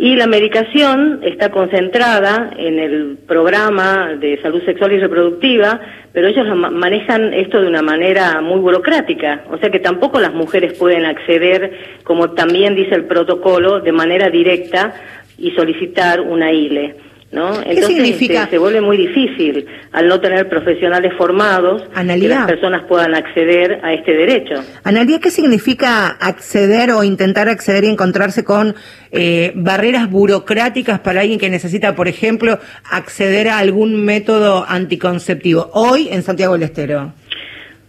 Y 0.00 0.14
la 0.14 0.28
medicación 0.28 1.18
está 1.24 1.50
concentrada 1.50 2.52
en 2.56 2.78
el 2.78 3.18
programa 3.26 4.14
de 4.14 4.40
salud 4.40 4.62
sexual 4.64 4.92
y 4.92 5.00
reproductiva, 5.00 5.80
pero 6.12 6.28
ellos 6.28 6.46
manejan 6.54 7.34
esto 7.34 7.60
de 7.60 7.66
una 7.66 7.82
manera 7.82 8.40
muy 8.40 8.60
burocrática, 8.60 9.42
o 9.50 9.58
sea 9.58 9.70
que 9.70 9.80
tampoco 9.80 10.20
las 10.20 10.32
mujeres 10.32 10.74
pueden 10.74 11.04
acceder, 11.04 11.72
como 12.04 12.30
también 12.30 12.76
dice 12.76 12.94
el 12.94 13.06
protocolo, 13.06 13.80
de 13.80 13.90
manera 13.90 14.30
directa 14.30 14.94
y 15.36 15.50
solicitar 15.50 16.20
una 16.20 16.52
ILE. 16.52 16.94
¿No? 17.30 17.60
Entonces 17.60 17.86
significa? 17.86 18.44
Se, 18.44 18.52
se, 18.52 18.58
vuelve 18.58 18.80
muy 18.80 18.96
difícil 18.96 19.66
al 19.92 20.08
no 20.08 20.20
tener 20.20 20.48
profesionales 20.48 21.12
formados 21.16 21.82
que 21.94 22.28
las 22.28 22.46
personas 22.46 22.84
puedan 22.88 23.14
acceder 23.14 23.80
a 23.82 23.92
este 23.92 24.12
derecho. 24.12 24.54
Analia, 24.84 25.18
¿qué 25.20 25.30
significa 25.30 26.08
acceder 26.08 26.90
o 26.92 27.04
intentar 27.04 27.48
acceder 27.48 27.84
y 27.84 27.88
encontrarse 27.88 28.44
con 28.44 28.74
eh, 29.10 29.52
barreras 29.54 30.10
burocráticas 30.10 31.00
para 31.00 31.20
alguien 31.20 31.38
que 31.38 31.50
necesita, 31.50 31.94
por 31.94 32.08
ejemplo, 32.08 32.58
acceder 32.90 33.48
a 33.48 33.58
algún 33.58 34.04
método 34.04 34.64
anticonceptivo 34.66 35.70
hoy 35.74 36.08
en 36.10 36.22
Santiago 36.22 36.54
del 36.54 36.62
Estero? 36.62 37.12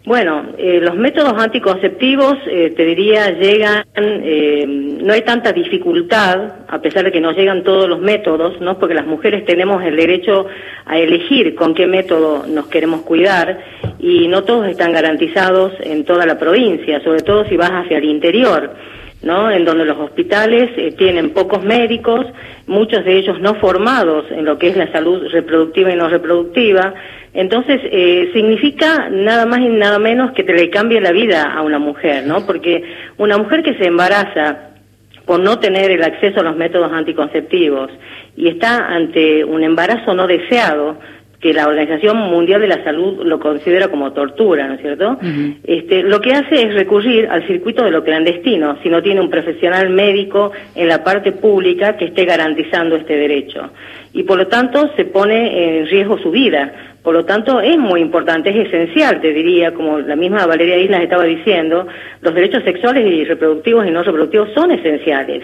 Bueno, 0.09 0.43
eh, 0.57 0.79
los 0.81 0.95
métodos 0.95 1.33
anticonceptivos, 1.37 2.35
eh, 2.47 2.73
te 2.75 2.83
diría, 2.83 3.29
llegan, 3.29 3.83
eh, 3.95 4.65
no 4.67 5.13
hay 5.13 5.21
tanta 5.21 5.53
dificultad, 5.53 6.51
a 6.67 6.81
pesar 6.81 7.03
de 7.05 7.11
que 7.11 7.21
no 7.21 7.31
llegan 7.31 7.63
todos 7.63 7.87
los 7.87 7.99
métodos, 7.99 8.59
¿no? 8.59 8.79
Porque 8.79 8.95
las 8.95 9.05
mujeres 9.05 9.45
tenemos 9.45 9.83
el 9.83 9.95
derecho 9.95 10.47
a 10.87 10.97
elegir 10.97 11.53
con 11.53 11.75
qué 11.75 11.85
método 11.85 12.47
nos 12.47 12.65
queremos 12.69 13.01
cuidar 13.01 13.59
y 13.99 14.27
no 14.27 14.45
todos 14.45 14.67
están 14.67 14.93
garantizados 14.93 15.73
en 15.79 16.03
toda 16.05 16.25
la 16.25 16.39
provincia, 16.39 17.03
sobre 17.03 17.21
todo 17.21 17.45
si 17.45 17.55
vas 17.55 17.69
hacia 17.69 17.99
el 17.99 18.05
interior. 18.05 18.73
¿No? 19.21 19.51
En 19.51 19.65
donde 19.65 19.85
los 19.85 19.97
hospitales 19.97 20.69
eh, 20.77 20.93
tienen 20.97 21.31
pocos 21.31 21.63
médicos, 21.63 22.25
muchos 22.67 23.03
de 23.03 23.17
ellos 23.17 23.39
no 23.41 23.55
formados 23.55 24.25
en 24.31 24.45
lo 24.45 24.57
que 24.57 24.69
es 24.69 24.77
la 24.77 24.91
salud 24.91 25.27
reproductiva 25.31 25.91
y 25.91 25.95
no 25.95 26.07
reproductiva. 26.07 26.93
Entonces, 27.33 27.79
eh, 27.83 28.29
significa 28.33 29.09
nada 29.09 29.45
más 29.45 29.59
y 29.59 29.69
nada 29.69 29.99
menos 29.99 30.31
que 30.31 30.43
te 30.43 30.53
le 30.53 30.69
cambie 30.69 31.01
la 31.01 31.11
vida 31.11 31.53
a 31.53 31.61
una 31.61 31.79
mujer, 31.79 32.25
¿no? 32.25 32.45
Porque 32.45 32.83
una 33.17 33.37
mujer 33.37 33.61
que 33.61 33.75
se 33.75 33.85
embaraza 33.85 34.69
por 35.25 35.39
no 35.39 35.59
tener 35.59 35.91
el 35.91 36.03
acceso 36.03 36.39
a 36.39 36.43
los 36.43 36.55
métodos 36.55 36.91
anticonceptivos 36.91 37.91
y 38.35 38.47
está 38.47 38.87
ante 38.87 39.43
un 39.43 39.61
embarazo 39.61 40.15
no 40.15 40.25
deseado, 40.25 40.97
que 41.39 41.53
la 41.53 41.67
Organización 41.67 42.17
Mundial 42.17 42.61
de 42.61 42.67
la 42.67 42.83
Salud 42.83 43.23
lo 43.23 43.39
considera 43.39 43.87
como 43.87 44.11
tortura, 44.11 44.67
¿no 44.67 44.73
es 44.73 44.81
cierto? 44.81 45.17
este, 45.63 46.03
lo 46.03 46.19
que 46.19 46.33
hace 46.33 46.55
es 46.55 46.73
recurrir 46.73 47.27
al 47.27 47.47
circuito 47.47 47.83
de 47.83 47.91
lo 47.91 48.03
clandestino, 48.03 48.77
si 48.83 48.89
no 48.89 49.01
tiene 49.01 49.21
un 49.21 49.29
profesional 49.29 49.89
médico 49.89 50.51
en 50.75 50.87
la 50.87 51.03
parte 51.03 51.31
pública 51.31 51.95
que 51.95 52.05
esté 52.05 52.25
garantizando 52.25 52.97
este 52.97 53.15
derecho. 53.15 53.69
Y 54.11 54.23
por 54.23 54.37
lo 54.37 54.47
tanto 54.47 54.91
se 54.95 55.05
pone 55.05 55.79
en 55.79 55.87
riesgo 55.87 56.17
su 56.17 56.31
vida. 56.31 56.73
Por 57.09 57.15
lo 57.15 57.25
tanto, 57.25 57.59
es 57.59 57.75
muy 57.75 58.01
importante, 58.01 58.51
es 58.51 58.67
esencial, 58.67 59.19
te 59.19 59.33
diría, 59.33 59.73
como 59.73 59.97
la 59.97 60.15
misma 60.15 60.45
Valeria 60.45 60.77
Islas 60.77 61.01
estaba 61.01 61.23
diciendo, 61.23 61.87
los 62.21 62.35
derechos 62.35 62.63
sexuales 62.63 63.03
y 63.03 63.25
reproductivos 63.25 63.87
y 63.87 63.89
no 63.89 64.03
reproductivos 64.03 64.49
son 64.53 64.69
esenciales, 64.69 65.43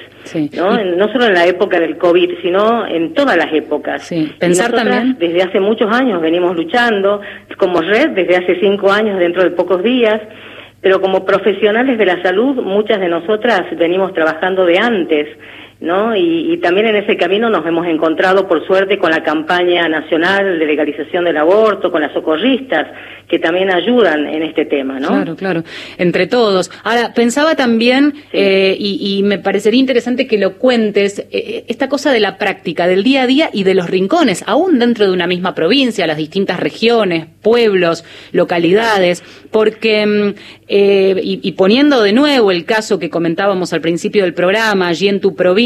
¿no? 0.56 0.78
no 0.84 1.12
solo 1.12 1.26
en 1.26 1.34
la 1.34 1.48
época 1.48 1.80
del 1.80 1.98
COVID, 1.98 2.34
sino 2.44 2.86
en 2.86 3.16
todas 3.16 3.36
las 3.36 3.52
épocas. 3.52 4.14
Pensar 4.38 4.74
también. 4.74 5.18
Desde 5.18 5.42
hace 5.42 5.60
muchos 5.60 5.92
años 5.92 6.22
venimos 6.22 6.56
luchando, 6.56 7.22
como 7.58 7.82
red, 7.82 8.10
desde 8.10 8.36
hace 8.36 8.60
cinco 8.60 8.92
años, 8.92 9.18
dentro 9.18 9.44
de 9.44 9.50
pocos 9.50 9.82
días, 9.82 10.22
pero 10.82 11.02
como 11.02 11.26
profesionales 11.26 11.98
de 11.98 12.06
la 12.06 12.22
salud, 12.22 12.62
muchas 12.62 13.00
de 13.00 13.08
nosotras 13.08 13.64
venimos 13.76 14.14
trabajando 14.14 14.68
de 14.68 14.78
antes 14.78 15.30
¿no? 15.80 16.16
Y, 16.16 16.58
también 16.62 16.88
en 16.88 16.96
ese 16.96 17.18
camino 17.18 17.50
nos 17.50 17.66
hemos 17.66 17.86
encontrado, 17.86 18.48
por 18.48 18.66
suerte, 18.66 18.98
con 18.98 19.12
la 19.12 19.22
campaña 19.24 19.88
nacional 19.90 20.58
de 20.58 20.66
legalización 20.66 21.26
del 21.26 21.38
aborto, 21.38 21.92
con 21.92 22.02
las 22.02 22.14
socorristas, 22.14 22.88
que 23.28 23.40
también 23.40 23.72
ayudan 23.72 24.28
en 24.28 24.44
este 24.44 24.66
tema, 24.66 25.00
¿no? 25.00 25.10
Claro, 25.10 25.36
claro, 25.36 25.64
entre 25.98 26.28
todos. 26.28 26.72
Ahora, 26.84 27.14
pensaba 27.14 27.56
también, 27.56 28.14
eh, 28.32 28.76
y, 28.80 29.22
me 29.24 29.40
parecería 29.40 29.80
interesante 29.80 30.28
que 30.28 30.38
lo 30.38 30.58
cuentes, 30.58 31.20
eh, 31.20 31.28
eh, 31.32 31.66
esta 31.68 31.90
cosa 31.90 32.12
de 32.12 32.20
la 32.20 32.38
práctica, 32.38 32.88
del 32.88 33.04
día 33.04 33.24
a 33.24 33.28
día 33.28 33.50
y 33.52 33.64
de 33.64 33.74
los 33.74 33.90
rincones, 33.90 34.44
aún 34.48 34.80
dentro 34.80 35.06
de 35.06 35.12
una 35.12 35.28
misma 35.28 35.56
provincia, 35.56 36.08
las 36.08 36.18
distintas 36.18 36.60
regiones, 36.60 37.28
pueblos, 37.42 38.06
localidades, 38.32 39.24
porque, 39.52 40.06
mm, 40.06 40.34
y, 40.68 41.40
y 41.42 41.52
poniendo 41.54 42.02
de 42.02 42.14
nuevo 42.14 42.52
el 42.52 42.66
caso 42.66 43.00
que 43.00 43.10
comentábamos 43.10 43.74
al 43.74 43.82
principio 43.82 44.24
del 44.24 44.34
programa, 44.34 44.88
allí 44.88 45.08
en 45.08 45.20
tu 45.20 45.36
provincia, 45.36 45.65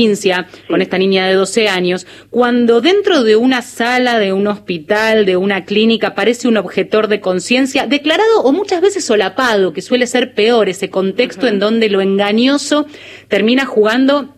con 0.67 0.81
esta 0.81 0.97
niña 0.97 1.27
de 1.27 1.33
12 1.33 1.67
años, 1.67 2.07
cuando 2.29 2.81
dentro 2.81 3.23
de 3.23 3.35
una 3.35 3.61
sala, 3.61 4.19
de 4.19 4.33
un 4.33 4.47
hospital, 4.47 5.25
de 5.25 5.37
una 5.37 5.65
clínica, 5.65 6.07
aparece 6.07 6.47
un 6.47 6.57
objetor 6.57 7.07
de 7.07 7.19
conciencia, 7.19 7.87
declarado 7.87 8.41
o 8.43 8.51
muchas 8.51 8.81
veces 8.81 9.05
solapado, 9.05 9.73
que 9.73 9.81
suele 9.81 10.07
ser 10.07 10.33
peor 10.33 10.69
ese 10.69 10.89
contexto 10.89 11.47
en 11.47 11.59
donde 11.59 11.89
lo 11.89 12.01
engañoso 12.01 12.85
termina 13.27 13.65
jugando 13.65 14.35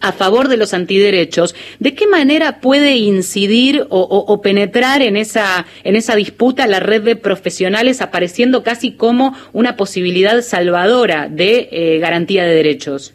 a 0.00 0.12
favor 0.12 0.48
de 0.48 0.56
los 0.56 0.74
antiderechos, 0.74 1.54
¿de 1.78 1.94
qué 1.94 2.06
manera 2.06 2.60
puede 2.60 2.96
incidir 2.96 3.86
o, 3.90 4.40
penetrar 4.42 5.02
en 5.02 5.16
esa, 5.16 5.66
en 5.82 5.96
esa 5.96 6.14
disputa 6.14 6.66
la 6.66 6.80
red 6.80 7.02
de 7.02 7.16
profesionales 7.16 8.00
apareciendo 8.00 8.62
casi 8.62 8.92
como 8.92 9.34
una 9.52 9.76
posibilidad 9.76 10.40
salvadora 10.42 11.28
de 11.28 11.68
eh, 11.72 11.98
garantía 11.98 12.44
de 12.44 12.54
derechos? 12.54 13.14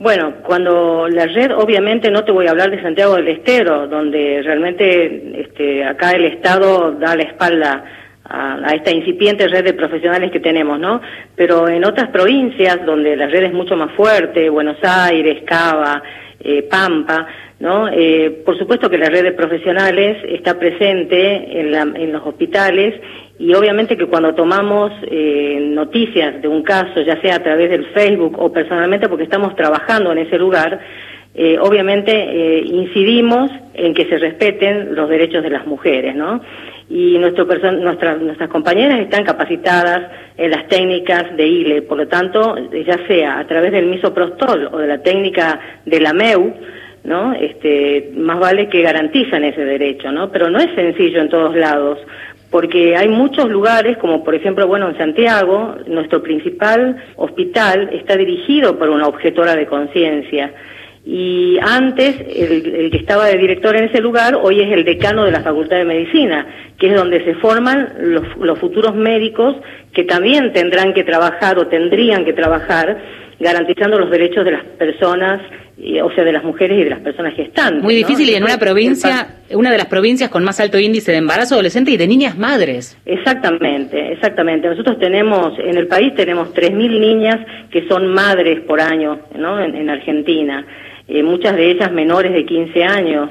Bueno, 0.00 0.34
cuando 0.44 1.08
la 1.08 1.26
red, 1.26 1.50
obviamente 1.52 2.08
no 2.08 2.24
te 2.24 2.30
voy 2.30 2.46
a 2.46 2.52
hablar 2.52 2.70
de 2.70 2.80
Santiago 2.80 3.16
del 3.16 3.26
Estero, 3.26 3.88
donde 3.88 4.40
realmente 4.44 5.40
este, 5.40 5.84
acá 5.84 6.12
el 6.12 6.24
Estado 6.24 6.92
da 6.92 7.16
la 7.16 7.24
espalda 7.24 7.84
a, 8.24 8.74
esta 8.76 8.92
incipiente 8.92 9.48
red 9.48 9.64
de 9.64 9.72
profesionales 9.72 10.30
que 10.30 10.38
tenemos, 10.38 10.78
¿no? 10.78 11.00
Pero 11.34 11.68
en 11.68 11.84
otras 11.84 12.10
provincias 12.10 12.86
donde 12.86 13.16
la 13.16 13.26
red 13.26 13.42
es 13.44 13.52
mucho 13.52 13.76
más 13.76 13.90
fuerte, 13.96 14.48
Buenos 14.48 14.76
Aires, 14.82 15.42
Cava, 15.44 16.00
eh, 16.38 16.62
Pampa, 16.62 17.26
¿no? 17.58 17.88
Eh, 17.88 18.42
por 18.44 18.56
supuesto 18.56 18.88
que 18.88 18.98
la 18.98 19.08
red 19.08 19.24
de 19.24 19.32
profesionales 19.32 20.18
está 20.28 20.56
presente 20.60 21.60
en, 21.60 21.74
en 21.74 22.12
los 22.12 22.24
hospitales 22.24 22.94
y 23.38 23.54
obviamente 23.54 23.96
que 23.96 24.06
cuando 24.06 24.34
tomamos 24.34 24.90
eh, 25.02 25.60
noticias 25.70 26.42
de 26.42 26.48
un 26.48 26.62
caso, 26.62 27.00
ya 27.02 27.20
sea 27.20 27.36
a 27.36 27.42
través 27.42 27.70
del 27.70 27.86
Facebook 27.86 28.36
o 28.38 28.52
personalmente 28.52 29.08
porque 29.08 29.24
estamos 29.24 29.54
trabajando 29.54 30.10
en 30.10 30.18
ese 30.18 30.36
lugar, 30.38 30.80
eh, 31.34 31.56
obviamente 31.60 32.10
eh, 32.12 32.64
incidimos 32.66 33.48
en 33.74 33.94
que 33.94 34.06
se 34.06 34.18
respeten 34.18 34.96
los 34.96 35.08
derechos 35.08 35.44
de 35.44 35.50
las 35.50 35.66
mujeres, 35.68 36.16
¿no? 36.16 36.40
Y 36.90 37.16
nuestro 37.18 37.44
nuestras, 37.44 38.20
nuestras 38.20 38.48
compañeras 38.48 38.98
están 38.98 39.22
capacitadas 39.22 40.10
en 40.36 40.50
las 40.50 40.66
técnicas 40.66 41.36
de 41.36 41.46
ILE, 41.46 41.82
por 41.82 41.98
lo 41.98 42.08
tanto, 42.08 42.56
ya 42.72 43.06
sea 43.06 43.38
a 43.38 43.46
través 43.46 43.70
del 43.70 43.86
misoprostol 43.86 44.68
o 44.72 44.78
de 44.78 44.88
la 44.88 44.98
técnica 44.98 45.60
de 45.84 46.00
la 46.00 46.12
MEU, 46.12 46.54
¿no? 47.04 47.34
Este, 47.34 48.10
más 48.16 48.40
vale 48.40 48.68
que 48.68 48.82
garantizan 48.82 49.44
ese 49.44 49.64
derecho, 49.64 50.10
¿no? 50.10 50.32
Pero 50.32 50.50
no 50.50 50.58
es 50.58 50.74
sencillo 50.74 51.20
en 51.20 51.28
todos 51.28 51.54
lados 51.54 51.98
porque 52.50 52.96
hay 52.96 53.08
muchos 53.08 53.50
lugares, 53.50 53.98
como 53.98 54.24
por 54.24 54.34
ejemplo, 54.34 54.66
bueno, 54.66 54.88
en 54.88 54.96
Santiago, 54.96 55.76
nuestro 55.86 56.22
principal 56.22 56.96
hospital 57.16 57.90
está 57.92 58.16
dirigido 58.16 58.78
por 58.78 58.88
una 58.88 59.06
objetora 59.06 59.54
de 59.54 59.66
conciencia. 59.66 60.52
Y 61.04 61.58
antes, 61.62 62.16
el, 62.20 62.90
que 62.90 62.98
estaba 62.98 63.26
de 63.26 63.38
director 63.38 63.74
en 63.76 63.84
ese 63.84 64.00
lugar, 64.00 64.34
hoy 64.42 64.60
es 64.60 64.70
el 64.70 64.84
decano 64.84 65.24
de 65.24 65.32
la 65.32 65.40
Facultad 65.40 65.78
de 65.78 65.84
Medicina, 65.84 66.46
que 66.78 66.88
es 66.88 66.94
donde 66.94 67.24
se 67.24 67.34
forman 67.34 67.92
los, 68.00 68.24
los 68.38 68.58
futuros 68.58 68.94
médicos 68.94 69.56
que 69.92 70.04
también 70.04 70.52
tendrán 70.52 70.92
que 70.92 71.04
trabajar 71.04 71.58
o 71.58 71.66
tendrían 71.66 72.24
que 72.24 72.32
trabajar 72.32 72.98
garantizando 73.40 73.98
los 73.98 74.10
derechos 74.10 74.44
de 74.44 74.52
las 74.52 74.64
personas, 74.64 75.40
o 76.02 76.10
sea, 76.12 76.24
de 76.24 76.32
las 76.32 76.42
mujeres 76.42 76.78
y 76.78 76.84
de 76.84 76.90
las 76.90 77.00
personas 77.00 77.34
que 77.34 77.42
están. 77.42 77.80
Muy 77.80 77.94
difícil 77.94 78.28
y 78.28 78.34
en 78.34 78.42
una 78.42 78.58
provincia, 78.58 79.36
una 79.52 79.70
de 79.70 79.78
las 79.78 79.86
provincias 79.86 80.28
con 80.28 80.42
más 80.42 80.58
alto 80.58 80.78
índice 80.78 81.12
de 81.12 81.18
embarazo 81.18 81.54
adolescente 81.54 81.92
y 81.92 81.96
de 81.96 82.08
niñas 82.08 82.36
madres. 82.36 82.98
Exactamente, 83.06 84.12
exactamente. 84.12 84.68
Nosotros 84.68 84.98
tenemos, 84.98 85.56
en 85.58 85.76
el 85.76 85.86
país 85.86 86.14
tenemos 86.16 86.52
3.000 86.52 87.00
niñas 87.00 87.46
que 87.70 87.86
son 87.86 88.08
madres 88.08 88.60
por 88.62 88.80
año, 88.80 89.20
¿no? 89.36 89.62
En, 89.62 89.88
Argentina. 89.88 90.66
Eh, 91.06 91.22
muchas 91.22 91.54
de 91.54 91.70
ellas 91.70 91.92
menores 91.92 92.32
de 92.32 92.44
15 92.44 92.84
años. 92.84 93.30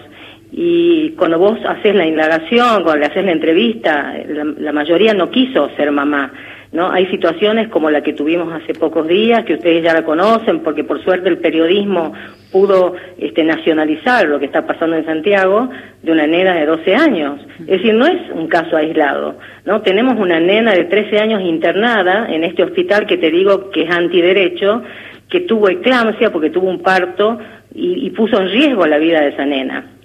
Y 0.49 1.09
cuando 1.11 1.37
vos 1.37 1.59
haces 1.67 1.93
la 1.93 2.07
indagación, 2.07 2.83
cuando 2.83 2.97
le 2.97 3.05
haces 3.07 3.25
la 3.25 3.33
entrevista, 3.33 4.15
la 4.57 4.71
mayoría 4.71 5.13
no 5.13 5.29
quiso 5.29 5.69
ser 5.75 5.91
mamá 5.91 6.31
¿no? 6.71 6.91
Hay 6.91 7.07
situaciones 7.07 7.69
como 7.69 7.89
la 7.89 8.01
que 8.01 8.13
tuvimos 8.13 8.51
hace 8.53 8.73
pocos 8.73 9.07
días, 9.07 9.45
que 9.45 9.55
ustedes 9.55 9.83
ya 9.83 9.93
la 9.93 10.03
conocen, 10.03 10.59
porque 10.59 10.83
por 10.83 11.03
suerte 11.03 11.29
el 11.29 11.37
periodismo 11.37 12.13
pudo 12.51 12.95
este, 13.17 13.43
nacionalizar 13.43 14.27
lo 14.27 14.39
que 14.39 14.45
está 14.45 14.65
pasando 14.65 14.95
en 14.95 15.05
Santiago, 15.05 15.69
de 16.03 16.11
una 16.11 16.27
nena 16.27 16.55
de 16.55 16.65
12 16.65 16.95
años. 16.95 17.41
Es 17.61 17.81
decir, 17.81 17.93
no 17.93 18.05
es 18.05 18.31
un 18.33 18.47
caso 18.47 18.77
aislado, 18.77 19.37
¿no? 19.65 19.81
Tenemos 19.81 20.19
una 20.19 20.39
nena 20.39 20.73
de 20.73 20.85
13 20.85 21.19
años 21.19 21.41
internada 21.41 22.27
en 22.29 22.43
este 22.43 22.63
hospital 22.63 23.05
que 23.05 23.17
te 23.17 23.31
digo 23.31 23.69
que 23.71 23.83
es 23.83 23.91
antiderecho, 23.91 24.83
que 25.29 25.41
tuvo 25.41 25.69
eclampsia 25.69 26.31
porque 26.31 26.49
tuvo 26.49 26.69
un 26.69 26.81
parto 26.81 27.37
y, 27.73 28.05
y 28.05 28.09
puso 28.11 28.39
en 28.39 28.49
riesgo 28.49 28.85
la 28.85 28.97
vida 28.97 29.21
de 29.21 29.29
esa 29.29 29.45
nena. 29.45 29.96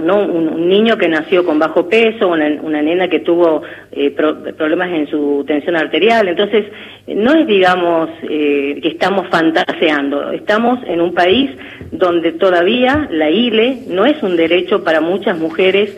¿No? 0.00 0.24
Un, 0.24 0.68
niño 0.68 0.98
que 0.98 1.08
nació 1.08 1.44
con 1.44 1.58
bajo 1.58 1.88
peso, 1.88 2.28
una, 2.28 2.46
una 2.62 2.82
nena 2.82 3.08
que 3.08 3.20
tuvo 3.20 3.62
eh, 3.90 4.10
problemas 4.10 4.90
en 4.90 5.06
su 5.08 5.44
tensión 5.46 5.76
arterial. 5.76 6.28
Entonces, 6.28 6.66
no 7.06 7.32
es, 7.34 7.46
digamos, 7.46 8.10
eh, 8.22 8.78
que 8.82 8.88
estamos 8.88 9.28
fantaseando. 9.28 10.32
Estamos 10.32 10.80
en 10.86 11.00
un 11.00 11.14
país 11.14 11.50
donde 11.90 12.32
todavía 12.32 13.08
la 13.10 13.30
ILE 13.30 13.84
no 13.88 14.04
es 14.04 14.22
un 14.22 14.36
derecho 14.36 14.84
para 14.84 15.00
muchas 15.00 15.38
mujeres, 15.38 15.96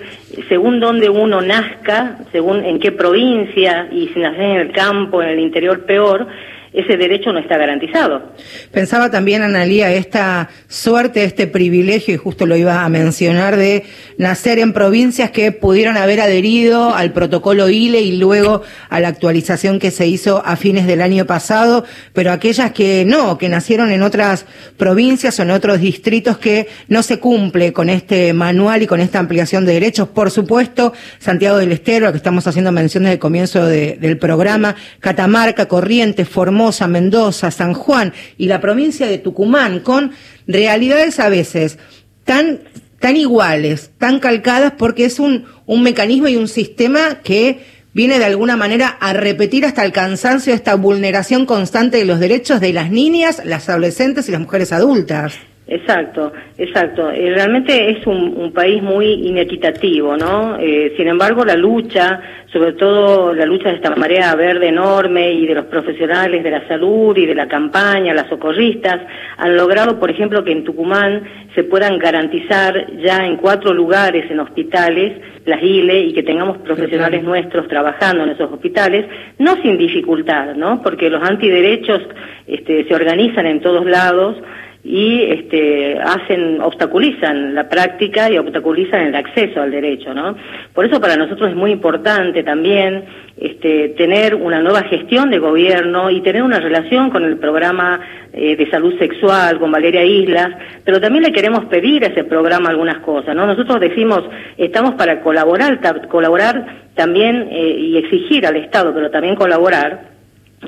según 0.49 0.79
donde 0.79 1.09
uno 1.09 1.41
nazca, 1.41 2.19
según 2.31 2.65
en 2.65 2.79
qué 2.79 2.93
provincia, 2.93 3.89
y 3.91 4.09
si 4.09 4.21
naces 4.21 4.41
en 4.41 4.57
el 4.57 4.73
campo, 4.73 5.23
en 5.23 5.31
el 5.31 5.41
interior, 5.41 5.85
peor 5.85 6.27
ese 6.73 6.97
derecho 6.97 7.33
no 7.33 7.41
está 7.41 7.59
garantizado. 7.59 8.23
Pensaba 8.71 9.11
también, 9.11 9.43
Analía, 9.43 9.93
esta 9.93 10.51
suerte, 10.69 11.25
este 11.25 11.49
privilegio, 11.49 12.15
y 12.15 12.17
justo 12.17 12.47
lo 12.47 12.57
iba 12.57 12.85
a 12.85 12.89
mencionar, 12.89 13.57
de 13.57 13.85
nacer 14.19 14.61
en 14.61 14.73
provincias 14.73 15.33
que 15.33 15.51
pudieron 15.51 15.97
haber 15.97 16.21
adherido 16.21 16.95
al 16.95 17.13
protocolo 17.13 17.69
ILE 17.69 18.01
y 18.01 18.19
luego 18.19 18.63
a 18.89 19.01
la 19.01 19.09
actualización 19.09 19.81
que 19.81 19.91
se 19.91 20.07
hizo 20.07 20.43
a 20.47 20.57
fines 20.57 20.87
del 20.87 21.03
año 21.03 21.27
pasado, 21.27 21.85
pero 22.13 22.31
aquellas 22.31 22.71
que 22.71 23.05
no, 23.05 23.37
que 23.37 23.49
nacieron 23.49 23.91
en 23.91 24.03
otras 24.03 24.47
provincias 24.77 25.41
o 25.41 25.43
en 25.43 25.51
otros 25.51 25.81
distritos 25.81 26.39
que 26.39 26.69
no 26.87 27.03
se 27.03 27.19
cumple 27.19 27.73
con 27.73 27.91
este 27.91 28.33
manual 28.33 28.83
y 28.83 28.87
con 28.87 29.01
esta 29.01 29.19
ampliación 29.19 29.67
de 29.67 29.73
derechos. 29.73 30.09
Por 30.09 30.31
supuesto, 30.31 30.93
Santiago 31.19 31.57
del 31.57 31.73
Estero, 31.73 32.07
a 32.07 32.13
que 32.13 32.19
estamos 32.19 32.47
haciendo 32.47 32.71
mención 32.71 33.03
desde 33.03 33.15
el 33.15 33.19
comienzo 33.19 33.67
del 33.67 34.19
programa, 34.19 34.77
Catamarca, 35.01 35.67
Corrientes, 35.67 36.29
Formosa, 36.29 36.60
Mendoza, 36.89 37.51
San 37.51 37.75
Juan 37.75 38.13
y 38.37 38.47
la 38.47 38.61
provincia 38.61 39.07
de 39.07 39.19
Tucumán, 39.19 39.81
con 39.81 40.13
realidades 40.47 41.19
a 41.21 41.29
veces 41.29 41.79
tan, 42.25 42.61
tan 42.99 43.17
iguales, 43.17 43.91
tan 43.99 44.21
calcadas, 44.21 44.75
porque 44.77 45.05
es 45.05 45.19
un, 45.19 45.47
un 45.67 45.83
mecanismo 45.83 46.29
y 46.29 46.37
un 46.37 46.49
sistema 46.49 47.21
que 47.23 47.65
viene 47.93 48.19
de 48.19 48.25
alguna 48.25 48.57
manera 48.57 48.89
a 49.01 49.13
repetir 49.13 49.65
hasta 49.65 49.85
el 49.85 49.93
cansancio 49.93 50.55
esta 50.55 50.75
vulneración 50.75 51.47
constante 51.47 51.99
de 51.99 52.05
los 52.05 52.21
derechos 52.21 52.61
de 52.61 52.73
las 52.73 52.91
niñas, 52.91 53.43
las 53.45 53.69
adolescentes 53.69 54.29
y 54.29 54.33
las 54.33 54.41
mujeres 54.41 54.73
adultas. 54.73 55.35
Exacto, 55.71 56.33
exacto. 56.59 57.13
Eh, 57.13 57.33
realmente 57.33 57.93
es 57.93 58.05
un, 58.05 58.35
un, 58.37 58.53
país 58.53 58.83
muy 58.83 59.07
inequitativo, 59.07 60.17
¿no? 60.17 60.57
Eh, 60.59 60.95
sin 60.97 61.07
embargo, 61.07 61.45
la 61.45 61.55
lucha, 61.55 62.21
sobre 62.53 62.73
todo 62.73 63.33
la 63.33 63.47
lucha 63.47 63.69
de 63.69 63.77
esta 63.77 63.95
marea 63.95 64.35
verde 64.35 64.67
enorme 64.67 65.33
y 65.33 65.47
de 65.47 65.55
los 65.55 65.67
profesionales 65.67 66.43
de 66.43 66.51
la 66.51 66.67
salud 66.67 67.17
y 67.17 67.25
de 67.25 67.37
la 67.37 67.47
campaña, 67.47 68.13
las 68.13 68.29
socorristas, 68.29 69.01
han 69.37 69.57
logrado, 69.57 70.01
por 70.01 70.11
ejemplo, 70.11 70.43
que 70.43 70.51
en 70.51 70.65
Tucumán 70.65 71.23
se 71.55 71.63
puedan 71.63 72.01
garantizar 72.01 72.93
ya 72.97 73.25
en 73.25 73.37
cuatro 73.37 73.73
lugares 73.73 74.29
en 74.29 74.41
hospitales 74.41 75.23
las 75.47 75.63
ILE 75.63 76.01
y 76.01 76.13
que 76.13 76.25
tengamos 76.25 76.59
profesionales 76.59 77.23
nuestros 77.23 77.69
trabajando 77.69 78.25
en 78.25 78.31
esos 78.31 78.51
hospitales, 78.51 79.07
no 79.39 79.55
sin 79.63 79.79
dificultad, 79.79 80.57
¿no? 80.57 80.83
Porque 80.83 81.09
los 81.09 81.23
antiderechos 81.23 82.03
este, 82.49 82.89
se 82.89 82.95
organizan 82.95 83.47
en 83.47 83.61
todos 83.61 83.87
lados 83.87 84.37
y 84.83 85.23
este, 85.25 85.99
hacen, 85.99 86.61
obstaculizan 86.61 87.55
la 87.55 87.69
práctica 87.69 88.31
y 88.31 88.39
obstaculizan 88.39 89.09
el 89.09 89.15
acceso 89.15 89.61
al 89.61 89.71
derecho, 89.71 90.15
¿no? 90.15 90.35
Por 90.75 90.87
eso 90.87 91.01
para 91.01 91.17
nosotros 91.17 91.51
es 91.51 91.57
muy 91.57 91.71
importante 91.71 92.43
también 92.43 93.05
este, 93.37 93.91
tener 93.91 94.35
una 94.35 94.61
nueva 94.61 94.83
gestión 94.85 95.31
de 95.31 95.39
gobierno 95.39 96.11
y 96.11 96.23
tener 96.23 96.43
una 96.43 96.61
relación 96.61 97.11
con 97.11 97.25
el 97.25 97.37
programa 97.37 98.01
eh, 98.33 98.57
de 98.57 98.71
salud 98.71 98.99
sexual, 98.99 99.59
con 99.59 99.71
Valeria 99.71 100.03
Islas, 100.03 100.49
pero 100.85 100.99
también 100.99 101.25
le 101.25 101.33
queremos 101.33 101.67
pedir 101.67 102.05
a 102.05 102.09
ese 102.09 102.25
programa 102.25 102.71
algunas 102.71 103.01
cosas, 103.01 103.37
¿no? 103.37 103.47
Nosotros 103.47 103.81
decimos, 103.81 104.23
estamos 104.57 104.95
para 104.95 105.21
colaborar, 105.21 105.79
colaborar 106.09 106.89
también 106.95 107.49
eh, 107.51 107.77
y 107.79 107.97
exigir 107.99 108.47
al 108.47 108.57
Estado, 108.57 108.95
pero 108.95 109.11
también 109.11 109.35
colaborar 109.35 110.10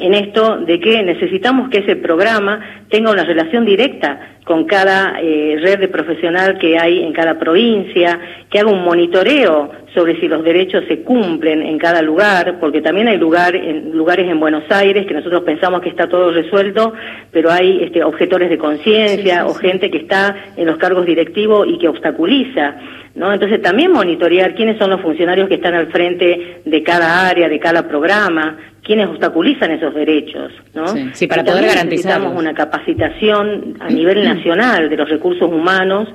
en 0.01 0.15
esto 0.15 0.59
de 0.59 0.81
que 0.81 1.03
necesitamos 1.03 1.69
que 1.69 1.79
ese 1.79 1.97
programa 1.97 2.85
tenga 2.89 3.11
una 3.11 3.25
relación 3.25 3.67
directa 3.67 4.39
con 4.45 4.65
cada 4.65 5.21
eh, 5.21 5.57
red 5.61 5.79
de 5.79 5.89
profesional 5.89 6.59
que 6.59 6.79
hay 6.79 7.03
en 7.05 7.13
cada 7.13 7.39
provincia, 7.39 8.19
que 8.51 8.59
haga 8.59 8.71
un 8.71 8.83
monitoreo 8.83 9.71
sobre 9.95 10.19
si 10.19 10.27
los 10.29 10.43
derechos 10.43 10.85
se 10.89 11.03
cumplen 11.03 11.63
en 11.63 11.79
cada 11.79 12.01
lugar, 12.03 12.59
porque 12.59 12.81
también 12.81 13.07
hay 13.09 13.19
lugar, 13.19 13.55
en, 13.55 13.93
lugares 13.93 14.29
en 14.29 14.41
Buenos 14.41 14.65
Aires 14.71 15.07
que 15.07 15.15
nosotros 15.15 15.43
pensamos 15.43 15.83
que 15.83 15.91
está 15.91 16.09
todo 16.09 16.33
resuelto, 16.33 16.95
pero 17.31 17.53
hay 17.53 17.83
este, 17.83 18.03
objetores 18.03 18.49
de 18.49 18.59
conciencia 18.59 19.45
o 19.47 19.55
gente 19.55 19.91
que 19.91 19.99
está 19.99 20.35
en 20.57 20.67
los 20.67 20.79
cargos 20.79 21.05
directivos 21.05 21.69
y 21.69 21.79
que 21.79 21.89
obstaculiza. 21.89 22.77
¿No? 23.15 23.31
Entonces 23.31 23.61
también 23.61 23.93
monitorear 23.93 24.55
quiénes 24.55 24.79
son 24.79 24.89
los 24.89 25.03
funcionarios 25.03 25.47
que 25.47 25.57
están 25.57 25.75
al 25.75 25.89
frente 25.89 26.63
de 26.65 26.83
cada 26.83 27.29
área, 27.29 27.47
de 27.47 27.61
cada 27.61 27.87
programa, 27.87 28.57
quienes 28.83 29.09
obstaculizan 29.09 29.71
esos 29.71 29.95
derechos, 29.95 30.53
¿no? 30.75 30.89
Sí, 31.13 31.27
para 31.27 31.45
poder 31.45 31.67
garantizar 31.67 32.21
una 32.23 32.53
capacitación 32.53 33.77
a 33.81 33.89
nivel 33.89 34.25
nacional 34.25 34.91
de 34.91 34.97
los 34.97 35.09
recursos 35.09 35.49
humanos 35.51 36.09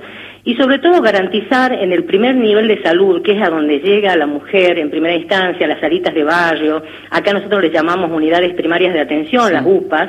y 0.44 0.54
sobre 0.56 0.78
todo 0.78 1.00
garantizar 1.00 1.72
en 1.72 1.92
el 1.92 2.04
primer 2.04 2.34
nivel 2.34 2.68
de 2.68 2.82
salud, 2.82 3.22
que 3.22 3.32
es 3.32 3.42
a 3.42 3.50
donde 3.50 3.80
llega 3.80 4.16
la 4.16 4.26
mujer 4.26 4.78
en 4.78 4.90
primera 4.90 5.14
instancia, 5.14 5.66
las 5.66 5.80
salitas 5.80 6.14
de 6.14 6.24
barrio, 6.24 6.82
acá 7.10 7.32
nosotros 7.32 7.62
les 7.62 7.72
llamamos 7.72 8.10
unidades 8.10 8.54
primarias 8.54 8.94
de 8.94 9.00
atención, 9.00 9.52
las 9.52 9.64
UPAs, 9.66 10.08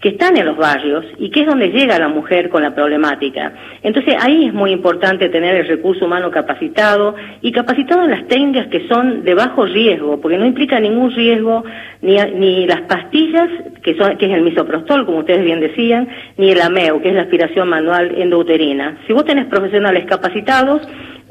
que 0.00 0.10
están 0.10 0.36
en 0.36 0.46
los 0.46 0.56
barrios 0.56 1.04
y 1.18 1.30
que 1.30 1.40
es 1.40 1.46
donde 1.46 1.68
llega 1.68 1.98
la 1.98 2.08
mujer 2.08 2.48
con 2.48 2.62
la 2.62 2.74
problemática. 2.74 3.52
Entonces 3.82 4.14
ahí 4.18 4.46
es 4.46 4.54
muy 4.54 4.72
importante 4.72 5.28
tener 5.28 5.56
el 5.56 5.68
recurso 5.68 6.06
humano 6.06 6.30
capacitado 6.30 7.14
y 7.42 7.52
capacitado 7.52 8.04
en 8.04 8.10
las 8.10 8.26
técnicas 8.26 8.68
que 8.68 8.88
son 8.88 9.24
de 9.24 9.34
bajo 9.34 9.66
riesgo, 9.66 10.18
porque 10.20 10.38
no 10.38 10.46
implica 10.46 10.80
ningún 10.80 11.14
riesgo 11.14 11.64
ni, 12.00 12.16
ni 12.16 12.66
las 12.66 12.80
pastillas, 12.82 13.48
que, 13.82 13.94
son, 13.96 14.16
que 14.16 14.26
es 14.26 14.32
el 14.32 14.42
misoprostol, 14.42 15.04
como 15.04 15.18
ustedes 15.18 15.44
bien 15.44 15.60
decían, 15.60 16.08
ni 16.38 16.50
el 16.50 16.60
AMEO, 16.62 17.02
que 17.02 17.10
es 17.10 17.14
la 17.14 17.22
aspiración 17.22 17.68
manual 17.68 18.14
endouterina. 18.16 18.98
Si 19.06 19.12
vos 19.12 19.26
tenés 19.26 19.46
profesionales 19.46 20.06
capacitados, 20.06 20.80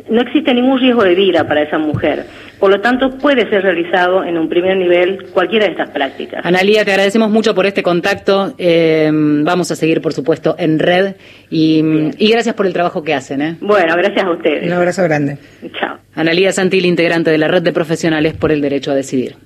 no 0.09 0.21
existe 0.21 0.53
ningún 0.53 0.79
riesgo 0.79 1.03
de 1.03 1.15
vida 1.15 1.47
para 1.47 1.63
esa 1.63 1.77
mujer. 1.77 2.25
Por 2.59 2.71
lo 2.71 2.81
tanto, 2.81 3.17
puede 3.17 3.49
ser 3.49 3.63
realizado 3.63 4.23
en 4.25 4.37
un 4.37 4.49
primer 4.49 4.75
nivel 4.75 5.27
cualquiera 5.31 5.65
de 5.65 5.71
estas 5.71 5.89
prácticas. 5.91 6.45
Analía, 6.45 6.83
te 6.83 6.91
agradecemos 6.91 7.29
mucho 7.29 7.55
por 7.55 7.65
este 7.65 7.81
contacto. 7.81 8.53
Eh, 8.57 9.09
vamos 9.13 9.71
a 9.71 9.75
seguir, 9.75 10.01
por 10.01 10.13
supuesto, 10.13 10.55
en 10.59 10.77
red 10.77 11.15
y, 11.49 11.81
y, 12.17 12.31
gracias 12.31 12.55
por 12.55 12.65
el 12.65 12.73
trabajo 12.73 13.01
que 13.01 13.13
hacen. 13.13 13.41
¿eh? 13.41 13.55
Bueno, 13.61 13.95
gracias 13.95 14.25
a 14.25 14.31
ustedes. 14.31 14.67
Un 14.67 14.73
abrazo 14.73 15.03
grande. 15.03 15.37
Chao. 15.79 15.97
Analía 16.15 16.51
Santil, 16.51 16.85
integrante 16.85 17.31
de 17.31 17.37
la 17.37 17.47
Red 17.47 17.61
de 17.61 17.71
Profesionales 17.71 18.33
por 18.33 18.51
el 18.51 18.59
Derecho 18.59 18.91
a 18.91 18.95
Decidir. 18.95 19.37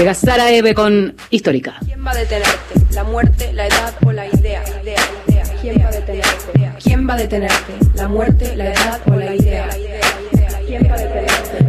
Llega 0.00 0.14
Sara 0.14 0.50
Eve 0.50 0.74
con 0.74 1.14
Histórica. 1.28 1.74
¿Quién 1.84 2.04
va 2.04 2.12
a 2.12 2.16
detenerte? 2.16 2.94
¿La 2.94 3.04
muerte, 3.04 3.52
la 3.52 3.66
edad 3.66 3.94
o 4.04 4.12
la 4.12 4.26
idea? 4.26 4.62
idea, 4.82 4.96
idea. 5.28 5.42
¿Quién 5.60 5.78
va 5.78 5.88
a 5.88 5.92
detenerte? 5.92 6.70
¿Quién 6.82 7.08
va 7.08 7.14
a 7.14 7.16
detenerte? 7.18 7.89
¿La 8.00 8.08
muerte, 8.08 8.56
la 8.56 8.72
edad 8.72 9.00
o 9.08 9.16
la 9.16 9.34
idea? 9.34 9.68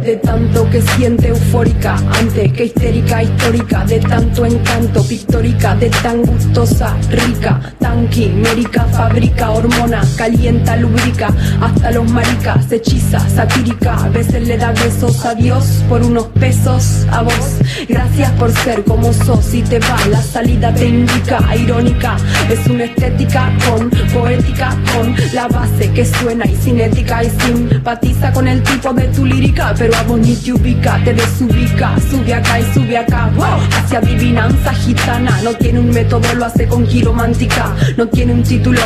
De 0.02 0.16
tanto 0.16 0.68
que 0.68 0.82
siente 0.82 1.28
eufórica, 1.28 1.94
antes 2.18 2.52
que 2.52 2.64
histérica, 2.64 3.22
histórica, 3.22 3.84
de 3.84 4.00
tanto 4.00 4.44
encanto, 4.44 5.06
pictórica, 5.06 5.76
de 5.76 5.90
tan 5.90 6.22
gustosa, 6.22 6.96
rica, 7.08 7.60
tan 7.78 8.08
quimérica, 8.08 8.84
fabrica, 8.86 9.52
hormona, 9.52 10.02
calienta, 10.16 10.76
lubrica, 10.76 11.28
hasta 11.60 11.92
los 11.92 12.10
maricas, 12.10 12.72
hechiza, 12.72 13.20
satírica, 13.28 13.94
a 13.94 14.08
veces 14.08 14.48
le 14.48 14.58
da 14.58 14.72
besos 14.72 15.24
a 15.24 15.36
Dios 15.36 15.84
por 15.88 16.02
unos 16.02 16.26
pesos 16.40 17.06
a 17.12 17.22
vos. 17.22 17.58
Gracias 17.88 18.32
por 18.32 18.50
ser 18.50 18.82
como 18.82 19.12
sos 19.12 19.54
y 19.54 19.62
te 19.62 19.78
va, 19.78 19.96
la 20.10 20.20
salida 20.20 20.74
te 20.74 20.86
indica, 20.86 21.38
irónica, 21.54 22.16
es 22.50 22.66
una 22.66 22.84
estética 22.84 23.52
con 23.68 23.88
poética, 24.12 24.76
con 24.96 25.14
la 25.32 25.46
base 25.46 25.92
que 25.92 26.04
suena 26.04 26.44
y 26.44 26.56
cinética 26.56 27.22
y 27.22 27.30
simpatiza 27.30 28.32
con 28.32 28.48
el 28.48 28.62
tipo 28.64 28.92
de 28.92 29.04
tu 29.08 29.24
lírica, 29.24 29.72
pero 29.78 29.91
a 29.94 30.02
vos 30.04 30.18
ni 30.18 30.34
te 30.36 30.52
ubica, 30.52 31.00
te 31.04 31.12
desubica, 31.12 31.94
sube 32.10 32.34
acá 32.34 32.60
y 32.60 32.74
sube 32.74 32.96
acá, 32.96 33.30
hacia 33.76 33.98
adivinanza 33.98 34.72
gitana, 34.74 35.40
no 35.42 35.52
tiene 35.54 35.80
un 35.80 35.90
método, 35.90 36.34
lo 36.34 36.44
hace 36.44 36.66
con 36.66 36.86
giromántica, 36.86 37.74
no 37.96 38.06
tiene 38.08 38.34
un 38.34 38.42
título, 38.42 38.80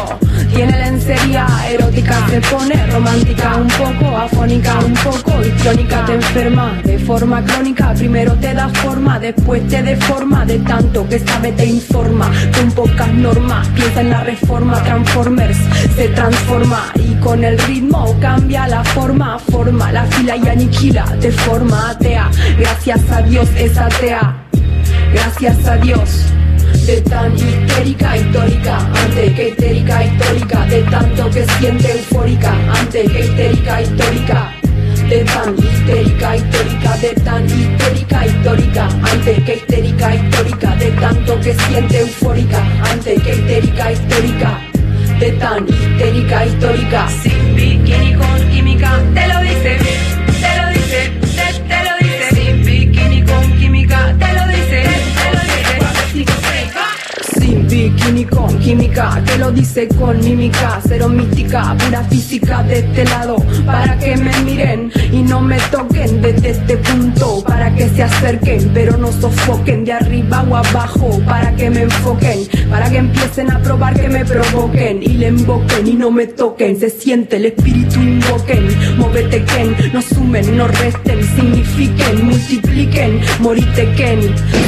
tiene 0.55 0.73
lencería 0.79 1.47
erótica, 1.71 2.27
se 2.29 2.41
pone 2.41 2.87
romántica, 2.87 3.57
un 3.57 3.69
poco 3.69 4.17
afónica, 4.17 4.79
un 4.79 4.95
poco 4.95 5.33
histriónica, 5.45 6.05
te 6.07 6.15
enferma 6.15 6.81
de 6.85 6.99
forma 6.99 7.45
crónica, 7.45 7.93
primero 7.95 8.33
te 8.35 8.55
da 8.55 8.69
forma, 8.69 9.19
después 9.19 9.67
te 9.69 9.83
deforma, 9.83 10.45
de 10.45 10.59
tanto 10.61 11.09
que 11.09 11.19
sabe 11.19 11.53
te 11.53 11.67
informa, 11.67 12.31
con 12.57 12.71
pocas 12.73 13.13
normas, 13.13 13.69
piensa 13.69 14.01
en 14.01 14.11
la 14.11 14.25
reforma, 14.25 14.83
Transformers 14.83 15.59
se 15.95 16.09
transforma 16.09 16.93
y 16.95 17.15
con 17.17 17.45
el 17.45 17.59
ritmo 17.59 18.15
cambia 18.21 18.67
la 18.67 18.85
forma, 18.85 19.39
forma 19.39 19.93
la 19.93 20.05
fila 20.07 20.37
y 20.37 20.49
aniquila 20.49 20.95
de 21.05 21.30
forma 21.30 21.90
atea. 21.90 22.30
Gracias 22.59 23.01
a 23.11 23.20
Dios 23.20 23.49
es 23.57 23.76
atea. 23.76 24.34
Gracias 25.12 25.66
a 25.66 25.76
Dios. 25.76 26.26
De 26.86 27.01
tan 27.03 27.34
histérica, 27.34 28.16
histórica, 28.16 28.78
antes 28.78 29.32
que 29.34 29.49
histérica, 29.51 30.05
histórica, 30.05 30.64
de 30.66 30.82
tanto 30.82 31.30
que 31.30 31.44
siente 31.59 31.92
eufórica, 31.92 32.55
antes 32.80 33.11
que 33.11 33.20
histérica, 33.20 33.82
histórica, 33.82 34.53
de 35.09 35.24
tan 35.24 35.55
histérica, 35.59 36.36
histórica, 36.36 36.97
de 36.97 37.14
tan 37.20 37.47
histérica, 37.47 38.26
histórica, 38.26 38.88
antes 39.12 39.44
que 39.44 39.55
histérica, 39.55 40.14
histórica, 40.14 40.76
de 40.76 40.90
tanto 40.92 41.40
que 41.40 41.55
siente 41.55 42.01
eufórica, 42.01 42.62
antes 42.90 43.22
que 43.22 43.34
histérica, 43.34 43.92
histórica, 43.92 44.61
de 45.18 45.32
tan 45.32 45.68
histérica, 45.68 46.47
histórica, 46.47 47.09
sin 47.22 47.55
bikini 47.55 48.14
con 48.14 48.51
química, 48.51 49.01
te 49.14 49.28
lo 49.28 49.40
dice, 49.40 50.16
bikini 57.69 58.25
con 58.25 58.59
química, 58.59 59.23
te 59.25 59.39
lo 59.39 59.51
dice 59.51 59.89
con 59.89 60.19
mímica, 60.21 60.81
cero 60.87 61.09
mística, 61.09 61.77
pura 61.79 62.03
física 62.05 62.62
de 62.62 62.79
este 62.79 63.05
lado, 63.05 63.37
para 63.64 63.99
que 63.99 64.17
me 64.17 64.37
miren 64.41 64.93
y 65.12 65.23
no 65.23 65.41
me 65.41 65.59
toquen 65.71 66.23
desde 66.23 66.51
este 66.51 66.77
punto, 66.79 67.43
para 67.45 67.75
que 67.75 67.89
se 67.89 68.03
acerquen, 68.03 68.71
pero 68.73 68.97
no 68.97 69.11
sofoquen 69.12 69.85
de 69.85 69.93
arriba 69.93 70.45
o 70.49 70.57
abajo, 70.57 71.21
para 71.27 71.55
que 71.57 71.71
me 71.71 71.83
enfoquen, 71.83 72.41
para 72.71 72.91
que 72.91 72.99
empiecen 72.99 73.51
a 73.51 73.61
probar 73.61 73.99
que 74.01 74.09
me 74.09 74.25
provoquen 74.25 75.03
y 75.03 75.09
le 75.09 75.29
invoquen 75.29 75.87
y 75.87 75.95
no 75.95 76.11
me 76.11 76.27
toquen, 76.27 76.79
se 76.79 76.91
siente 76.91 77.37
el 77.37 77.47
espíritu 77.47 78.01
invoquen, 78.01 78.69
móvete 78.99 79.45
Ken, 79.45 79.77
no 79.93 80.03
sumen, 80.03 80.57
no 80.57 80.69
resten, 80.69 81.23
signifiquen, 81.37 82.27
multipliquen 82.27 83.21
morite 83.41 83.93
Ken. 83.97 84.21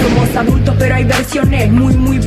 Somos 0.02 0.36
adultos 0.36 0.74
pero 0.78 0.94
hay 0.94 1.04
versiones 1.04 1.70
muy 1.70 1.94
muy 1.96 2.18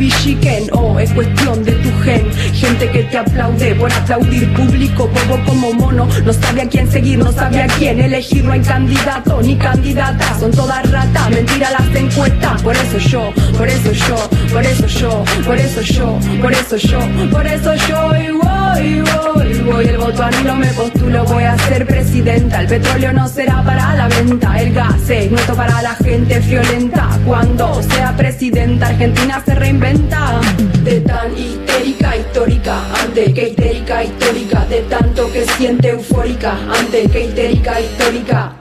Oh, 0.74 1.00
es 1.00 1.12
cuestión 1.12 1.64
de 1.64 1.72
tu 1.74 1.90
gen, 2.04 2.32
gente 2.54 2.90
que 2.90 3.04
te 3.04 3.18
aplaude 3.18 3.76
por 3.76 3.92
aplaudir 3.92 4.54
público, 4.54 5.08
bobo 5.08 5.44
como 5.46 5.74
mono, 5.74 6.08
no 6.26 6.34
sabe 6.34 6.62
a 6.62 6.70
quién 6.70 6.90
seguir, 6.90 7.20
no 7.20 7.32
sabe 7.32 7.62
a 7.62 7.68
quién 7.68 8.00
elegir, 8.00 8.44
no 8.44 8.54
hay 8.54 8.62
candidato 8.62 9.42
ni 9.42 9.56
candidata, 9.56 10.40
son 10.40 10.52
todas 10.52 10.90
ratas, 10.92 11.30
mentira 11.30 11.70
las 11.72 11.96
encuestas, 11.96 12.62
por 12.62 12.76
eso 12.76 12.98
yo, 12.98 13.34
por 13.58 13.68
eso 13.68 13.92
yo, 13.92 14.16
por 14.52 14.66
eso 14.66 14.88
yo, 14.88 15.24
por 15.46 15.58
eso 15.58 15.82
yo, 15.82 16.20
por 16.42 16.52
eso 16.54 16.78
yo, 16.78 17.00
por 17.32 17.48
eso 17.48 17.74
yo. 17.76 18.12
Y 18.16 18.32
voy, 18.32 19.02
voy, 19.02 19.60
voy, 19.72 19.86
el 19.86 19.98
voto 19.98 20.24
no 20.46 20.56
me 20.56 20.68
postulo, 20.68 21.24
voy 21.26 21.44
a 21.44 21.58
ser 21.58 21.86
presidenta, 21.86 22.62
el 22.62 22.68
petróleo 22.68 23.14
no 23.14 23.28
será 23.28 23.64
para 23.64 23.96
la 23.96 24.08
venta, 24.08 24.60
el 24.60 24.74
gas 24.74 25.10
es 25.10 25.32
nuestro 25.32 25.56
para 25.56 25.82
la 25.82 25.96
gente 25.96 26.40
violenta, 26.40 27.10
cuando 27.26 27.82
sea 27.84 28.16
presidenta 28.16 28.88
Argentina 28.88 29.42
se 29.46 29.56
reinventa, 29.56 30.42
de 30.84 31.02
tan 31.02 31.38
histérica 31.38 32.18
histórica, 32.18 32.82
ante 33.04 33.34
que 33.34 33.50
histérica 33.50 34.04
histórica, 34.04 34.66
de 34.70 34.82
tanto 34.90 35.32
que 35.32 35.46
siente 35.58 35.90
eufórica, 35.90 36.58
ante 36.70 37.10
que 37.10 37.26
histérica 37.26 37.80
histórica. 37.80 38.56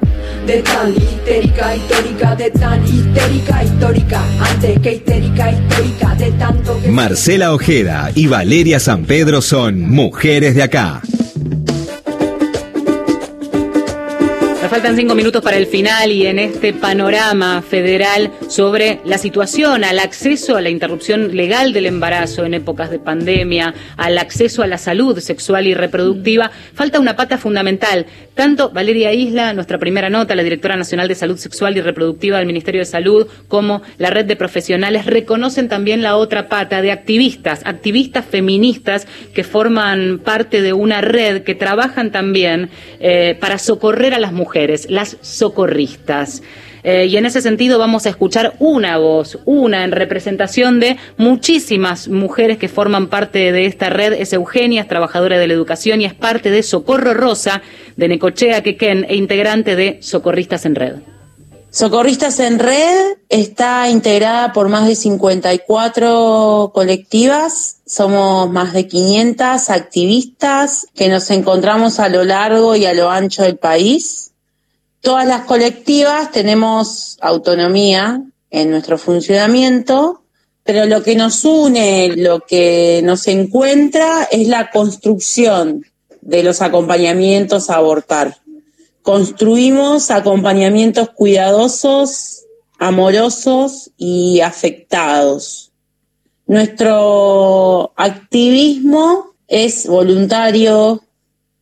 De 0.47 0.62
tan 0.62 0.91
histérica 0.91 1.76
histórica, 1.76 2.34
de 2.34 2.51
tan 2.51 2.84
histérica 2.84 3.64
histórica, 3.64 4.22
antes 4.41 4.78
que 4.80 4.93
histérica 4.95 5.51
histórica, 5.53 6.14
de 6.16 6.32
tanto 6.32 6.80
que... 6.80 6.88
Marcela 6.88 7.53
Ojeda 7.53 8.11
y 8.14 8.26
Valeria 8.26 8.80
San 8.80 9.05
Pedro 9.05 9.43
son 9.43 9.80
mujeres 9.80 10.55
de 10.55 10.62
acá. 10.62 11.03
Faltan 14.71 14.95
cinco 14.95 15.16
minutos 15.16 15.43
para 15.43 15.57
el 15.57 15.66
final 15.66 16.12
y 16.12 16.29
en 16.29 16.39
este 16.39 16.73
panorama 16.73 17.61
federal 17.61 18.31
sobre 18.47 19.01
la 19.05 19.18
situación, 19.18 19.83
al 19.83 19.99
acceso 19.99 20.57
a 20.57 20.61
la 20.61 20.71
interrupción 20.71 21.35
legal 21.35 21.73
del 21.73 21.87
embarazo 21.87 22.45
en 22.45 22.55
épocas 22.55 22.89
de 22.89 23.01
pandemia, 23.01 23.75
al 23.97 24.16
acceso 24.16 24.62
a 24.62 24.68
la 24.68 24.79
salud 24.79 25.18
sexual 25.18 25.66
y 25.66 25.75
reproductiva, 25.75 26.53
falta 26.73 27.01
una 27.01 27.16
pata 27.16 27.37
fundamental. 27.37 28.07
Tanto 28.35 28.71
Valeria 28.71 29.12
Isla, 29.12 29.55
nuestra 29.55 29.79
primera 29.79 30.09
nota, 30.09 30.37
la 30.37 30.45
directora 30.45 30.77
nacional 30.77 31.09
de 31.09 31.16
salud 31.16 31.37
sexual 31.37 31.77
y 31.77 31.81
reproductiva 31.81 32.39
del 32.39 32.47
Ministerio 32.47 32.83
de 32.83 32.87
Salud, 32.87 33.27
como 33.49 33.83
la 33.99 34.11
red 34.11 34.25
de 34.25 34.37
profesionales, 34.37 35.05
reconocen 35.05 35.68
también 35.68 36.01
la 36.01 36.16
otra 36.16 36.49
pata 36.49 36.81
de 36.81 36.93
activistas, 36.93 37.62
activistas 37.64 38.25
feministas 38.25 39.09
que 39.35 39.43
forman 39.43 40.21
parte 40.25 40.62
de 40.62 40.73
una 40.73 41.01
red 41.01 41.43
que 41.43 41.57
trabajan 41.57 42.12
también 42.12 42.71
eh, 43.01 43.37
para 43.41 43.59
socorrer 43.59 44.14
a 44.14 44.21
las 44.21 44.33
mujeres 44.33 44.60
las 44.89 45.17
socorristas. 45.21 46.43
Eh, 46.83 47.07
y 47.07 47.17
en 47.17 47.27
ese 47.27 47.43
sentido 47.43 47.79
vamos 47.79 48.07
a 48.07 48.09
escuchar 48.09 48.55
una 48.59 48.97
voz, 48.99 49.39
una 49.45 49.85
en 49.85 49.93
representación 49.93 50.81
de 50.81 50.97
muchísimas 51.19 52.09
mujeres 52.09 52.59
que 52.59 52.69
forman 52.69 53.09
parte 53.09 53.53
de 53.53 53.67
esta 53.67 53.91
red. 53.91 54.15
Es 54.15 54.33
Eugenia, 54.33 54.83
es 54.83 54.89
trabajadora 54.89 55.39
de 55.39 55.47
la 55.47 55.55
educación 55.55 56.01
y 56.01 56.07
es 56.07 56.15
parte 56.15 56.51
de 56.51 56.63
Socorro 56.63 57.15
Rosa, 57.15 57.63
de 57.97 58.09
Necochea 58.09 58.63
Quequén 58.63 59.05
e 59.09 59.17
integrante 59.17 59.77
de 59.77 59.99
Socorristas 60.01 60.65
en 60.65 60.75
Red. 60.75 60.95
Socorristas 61.73 62.41
en 62.41 62.59
Red 62.59 63.19
está 63.29 63.89
integrada 63.89 64.53
por 64.53 64.69
más 64.69 64.89
de 64.89 64.97
54 64.97 66.73
colectivas, 66.75 67.77
somos 67.87 68.51
más 68.51 68.73
de 68.73 68.89
500 68.89 69.71
activistas 69.71 70.89
que 70.97 71.09
nos 71.09 71.31
encontramos 71.31 72.01
a 72.01 72.09
lo 72.09 72.25
largo 72.25 72.75
y 72.75 72.87
a 72.87 72.95
lo 72.95 73.09
ancho 73.09 73.45
del 73.45 73.57
país 73.57 74.30
Todas 75.01 75.27
las 75.27 75.47
colectivas 75.47 76.31
tenemos 76.31 77.17
autonomía 77.21 78.23
en 78.51 78.71
nuestro 78.71 78.99
funcionamiento, 78.99 80.23
pero 80.63 80.85
lo 80.85 81.03
que 81.03 81.17
nos 81.17 81.45
une, 81.45 82.17
lo 82.17 82.41
que 82.41 83.01
nos 83.03 83.27
encuentra 83.27 84.29
es 84.31 84.47
la 84.49 84.71
construcción 84.71 85.87
de 86.21 86.43
los 86.43 86.61
acompañamientos 86.61 87.71
a 87.71 87.77
abortar. 87.77 88.37
Construimos 89.01 90.11
acompañamientos 90.11 91.11
cuidadosos, 91.11 92.45
amorosos 92.79 93.91
y 93.97 94.41
afectados. 94.41 95.73
Nuestro 96.47 97.93
activismo 97.97 99.33
es 99.49 99.87
voluntario, 99.87 101.03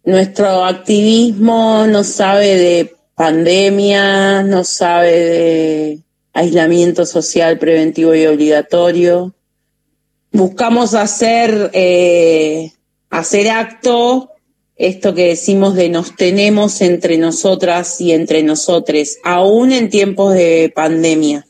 nuestro 0.05 0.65
activismo 0.65 1.87
no 1.87 2.03
sabe 2.03 2.57
de 2.57 2.98
pandemia, 3.19 4.45
no 4.45 4.63
sabe 4.63 5.11
de 5.11 5.99
aislamiento 6.33 7.05
social 7.05 7.59
preventivo 7.59 8.15
y 8.15 8.25
obligatorio. 8.27 9.35
Buscamos 10.31 10.95
hacer, 10.95 11.73
eh, 11.75 12.71
hacer 13.11 13.51
acto, 13.51 14.31
esto 14.77 15.17
que 15.17 15.31
decimos 15.31 15.75
de 15.75 15.89
nos 15.89 16.15
tenemos 16.15 16.81
entre 16.81 17.19
nosotras 17.19 18.01
y 18.01 18.13
entre 18.13 18.45
nosotres, 18.45 19.19
aún 19.25 19.73
en 19.73 19.91
tiempos 19.91 20.35
de 20.35 20.73
pandemia. 20.73 21.45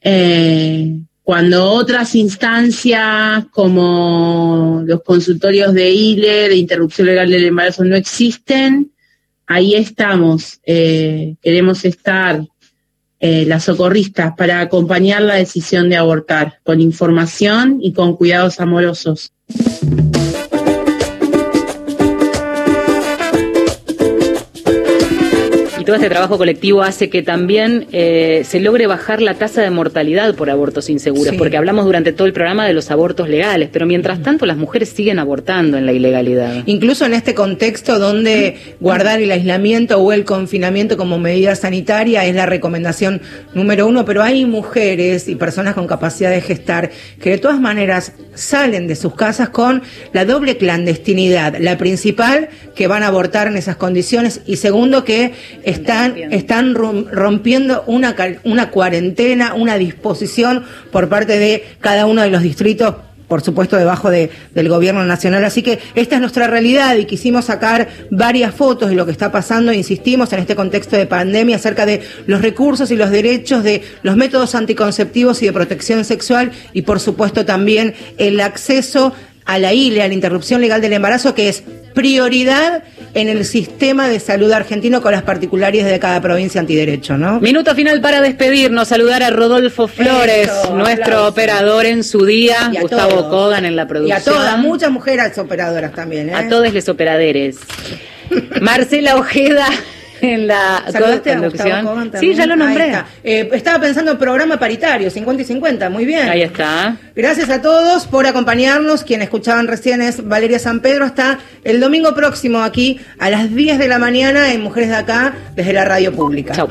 eh, 0.00 0.98
cuando 1.22 1.70
otras 1.70 2.14
instancias 2.14 3.46
como 3.50 4.82
los 4.84 5.02
consultorios 5.02 5.72
de 5.72 5.90
ILE, 5.90 6.48
de 6.50 6.56
interrupción 6.56 7.06
legal 7.06 7.30
del 7.30 7.46
embarazo, 7.46 7.84
no 7.84 7.96
existen, 7.96 8.92
ahí 9.46 9.74
estamos, 9.74 10.60
eh, 10.66 11.36
queremos 11.40 11.84
estar 11.84 12.44
eh, 13.26 13.46
las 13.46 13.64
socorristas 13.64 14.34
para 14.36 14.60
acompañar 14.60 15.22
la 15.22 15.36
decisión 15.36 15.88
de 15.88 15.96
abortar 15.96 16.58
con 16.62 16.82
información 16.82 17.78
y 17.80 17.94
con 17.94 18.16
cuidados 18.16 18.60
amorosos. 18.60 19.32
Todo 25.84 25.96
este 25.96 26.08
trabajo 26.08 26.38
colectivo 26.38 26.82
hace 26.82 27.08
que 27.08 27.22
también 27.22 27.86
eh, 27.92 28.42
se 28.44 28.60
logre 28.60 28.86
bajar 28.86 29.22
la 29.22 29.34
tasa 29.34 29.62
de 29.62 29.70
mortalidad 29.70 30.34
por 30.34 30.50
abortos 30.50 30.90
inseguros, 30.90 31.34
porque 31.36 31.56
hablamos 31.56 31.84
durante 31.84 32.12
todo 32.12 32.26
el 32.26 32.32
programa 32.32 32.66
de 32.66 32.72
los 32.72 32.90
abortos 32.90 33.28
legales, 33.28 33.68
pero 33.72 33.86
mientras 33.86 34.22
tanto 34.22 34.46
las 34.46 34.56
mujeres 34.56 34.88
siguen 34.88 35.18
abortando 35.18 35.76
en 35.76 35.86
la 35.86 35.92
ilegalidad. 35.92 36.62
Incluso 36.66 37.06
en 37.06 37.14
este 37.14 37.34
contexto 37.34 37.98
donde 37.98 38.56
guardar 38.80 39.20
el 39.20 39.30
aislamiento 39.30 39.98
o 39.98 40.12
el 40.12 40.24
confinamiento 40.24 40.96
como 40.96 41.18
medida 41.18 41.54
sanitaria 41.54 42.24
es 42.24 42.34
la 42.34 42.46
recomendación 42.46 43.20
número 43.54 43.86
uno, 43.86 44.04
pero 44.04 44.22
hay 44.22 44.44
mujeres 44.44 45.28
y 45.28 45.34
personas 45.36 45.74
con 45.74 45.86
capacidad 45.86 46.30
de 46.30 46.40
gestar 46.40 46.90
que 47.20 47.30
de 47.30 47.38
todas 47.38 47.60
maneras 47.60 48.12
salen 48.34 48.86
de 48.86 48.96
sus 48.96 49.14
casas 49.14 49.50
con 49.50 49.82
la 50.12 50.24
doble 50.24 50.56
clandestinidad, 50.56 51.56
la 51.58 51.78
principal 51.78 52.48
que 52.74 52.86
van 52.86 53.02
a 53.02 53.08
abortar 53.08 53.46
en 53.46 53.56
esas 53.56 53.76
condiciones 53.76 54.40
y 54.46 54.56
segundo 54.56 55.04
que 55.04 55.32
están, 55.74 56.16
están 56.32 56.74
rom- 56.74 57.06
rompiendo 57.10 57.84
una, 57.86 58.14
una 58.44 58.70
cuarentena, 58.70 59.54
una 59.54 59.76
disposición 59.76 60.64
por 60.90 61.08
parte 61.08 61.38
de 61.38 61.64
cada 61.80 62.06
uno 62.06 62.22
de 62.22 62.30
los 62.30 62.42
distritos 62.42 62.94
por 63.28 63.40
supuesto 63.40 63.76
debajo 63.78 64.10
de- 64.10 64.30
del 64.54 64.68
gobierno 64.68 65.02
nacional. 65.04 65.44
Así 65.46 65.62
que 65.62 65.78
esta 65.94 66.16
es 66.16 66.20
nuestra 66.20 66.46
realidad 66.46 66.94
y 66.96 67.06
quisimos 67.06 67.46
sacar 67.46 67.88
varias 68.10 68.54
fotos 68.54 68.90
de 68.90 68.94
lo 68.94 69.06
que 69.06 69.12
está 69.12 69.32
pasando, 69.32 69.72
insistimos, 69.72 70.30
en 70.34 70.40
este 70.40 70.54
contexto 70.54 70.94
de 70.96 71.06
pandemia 71.06 71.56
acerca 71.56 71.86
de 71.86 72.02
los 72.26 72.42
recursos 72.42 72.90
y 72.90 72.96
los 72.96 73.10
derechos 73.10 73.64
de 73.64 73.82
los 74.02 74.16
métodos 74.16 74.54
anticonceptivos 74.54 75.42
y 75.42 75.46
de 75.46 75.52
protección 75.54 76.04
sexual 76.04 76.52
y 76.74 76.82
por 76.82 77.00
supuesto 77.00 77.46
también 77.46 77.94
el 78.18 78.38
acceso 78.40 79.14
a 79.44 79.58
la 79.58 79.72
ILE, 79.72 80.02
a 80.02 80.08
la 80.08 80.14
interrupción 80.14 80.60
legal 80.60 80.80
del 80.80 80.92
embarazo, 80.92 81.34
que 81.34 81.48
es 81.48 81.62
prioridad 81.94 82.82
en 83.14 83.28
el 83.28 83.44
sistema 83.44 84.08
de 84.08 84.18
salud 84.18 84.50
argentino 84.50 85.00
con 85.00 85.12
las 85.12 85.22
particularidades 85.22 85.92
de 85.92 86.00
cada 86.00 86.20
provincia 86.20 86.60
antiderecho, 86.60 87.16
¿no? 87.16 87.40
Minuto 87.40 87.74
final 87.74 88.00
para 88.00 88.20
despedirnos, 88.20 88.88
saludar 88.88 89.22
a 89.22 89.30
Rodolfo 89.30 89.86
Flores, 89.86 90.48
Eso, 90.48 90.74
nuestro 90.74 91.28
operador 91.28 91.86
en 91.86 92.02
su 92.02 92.26
día, 92.26 92.70
Y 92.72 92.78
Gustavo 92.80 93.10
todos. 93.10 93.26
Kogan 93.30 93.64
en 93.64 93.76
la 93.76 93.84
Y 93.84 93.86
producción. 93.86 94.18
a 94.18 94.24
todas, 94.24 94.58
muchas 94.58 94.90
mujeres 94.90 95.38
operadoras 95.38 95.92
también, 95.92 96.30
¿eh? 96.30 96.34
A 96.34 96.48
todos 96.48 96.72
los 96.72 96.88
operaderes. 96.88 97.58
Marcela 98.60 99.16
Ojeda 99.16 99.66
en 100.32 100.46
la 100.46 100.84
¿Saludaste 100.90 101.32
a 101.32 101.38
conducción. 101.38 102.12
Sí, 102.18 102.34
ya 102.34 102.46
lo 102.46 102.56
nombré. 102.56 102.86
está. 102.86 103.06
Eh, 103.22 103.50
estaba 103.52 103.80
pensando 103.80 104.12
en 104.12 104.18
programa 104.18 104.58
paritario, 104.58 105.10
50 105.10 105.42
y 105.42 105.44
50, 105.44 105.90
muy 105.90 106.04
bien. 106.04 106.28
Ahí 106.28 106.42
está. 106.42 106.96
Gracias 107.14 107.50
a 107.50 107.60
todos 107.60 108.06
por 108.06 108.26
acompañarnos. 108.26 109.04
Quien 109.04 109.22
escuchaban 109.22 109.68
recién 109.68 110.02
es 110.02 110.26
Valeria 110.26 110.58
San 110.58 110.80
Pedro. 110.80 111.04
Hasta 111.04 111.38
el 111.62 111.80
domingo 111.80 112.14
próximo 112.14 112.62
aquí 112.62 113.00
a 113.18 113.30
las 113.30 113.54
10 113.54 113.78
de 113.78 113.88
la 113.88 113.98
mañana 113.98 114.52
en 114.52 114.62
Mujeres 114.62 114.90
de 114.90 114.96
Acá 114.96 115.34
desde 115.54 115.72
la 115.72 115.84
radio 115.84 116.12
pública. 116.12 116.54
Chau. 116.54 116.68